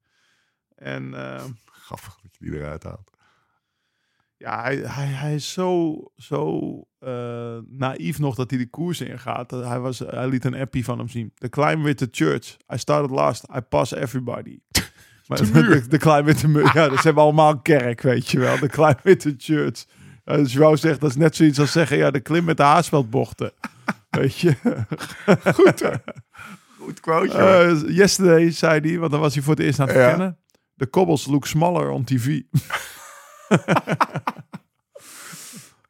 [0.74, 1.44] En eh,
[1.86, 3.10] Grappig dat je die eruit haalt.
[4.36, 6.60] ja, hij, hij, hij is zo, zo
[6.98, 9.50] eh, naïef nog dat hij de koers ingaat.
[9.50, 11.32] Hij, was, hij liet een appie van hem zien.
[11.34, 12.56] The climb with the church.
[12.74, 13.44] I started last.
[13.56, 14.58] I pass everybody.
[15.36, 15.50] De.
[15.52, 16.70] De, de climb with the muur.
[16.74, 18.58] Ja, dus ze hebben allemaal een kerk, weet je wel.
[18.58, 19.84] De climb with the church.
[20.24, 21.96] Uh, dus Joao zegt, dat is net zoiets als zeggen...
[21.96, 23.52] Ja, de klim met de haarsveldbochten.
[24.10, 24.56] weet je.
[25.54, 25.90] Goed, hè?
[26.78, 27.36] Goed quote.
[27.38, 30.02] Eh, yesterday, zei hij, want dan was hij voor het eerst aan het Ja.
[30.02, 30.38] verkennen.
[30.76, 32.40] The cobbles look smaller on TV.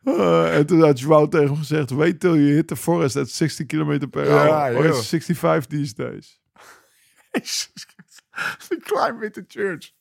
[0.05, 1.91] Eh, en toen had Joao tegen hem gezegd...
[1.91, 4.85] Wait till you hit the forest at 60 km per Ja, hour.
[4.87, 6.41] It's 65 these days.
[8.69, 9.93] The climb with the church.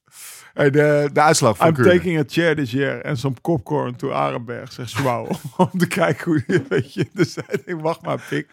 [0.53, 1.89] Hey, de, de uitslag van I'm Kuurne.
[1.91, 5.27] taking a chair this year and some popcorn to Arenberg, zegt Joao.
[5.57, 8.47] Om te kijken hoe die, weet je, dus hij denkt, wacht maar, pik.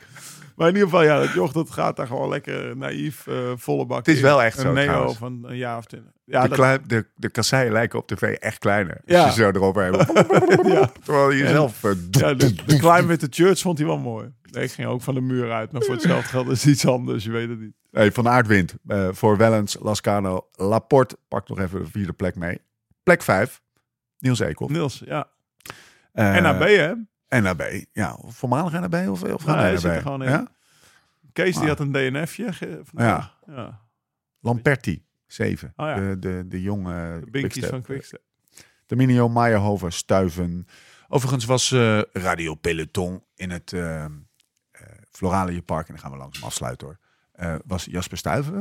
[0.61, 3.87] Maar in ieder geval, ja, dat joch dat gaat daar gewoon lekker naïef, eh, volle
[3.87, 4.23] bak Het is in.
[4.23, 5.17] wel echt een zo, neo trouwens.
[5.19, 6.11] van een jaar of twintig.
[6.25, 8.95] Ja, de, dat, de, de kasseien lijken op tv echt kleiner.
[8.95, 9.27] Als Ja.
[9.27, 10.07] je zo erop hebt.
[11.05, 11.85] Terwijl je zelf...
[11.85, 14.33] eh, ja, de, de witte church vond hij wel mooi.
[14.43, 16.87] Nee, ik ging ook van de muur uit, maar voor hetzelfde geld is het iets
[16.87, 17.75] anders, je weet het niet.
[17.91, 21.17] Hey, van Aardwind eh, voor Wellens, Lascano, Laporte.
[21.29, 22.61] Pak nog even de vierde plek mee.
[23.03, 23.61] Plek vijf.
[24.19, 24.73] Niels Eekhoff.
[24.73, 25.29] Niels, ja.
[26.13, 26.93] Eh, NAB, hè?
[27.31, 27.62] NAB.
[27.93, 29.78] Ja, voormalig NAB of, of Nee, NAB?
[29.78, 30.31] zit er gewoon in.
[30.31, 30.47] Ja?
[31.33, 31.68] Kees die Ah.
[31.68, 32.81] had een DNF'je.
[32.85, 33.37] vandaag.
[33.47, 33.81] ja.
[34.41, 35.72] Lamperti, 7.
[35.76, 35.95] Oh ja.
[35.95, 38.22] de, de, de jonge De binkies van Quickstep.
[38.87, 40.66] Dominio, Meijerhoven, Stuiven.
[41.09, 44.05] Overigens was eh, Radio Peloton in het uh,
[45.64, 45.87] Park.
[45.89, 46.99] En dan gaan we langzaam afsluiten hoor.
[47.66, 48.55] Was Jasper Stuiven.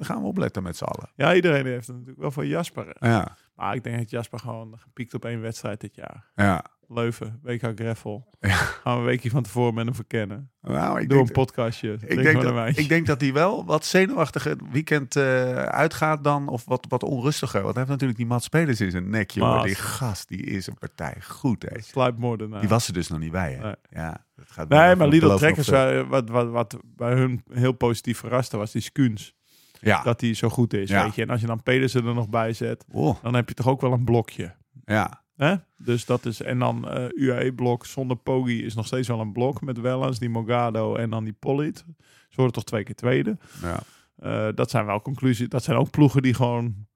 [0.00, 1.10] gaan we opletten met z'n allen.
[1.14, 2.96] Ja, iedereen heeft het natuurlijk wel van Jasper.
[3.00, 6.30] Ja, Maar ik denk dat Jasper gewoon gepiekt op één wedstrijd dit jaar.
[6.34, 6.64] ja.
[6.92, 8.28] Leuven, WK Greffel.
[8.40, 8.48] Ja.
[8.54, 10.50] Gaan we een weekje van tevoren met hem verkennen.
[10.62, 11.92] Nou, ik Doe denk, een podcastje.
[12.06, 16.24] ik, denk maar dat, ik denk dat hij wel wat zenuwachtig het weekend eh, uitgaat
[16.24, 16.48] dan.
[16.48, 17.60] Of wat, wat onrustiger.
[17.62, 19.30] Want hij heeft natuurlijk die Mats Spelers in zijn nek.
[19.30, 19.50] Jongen.
[19.54, 19.66] Mats.
[19.66, 21.66] Die gast, die is een partij goed.
[21.76, 22.60] Sluipmoordenaar.
[22.60, 23.52] Die was er dus nog niet bij.
[23.52, 23.62] Hè?
[23.62, 23.74] Nee.
[23.90, 28.18] Ja, dat gaat Nee, maar Lidl Trekkers, eh, wat, wat, wat bij hun heel positief
[28.18, 29.34] verraste, was die Skuns.
[29.80, 30.02] Ja.
[30.02, 31.04] Dat die zo goed is, Ja.
[31.04, 31.22] weet je.
[31.22, 33.80] En als je dan Pedersen er nog bij zet, Oh, dan heb je toch ook
[33.80, 34.54] wel een blokje.
[34.84, 35.21] ja.
[35.36, 35.54] Hè?
[35.76, 39.60] Dus dat is, en dan eh UAE-blok zonder Poggi is nog steeds wel een blok
[39.60, 41.84] met Wellens, die Mogado en dan die Pollitt.
[42.28, 43.38] Ze worden toch twee keer tweede.
[43.62, 43.80] ja.
[44.16, 45.48] Eh, dat zijn wel conclusies.
[45.48, 46.86] Dat zijn ook ploegen die gewoon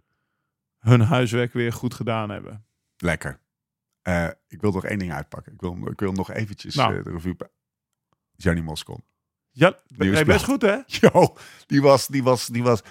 [0.78, 2.64] hun huiswerk weer goed gedaan hebben.
[2.96, 3.38] Lekker.
[4.02, 5.52] Eh, ik wil nog één ding uitpakken.
[5.52, 7.02] Ik wil, ik wil nog eventjes Nou.
[7.02, 7.36] de revue...
[8.36, 9.04] Gianni Moscon.
[9.50, 10.76] Ja, Die nee, best goed hè?
[11.00, 12.06] Yo, die was...
[12.06, 12.82] Die was, die was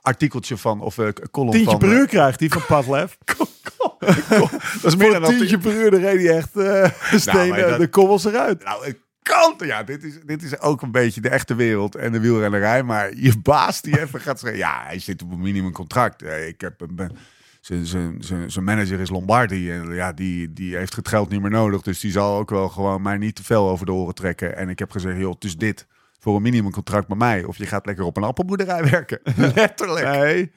[0.00, 0.80] artikeltje van...
[0.80, 0.94] Of
[1.30, 1.78] column Tientje van...
[1.78, 3.18] per uur krijgt die van Padlef.
[3.98, 7.78] dat is meer dan Voor tientje per uur, dan reed hij echt eh stenen, dat-
[7.80, 8.64] de kobbels eruit.
[8.64, 9.54] Nou, het kan.
[9.66, 12.82] Ja, dit is, dit is ook een beetje de echte wereld en de wielrennerij.
[12.82, 14.58] Maar je baas die even gaat zeggen...
[14.58, 16.22] Ja, hij zit op een minimumcontract.
[16.22, 16.94] Eh, Ik heb een...
[16.94, 17.16] ben-
[17.60, 19.70] zijn- zijn- zijn zijn manager is Lombardi.
[19.72, 21.82] En ja, die, die heeft het geld niet meer nodig.
[21.82, 24.56] Dus die zal ook wel gewoon mij niet te veel over de oren trekken.
[24.56, 25.86] En ik heb gezegd, joh, het is dit.
[26.18, 27.44] Voor een minimumcontract bij mij.
[27.44, 29.20] Of je gaat lekker op een appelboerderij werken.
[29.54, 30.06] Letterlijk.
[30.06, 30.52] Nee,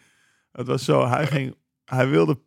[0.51, 1.07] het was zo.
[1.07, 2.39] Hij, ging, hij wilde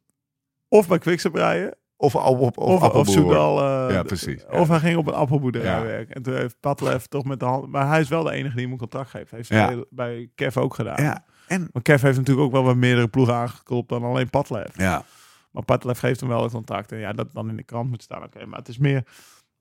[0.79, 3.09] of bij Quickstep rijden, Of, of, of, of, of.
[3.09, 3.59] Soudal.
[3.61, 4.45] eh, Ja, precies.
[4.51, 4.59] Ja.
[4.61, 5.83] Of hij ging op een appelboerderij Ja.
[5.83, 6.14] werken.
[6.14, 7.66] En toen heeft Padlef toch met de hand...
[7.66, 9.31] Maar hij is wel de enige die hem een contract geeft.
[9.31, 9.66] Heeft Ja.
[9.66, 11.03] hij bij Kev ook gedaan.
[11.03, 11.68] Ja, en...
[11.72, 14.79] Maar Kev heeft natuurlijk ook wel bij meerdere ploegen aangeklopt dan alleen Padlef.
[14.79, 15.05] Ja,
[15.51, 16.93] Maar Padlef geeft hem wel een contract.
[16.93, 18.22] En ja, dat dan in de krant moet staan.
[18.22, 19.03] Oké, maar het is meer...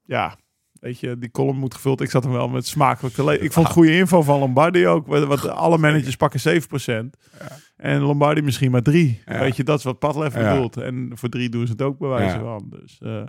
[0.06, 0.36] Ja,
[0.84, 2.02] weet je, die column moet gevuld.
[2.02, 3.44] Ik zat hem wel met smakelijk te lezen.
[3.44, 5.08] Ik vond goede info van Lombardi ook.
[5.08, 7.10] Wat, alle managers pakken 7%.
[7.78, 9.22] En Lombardi misschien maar 3.
[9.26, 9.40] Ja.
[9.40, 10.78] Weet je, dat is wat Padlef bedoelt.
[10.78, 12.66] En voor 3 doen ze het ook bij wijze van.
[12.70, 13.24] Dus eh,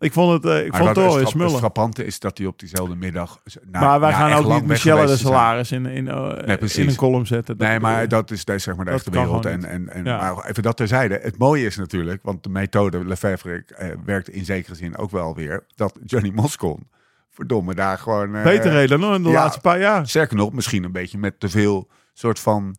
[0.00, 1.58] ik vond het, eh, ik Maar vond het wel strap- het smullen.
[1.58, 3.40] frappante is dat hij op diezelfde middag...
[3.70, 6.88] na- maar wij na gaan ook niet Michelle de salaris in, in, eh, Nee, in
[6.88, 7.58] een column zetten.
[7.58, 9.46] Dat Nee, maar dat is, dat is zeg maar de Dat echte wereld.
[9.46, 10.32] En, en, en, Ja.
[10.34, 11.18] Maar even dat terzijde.
[11.22, 15.34] Het mooie is natuurlijk, want de methode Lefevre eh, werkt in zekere zin ook wel
[15.34, 16.88] weer, dat Johnny Moscon,
[17.30, 18.32] verdomme, daar gewoon...
[18.32, 19.34] Beter reden dan in de ja.
[19.34, 20.08] laatste paar jaar.
[20.08, 22.76] Sterker nog, misschien een beetje met te veel soort van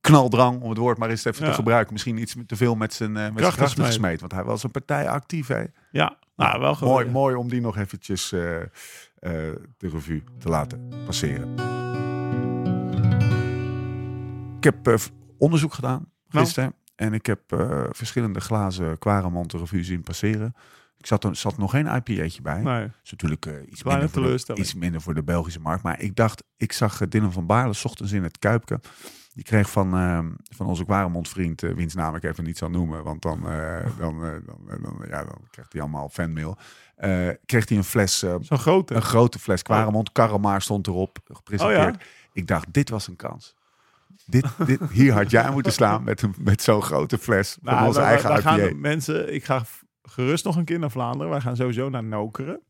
[0.00, 1.48] knaldrang, om het woord maar eens even Ja.
[1.50, 1.92] te gebruiken.
[1.92, 4.20] Misschien iets te veel met zijn, eh, met zijn Krachten gesmeed.
[4.20, 5.62] Want hij was een partij actief, hè.
[5.90, 6.76] Ja, nou wel.
[6.80, 8.68] Mooi, mooi om die nog eventjes eh, eh,
[9.76, 11.52] de revue te laten passeren.
[14.56, 14.94] Ik heb eh,
[15.38, 16.44] onderzoek gedaan Nou.
[16.44, 16.74] gisteren.
[16.96, 17.40] En ik heb
[17.90, 20.54] verschillende glazen Quaremont de revue zien passeren.
[20.98, 22.62] Ik zat er zat nog geen IPA'tje bij.
[22.62, 22.80] Nee.
[22.80, 25.82] Dat is natuurlijk iets, minder voor de, iets minder voor de Belgische markt.
[25.82, 28.80] Maar ik dacht, ik zag Dylan van Baarle 's ochtends in het Kuipke.
[29.34, 30.18] Die kreeg van, eh,
[30.56, 33.04] van onze Quaremont vriend, eh, wiens naam ik even niet zal noemen.
[33.04, 36.56] Want dan, eh, dan, eh, dan, dan, ja, dan krijgt hij allemaal fanmail.
[37.46, 38.94] Kreeg hij een fles, Zo'n grote.
[38.94, 40.12] een grote fles Quaremont.
[40.12, 41.94] Karremaar stond erop, gepresenteerd.
[41.94, 42.00] Oh
[42.32, 43.54] Ik dacht, dit was een kans.
[44.26, 47.86] Dit, dit, hier had jij moeten slaan met, een- met zo'n grote fles van Nou,
[47.86, 49.62] onze eigen gaan mensen, ik ga
[50.02, 51.30] gerust nog een keer naar Vlaanderen.
[51.30, 52.60] Wij gaan sowieso naar Nokeren.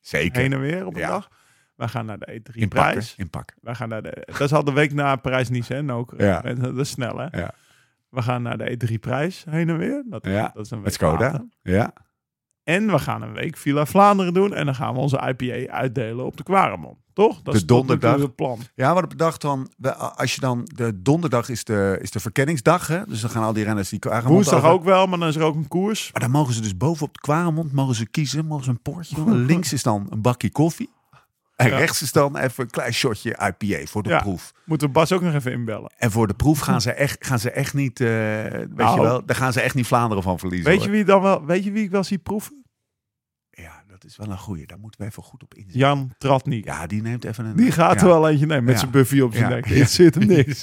[0.00, 0.40] Zeker.
[0.40, 1.08] Heen en weer op een Ja.
[1.08, 1.28] dag.
[1.80, 3.16] Wij gaan naar de E3 Inpakken, prijs.
[3.60, 5.74] Wij gaan naar de, dat is al de week na Parijs-Nice.
[5.74, 6.40] Ja.
[6.44, 7.38] Mensen, Dat is snel, hè?
[7.40, 7.50] Ja.
[8.08, 10.04] We gaan naar de E3 prijs heen en weer.
[10.06, 11.44] Dat, Ja, dat is een week Met Skoda.
[11.62, 11.92] Ja.
[12.62, 14.54] En we gaan een week Villa Vlaanderen doen.
[14.54, 16.98] En dan gaan we onze IPA uitdelen op de Quaremont.
[17.12, 17.34] Toch?
[17.42, 18.20] Dat De is donderdag.
[18.20, 18.58] het plan.
[18.74, 22.20] Ja, wat ik bedacht dan, we- als je dan, de donderdag is de, is de
[22.20, 23.04] verkenningsdag, hè?
[23.06, 24.70] dus dan gaan al die renners die Quaremont Woensdag over.
[24.70, 26.10] ook wel, maar dan is er ook een koers.
[26.12, 29.14] Maar dan mogen ze dus bovenop de Quaremont, mogen ze kiezen, mogen ze een poortje
[29.14, 29.44] doen.
[29.46, 30.90] Links is dan een bakje koffie.
[31.60, 31.76] En Ja.
[31.78, 34.20] rechts is dan even een klein shotje IPA voor de Ja.
[34.20, 34.52] proef.
[34.64, 35.92] Moeten Bas ook nog even inbellen.
[35.96, 38.94] En voor de proef gaan ze echt, gaan ze echt niet, eh, weet Nou.
[38.96, 40.70] je wel, daar gaan ze echt niet Vlaanderen van verliezen.
[40.70, 42.59] Weet je, wie dan wel, weet je wie ik wel zie proeven?
[44.00, 44.66] Dat, is wel een goeie.
[44.66, 45.80] Daar moeten we even goed op inzetten.
[45.80, 46.64] Jan Tratnik.
[46.64, 47.56] Ja, die neemt even een...
[47.56, 48.00] Die gaat ja.
[48.00, 48.80] er wel eentje nemen met Ja.
[48.80, 49.66] zijn Buffy op zijn nek.
[49.66, 50.62] Het zit hem niks.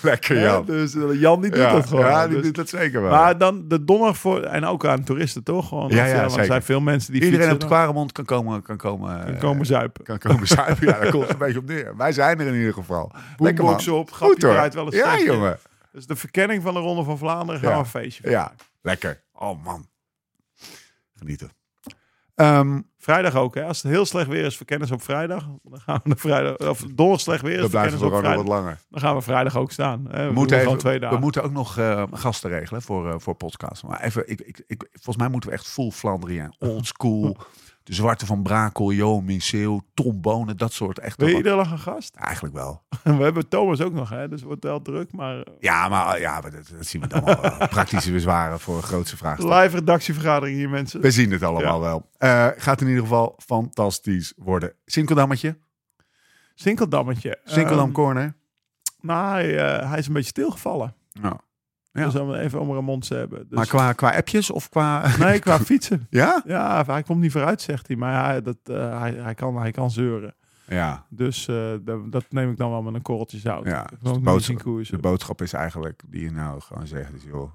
[0.00, 0.64] Lekker, Ja, Jan.
[0.66, 2.04] dus eh, Jan die doet dat gewoon.
[2.04, 3.10] Ja, die Dus- doet dat zeker wel.
[3.10, 5.68] Maar dan de donderdag voor, en ook aan toeristen toch?
[5.68, 8.62] Gewoon, Ja, ja, want er zijn veel mensen die Iedereen op de Kwaremond kan komen,
[8.62, 10.04] kan komen, en eh, komen zuipen.
[10.04, 10.86] kan komen zuipen.
[10.86, 11.96] Ja, daar komt het een beetje op neer.
[11.96, 13.12] Wij zijn er in ieder geval.
[13.36, 13.74] Lekker man.
[13.74, 15.58] Op, Goed grapje eruit, wel een Ja, jongen.
[15.92, 17.76] Dus de verkenning van de Ronde van Vlaanderen gaan Ja.
[17.76, 18.52] we een feestje Ja,
[18.82, 19.22] lekker.
[19.32, 19.86] Oh man.
[21.18, 21.50] Genieten.
[22.34, 23.64] Ehm, Vrijdag ook, hè?
[23.64, 25.48] Als het heel slecht weer is, verkennen ze op vrijdag.
[25.62, 28.48] Dan gaan we de vrijdag, of donderdag slecht weer is, dan blijven we gewoon wat
[28.48, 28.78] langer.
[28.90, 30.06] Dan gaan we vrijdag ook staan.
[30.10, 30.20] Hè?
[30.22, 31.16] We, We moeten, even, twee dagen.
[31.16, 33.82] we moeten ook nog eh, gasten regelen voor, eh, voor podcast.
[33.82, 36.54] Maar even, ik, ik, ik, volgens mij moeten we echt full Flandrien.
[36.58, 37.36] Old school.
[37.84, 41.18] de Zwarte van Brakel, Johan Miseeuw, Tom Bonen, dat soort echt.
[41.18, 42.14] Wil je iedere dag een gast?
[42.16, 42.82] Eigenlijk wel.
[43.02, 44.28] we hebben Thomas ook nog, hè?
[44.28, 45.12] Dus het wordt wel druk.
[45.12, 47.42] Maar eh, Ja, maar, ja, maar dat, dat zien we dan wel.
[47.42, 49.38] eh, Praktische bezwaren voor een grootste vraag.
[49.38, 51.00] live redactievergadering hier, mensen.
[51.00, 52.10] We zien het allemaal wel.
[52.18, 54.72] Eh, gaat in ieder geval fantastisch worden.
[54.86, 55.58] Sinkeldammetje,
[56.54, 57.38] Sinkeldammetje.
[57.44, 58.34] Sinkeldam Ehm, Corner.
[59.00, 60.94] nou, hij, eh, hij is een beetje stilgevallen.
[61.22, 61.40] Ja.
[61.92, 62.04] Ja.
[62.04, 63.38] Dus om even mond te hebben.
[63.38, 65.16] Dus, Maar qua, qua appjes of qua...
[65.18, 66.06] Nee, qua fietsen.
[66.10, 66.42] Ja?
[66.46, 67.96] Ja, hij komt niet vooruit, zegt hij.
[67.96, 70.34] Maar hij, dat, eh, hij, hij, kan, hij kan zeuren.
[70.66, 71.06] Ja.
[71.08, 73.64] Dus eh, dat, dat neem ik dan wel met een korreltje zout.
[73.66, 74.84] Ja, dus de boodschap-.
[74.90, 77.14] De boodschap is eigenlijk die je nou gewoon zegt.
[77.14, 77.52] Is, joh,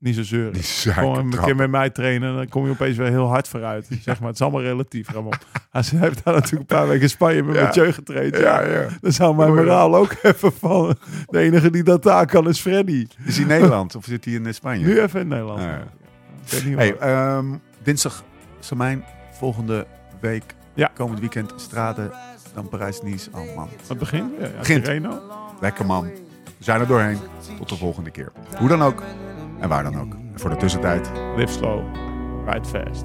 [0.00, 0.62] Niet zo zeuren.
[0.62, 3.86] Gewoon een keer met mij trainen en dan kom je opeens weer heel hard vooruit.
[4.04, 5.32] Zeg maar, het is allemaal relatief, Ramon.
[5.70, 7.62] Hij heeft daar natuurlijk een paar weken in Spanje met Ja.
[7.62, 8.36] Mathieu getraind.
[8.38, 8.86] Ja.
[9.00, 10.98] Dan zou mijn moraal ook even vallen.
[11.26, 13.06] De enige die dat daar kan is Freddy.
[13.24, 14.86] Is hij in Nederland of zit hij in eh, Spanje?
[14.86, 15.60] Nu even in Nederland.
[15.60, 16.64] Ah, ja.
[16.64, 17.46] Niet Hey, ehm,
[17.82, 18.24] dinsdag
[18.60, 19.86] Samijn, volgende
[20.20, 20.44] week,
[20.74, 20.90] Ja.
[20.94, 22.10] komend weekend Strade,
[22.54, 23.30] dan Parijs-Nice.
[23.32, 24.50] Oh man, Het begint weer.
[24.52, 25.08] Ja, Begint.
[25.60, 26.02] Lekker man.
[26.58, 27.18] We zijn er doorheen.
[27.58, 28.32] Tot de volgende keer.
[28.58, 29.02] Hoe dan ook
[29.60, 30.16] en waar dan ook.
[30.34, 31.82] Voor de tussentijd, Live slow,
[32.46, 33.04] ride fast.